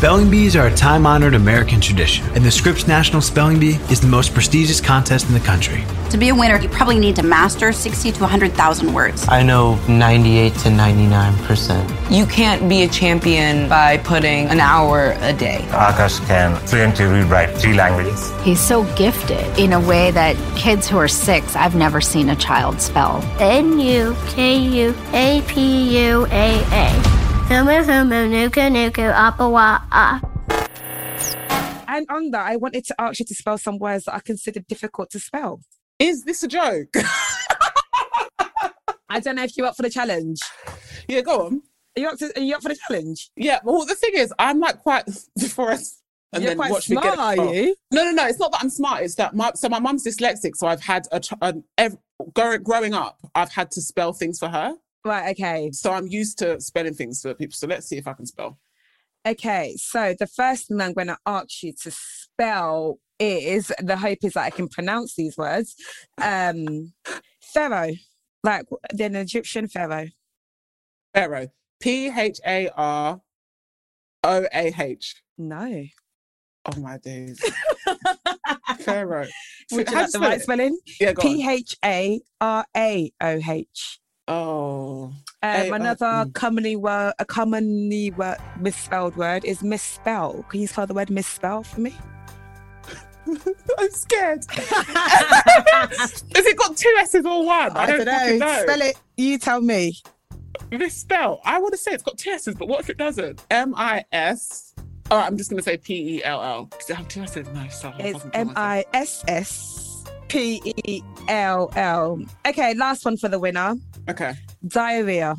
Spelling 0.00 0.30
bees 0.30 0.56
are 0.56 0.68
a 0.68 0.74
time 0.74 1.04
honored 1.04 1.34
American 1.34 1.78
tradition, 1.78 2.24
and 2.34 2.42
the 2.42 2.50
Scripps 2.50 2.88
National 2.88 3.20
Spelling 3.20 3.60
Bee 3.60 3.78
is 3.90 4.00
the 4.00 4.06
most 4.06 4.32
prestigious 4.32 4.80
contest 4.80 5.28
in 5.28 5.34
the 5.34 5.40
country. 5.40 5.84
To 6.08 6.16
be 6.16 6.30
a 6.30 6.34
winner, 6.34 6.58
you 6.58 6.70
probably 6.70 6.98
need 6.98 7.16
to 7.16 7.22
master 7.22 7.70
60 7.70 8.12
to 8.12 8.20
100,000 8.20 8.94
words. 8.94 9.28
I 9.28 9.42
know 9.42 9.74
98 9.88 10.54
to 10.54 10.68
99%. 10.70 12.10
You 12.10 12.24
can't 12.24 12.66
be 12.66 12.84
a 12.84 12.88
champion 12.88 13.68
by 13.68 13.98
putting 13.98 14.46
an 14.46 14.58
hour 14.58 15.14
a 15.20 15.34
day. 15.34 15.66
Akash 15.68 16.26
can 16.26 16.56
fluently 16.66 17.04
read 17.04 17.24
write 17.26 17.50
three 17.58 17.74
languages. 17.74 18.32
He's 18.40 18.58
so 18.58 18.84
gifted 18.94 19.58
in 19.58 19.74
a 19.74 19.80
way 19.80 20.12
that 20.12 20.34
kids 20.56 20.88
who 20.88 20.96
are 20.96 21.08
six, 21.08 21.54
I've 21.54 21.74
never 21.74 22.00
seen 22.00 22.30
a 22.30 22.36
child 22.36 22.80
spell. 22.80 23.22
N 23.38 23.78
U 23.78 24.16
K 24.28 24.56
U 24.56 24.96
A 25.12 25.42
P 25.46 25.98
U 26.08 26.26
A 26.30 26.64
A. 26.72 27.19
Humu 27.50 27.84
humu 27.84 28.28
nuku 28.28 28.60
nuku 28.70 29.02
apawa 29.14 29.82
ah. 29.90 30.20
And 31.88 32.06
on 32.08 32.30
that, 32.30 32.46
I 32.46 32.54
wanted 32.54 32.84
to 32.86 32.94
ask 33.00 33.18
you 33.18 33.24
to 33.26 33.34
spell 33.34 33.58
some 33.58 33.78
words 33.78 34.04
that 34.04 34.14
I 34.14 34.20
consider 34.20 34.60
difficult 34.60 35.10
to 35.10 35.18
spell. 35.18 35.60
Is 35.98 36.22
this 36.22 36.44
a 36.44 36.48
joke? 36.48 36.94
I 39.08 39.18
don't 39.18 39.34
know 39.34 39.42
if 39.42 39.56
you're 39.56 39.66
up 39.66 39.74
for 39.74 39.82
the 39.82 39.90
challenge. 39.90 40.38
Yeah, 41.08 41.22
go 41.22 41.46
on. 41.46 41.62
Are 41.96 42.00
you 42.00 42.08
up, 42.08 42.18
to, 42.18 42.32
are 42.36 42.40
you 42.40 42.54
up 42.54 42.62
for 42.62 42.68
the 42.68 42.78
challenge? 42.86 43.32
Yeah, 43.34 43.58
well, 43.64 43.84
the 43.84 43.96
thing 43.96 44.12
is, 44.14 44.32
I'm 44.38 44.60
like 44.60 44.78
quite 44.78 45.06
before 45.36 45.72
us. 45.72 46.00
And 46.32 46.44
You're 46.44 46.50
then 46.50 46.58
quite 46.58 46.70
watch 46.70 46.88
me 46.88 46.94
get 46.94 47.14
smart, 47.14 47.36
it 47.36 47.40
are 47.40 47.44
wrong. 47.44 47.54
you? 47.54 47.74
No, 47.90 48.04
no, 48.04 48.12
no. 48.12 48.26
It's 48.28 48.38
not 48.38 48.52
that 48.52 48.62
I'm 48.62 48.70
smart. 48.70 49.02
It's 49.02 49.16
that 49.16 49.34
my 49.34 49.50
so 49.56 49.68
my 49.68 49.80
mum's 49.80 50.06
dyslexic, 50.06 50.54
so 50.54 50.68
I've 50.68 50.80
had 50.80 51.08
a, 51.10 51.18
ch- 51.18 51.32
an 51.42 51.64
growing 52.32 52.62
growing 52.62 52.94
up, 52.94 53.18
I've 53.34 53.50
had 53.50 53.72
to 53.72 53.80
spell 53.82 54.12
things 54.12 54.38
for 54.38 54.46
her. 54.48 54.74
Right, 55.04 55.30
okay. 55.30 55.70
So 55.72 55.92
I'm 55.92 56.06
used 56.06 56.38
to 56.38 56.60
spelling 56.60 56.94
things 56.94 57.22
for 57.22 57.34
people. 57.34 57.54
So 57.54 57.66
let's 57.66 57.86
see 57.86 57.96
if 57.96 58.06
I 58.06 58.12
can 58.12 58.26
spell. 58.26 58.58
Okay, 59.26 59.74
so 59.76 60.14
the 60.18 60.26
first 60.26 60.68
thing 60.68 60.80
I'm 60.80 60.94
going 60.94 61.08
to 61.08 61.18
ask 61.26 61.62
you 61.62 61.74
to 61.82 61.90
spell 61.90 62.98
is 63.18 63.70
the 63.78 63.96
hope 63.96 64.18
is 64.22 64.32
that 64.32 64.44
I 64.44 64.50
can 64.50 64.68
pronounce 64.68 65.14
these 65.14 65.36
words. 65.36 65.74
Um, 66.20 66.94
pharaoh, 67.40 67.92
like 68.42 68.66
an 68.98 69.16
Egyptian 69.16 69.68
pharaoh. 69.68 70.08
Pharaoh. 71.14 71.48
P 71.80 72.10
H 72.14 72.40
A 72.46 72.70
R 72.76 73.20
O 74.24 74.46
A 74.52 74.74
H. 74.78 75.22
No. 75.38 75.84
Oh 76.66 76.80
my 76.80 76.98
days. 76.98 77.42
Pharaoh. 78.80 79.26
Would 79.72 79.88
you 79.88 79.94
like 79.94 80.10
the 80.10 80.18
right 80.18 80.40
spell 80.40 80.56
spelling? 80.56 80.78
Yeah. 81.00 81.14
P 81.18 81.48
H 81.48 81.74
A 81.84 82.20
R 82.40 82.64
A 82.76 83.12
O 83.20 83.40
H. 83.46 83.99
Oh. 84.30 85.12
Um, 85.42 85.72
uh, 85.72 85.74
another 85.74 86.06
mm. 86.06 86.34
commonly 86.34 86.76
word, 86.76 87.14
a 87.18 87.24
commonly 87.24 88.12
word, 88.12 88.36
misspelled 88.60 89.16
word 89.16 89.44
is 89.44 89.62
misspell. 89.62 90.44
Can 90.48 90.60
you 90.60 90.68
spell 90.68 90.86
the 90.86 90.94
word 90.94 91.10
misspell 91.10 91.64
for 91.64 91.80
me? 91.80 91.96
I'm 93.78 93.90
scared. 93.90 94.44
Has 94.52 96.22
it 96.32 96.56
got 96.56 96.76
two 96.76 96.94
S's 97.00 97.26
or 97.26 97.44
one? 97.44 97.76
I, 97.76 97.86
don't, 97.86 98.06
fucking 98.06 98.38
know. 98.38 98.62
Spell 98.62 98.82
it. 98.82 99.00
You 99.16 99.36
tell 99.38 99.60
me. 99.60 99.96
Misspell. 100.70 101.40
I 101.44 101.58
want 101.58 101.72
to 101.72 101.78
say 101.78 101.90
it's 101.90 102.04
got 102.04 102.16
two 102.16 102.30
S's, 102.30 102.54
but 102.54 102.68
what 102.68 102.80
if 102.80 102.90
it 102.90 102.98
doesn't? 102.98 103.44
M 103.50 103.74
I 103.76 104.04
S. 104.12 104.74
Right, 105.10 105.26
I'm 105.26 105.36
just 105.36 105.50
going 105.50 105.58
to 105.58 105.64
say 105.64 105.76
P 105.76 106.18
E 106.18 106.24
L 106.24 106.40
L. 106.40 106.64
Does 106.66 106.90
it 106.90 106.94
have 106.94 107.08
two 107.08 107.22
S's? 107.22 107.48
No, 107.48 107.66
so 107.68 107.88
I'm 107.88 108.00
It's 108.00 108.24
M. 108.32 108.52
I 108.54 108.84
S 108.94 109.24
S 109.26 109.89
P 110.30 110.62
E 110.86 111.02
L 111.28 111.70
L. 111.74 112.20
Okay, 112.46 112.72
last 112.74 113.04
one 113.04 113.16
for 113.16 113.28
the 113.28 113.38
winner. 113.38 113.74
Okay. 114.08 114.34
Diarrhea. 114.66 115.36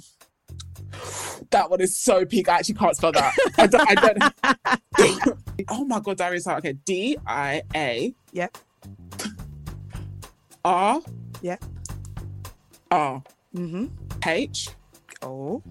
That 1.51 1.69
one 1.69 1.79
is 1.79 1.97
so 1.97 2.25
peak. 2.25 2.49
I 2.49 2.57
actually 2.57 2.75
can't 2.75 2.95
spell 2.95 3.13
that. 3.13 3.33
I 3.57 3.67
don't. 3.67 3.89
I 3.89 3.95
don't. 3.95 5.39
oh 5.69 5.85
my 5.85 6.01
god, 6.01 6.17
diarrhea. 6.17 6.41
Okay. 6.45 6.73
D 6.73 7.17
I 7.25 7.61
A. 7.73 8.13
Yep. 8.33 8.57
R. 10.65 11.01
Yep. 11.41 11.63
R. 12.91 13.23
Mm-hmm. 13.55 13.85
H. 14.25 14.69
Oh. 15.21 15.63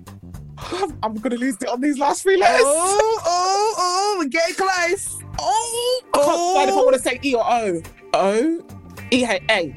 I'm 1.02 1.14
gonna 1.16 1.36
lose 1.36 1.56
it 1.60 1.68
on 1.68 1.80
these 1.80 1.98
last 1.98 2.22
three 2.22 2.36
letters. 2.36 2.62
Oh, 2.64 3.20
oh, 3.24 3.74
oh, 3.78 4.16
we're 4.18 4.28
getting 4.28 4.54
close. 4.54 5.18
Oh, 5.38 6.02
I 6.14 6.18
can't 6.18 6.26
decide 6.26 6.68
if 6.68 6.74
I 6.74 6.76
want 6.76 6.94
to 6.94 7.02
say 7.02 7.20
E 7.22 7.34
or 7.34 7.44
O. 7.46 7.82
O. 8.14 8.79
E 9.12 9.24
H 9.24 9.42
A. 9.50 9.74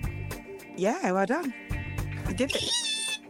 Yeah, 0.75 1.11
well 1.11 1.25
done. 1.25 1.53
You 2.27 2.33
did 2.35 2.55
it. 2.55 2.69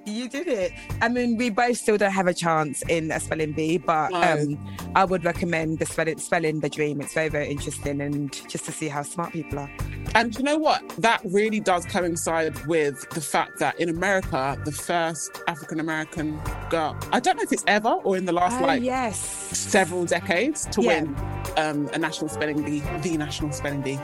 You 0.06 0.28
did 0.28 0.48
it. 0.50 0.74
I 1.02 1.08
mean, 1.08 1.38
we 1.38 1.50
both 1.50 1.78
still 1.78 1.98
don't 1.98 2.12
have 2.12 2.28
a 2.28 2.34
chance 2.34 2.84
in 2.90 3.10
a 3.12 3.20
spelling 3.22 3.54
bee, 3.54 3.78
but 3.78 4.12
No. 4.12 4.22
um, 4.22 4.76
I 4.96 5.06
would 5.06 5.24
recommend 5.24 5.80
the 5.80 5.86
spelling, 5.86 6.18
spelling 6.18 6.60
the 6.60 6.68
dream. 6.70 7.00
It's 7.00 7.14
very, 7.14 7.30
very 7.30 7.48
interesting, 7.50 8.02
and 8.02 8.32
just 8.50 8.66
to 8.66 8.74
see 8.74 8.90
how 8.90 9.04
smart 9.04 9.32
people 9.32 9.60
are. 9.60 9.70
And 10.14 10.36
you 10.38 10.44
know 10.44 10.58
what? 10.58 10.88
That 11.00 11.22
really 11.24 11.62
does 11.62 11.86
coincide 11.86 12.66
with 12.68 13.10
the 13.12 13.22
fact 13.22 13.60
that 13.60 13.80
in 13.80 13.88
America, 13.88 14.58
the 14.66 14.74
first 14.74 15.42
African 15.48 15.80
American 15.80 16.40
girl, 16.70 16.98
I 17.14 17.22
don't 17.22 17.38
know 17.38 17.44
if 17.44 17.54
it's 17.54 17.64
ever 17.68 17.90
or 17.90 18.18
in 18.18 18.26
the 18.26 18.34
last 18.34 18.62
Oh, 18.62 18.66
like 18.66 18.84
yes. 18.84 19.18
several 19.58 20.04
decades 20.06 20.66
to 20.72 20.82
Yeah. 20.82 21.02
win 21.04 21.16
um, 21.56 21.90
a 21.94 21.98
national 21.98 22.28
spelling 22.30 22.62
bee, 22.62 22.84
the 23.02 23.18
national 23.18 23.54
spelling 23.54 23.82
bee. 23.82 23.98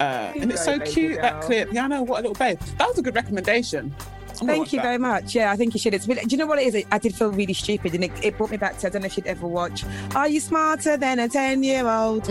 Uh, 0.00 0.32
and 0.36 0.50
it's 0.52 0.64
so 0.64 0.78
cute 0.78 1.20
that 1.20 1.42
clip. 1.42 1.72
Yeah, 1.72 1.84
I 1.84 1.88
know 1.88 2.02
what 2.02 2.20
a 2.20 2.22
little 2.28 2.34
babe. 2.34 2.58
That 2.78 2.88
was 2.88 2.98
a 2.98 3.02
good 3.02 3.14
recommendation. 3.14 3.94
I'm 4.40 4.46
Thank 4.46 4.72
you 4.72 4.78
that. 4.80 4.84
very 4.84 4.98
much. 4.98 5.34
Yeah, 5.34 5.50
I 5.50 5.56
think 5.56 5.72
you 5.72 5.80
should. 5.80 5.94
It's 5.94 6.06
really, 6.06 6.22
do 6.22 6.28
you 6.30 6.36
know 6.36 6.46
what 6.46 6.58
it 6.58 6.74
is? 6.74 6.84
I 6.92 6.98
did 6.98 7.14
feel 7.14 7.30
really 7.30 7.54
stupid, 7.54 7.94
and 7.94 8.04
it, 8.04 8.12
it 8.22 8.36
brought 8.36 8.50
me 8.50 8.58
back 8.58 8.76
to 8.78 8.86
I 8.86 8.90
don't 8.90 9.00
know 9.00 9.06
if 9.06 9.16
you'd 9.16 9.26
ever 9.26 9.46
watch 9.46 9.82
Are 10.14 10.28
You 10.28 10.40
Smarter 10.40 10.98
Than 10.98 11.18
a 11.18 11.28
Ten 11.28 11.62
Year 11.62 11.88
Old? 11.88 12.28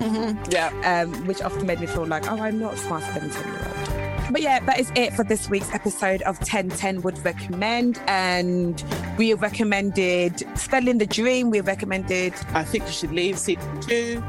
Yeah. 0.49 0.70
Um, 0.86 1.26
which 1.26 1.41
often 1.41 1.66
made 1.66 1.80
me 1.80 1.88
feel 1.88 2.05
like, 2.05 2.30
oh, 2.32 2.39
I'm 2.39 2.59
not 2.59 2.78
smarter 2.78 3.11
than 3.20 3.30
a 3.30 3.34
ten 3.34 3.47
year 3.47 3.74
old. 3.80 3.85
But 4.32 4.41
yeah, 4.41 4.59
that 4.61 4.80
is 4.80 4.91
it 4.95 5.13
for 5.13 5.23
this 5.23 5.49
week's 5.49 5.71
episode 5.73 6.21
of 6.23 6.38
1010 6.39 7.01
Would 7.03 7.23
Recommend. 7.23 8.01
And 8.07 8.84
we 9.17 9.30
have 9.30 9.41
recommended 9.41 10.43
Spelling 10.57 10.97
the 10.97 11.05
Dream. 11.05 11.49
We 11.49 11.57
have 11.57 11.67
recommended 11.67 12.34
I 12.53 12.63
think 12.63 12.86
you 12.86 12.91
should 12.91 13.11
leave 13.11 13.38
season 13.38 13.82
two. 13.82 14.21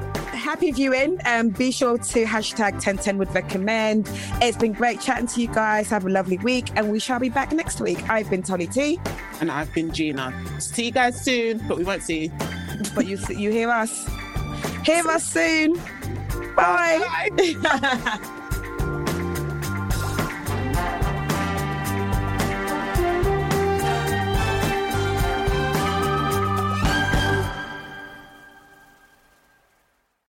Happy 0.47 0.71
viewing. 0.71 1.19
Um, 1.25 1.49
be 1.49 1.71
sure 1.71 1.99
to 1.99 2.25
hashtag 2.25 2.73
1010 2.73 3.19
Would 3.19 3.35
Recommend. 3.35 4.09
It's 4.43 4.57
been 4.57 4.73
great 4.73 5.01
chatting 5.01 5.27
to 5.29 5.41
you 5.41 5.49
guys. 5.49 5.89
Have 5.91 6.05
a 6.05 6.09
lovely 6.09 6.39
week, 6.39 6.71
and 6.77 6.93
we 6.93 6.99
shall 6.99 7.19
be 7.19 7.31
back 7.31 7.53
next 7.53 7.81
week. 7.81 8.09
I've 8.09 8.31
been 8.31 8.43
Tolly 8.43 8.67
T. 8.67 9.01
And 9.41 9.51
I've 9.51 9.73
been 9.73 9.93
Gina. 9.93 10.33
See 10.61 10.87
you 10.87 10.91
guys 10.93 11.21
soon, 11.21 11.67
but 11.67 11.79
we 11.79 11.85
won't 11.85 12.03
see 12.03 12.25
you. 12.25 12.33
But 12.95 13.07
you, 13.07 13.19
you 13.31 13.51
hear 13.51 13.71
us. 13.71 14.07
Hear 14.85 15.07
us 15.09 15.25
soon. 15.25 15.75
Bye. 16.55 17.29
Bye. 17.63 18.33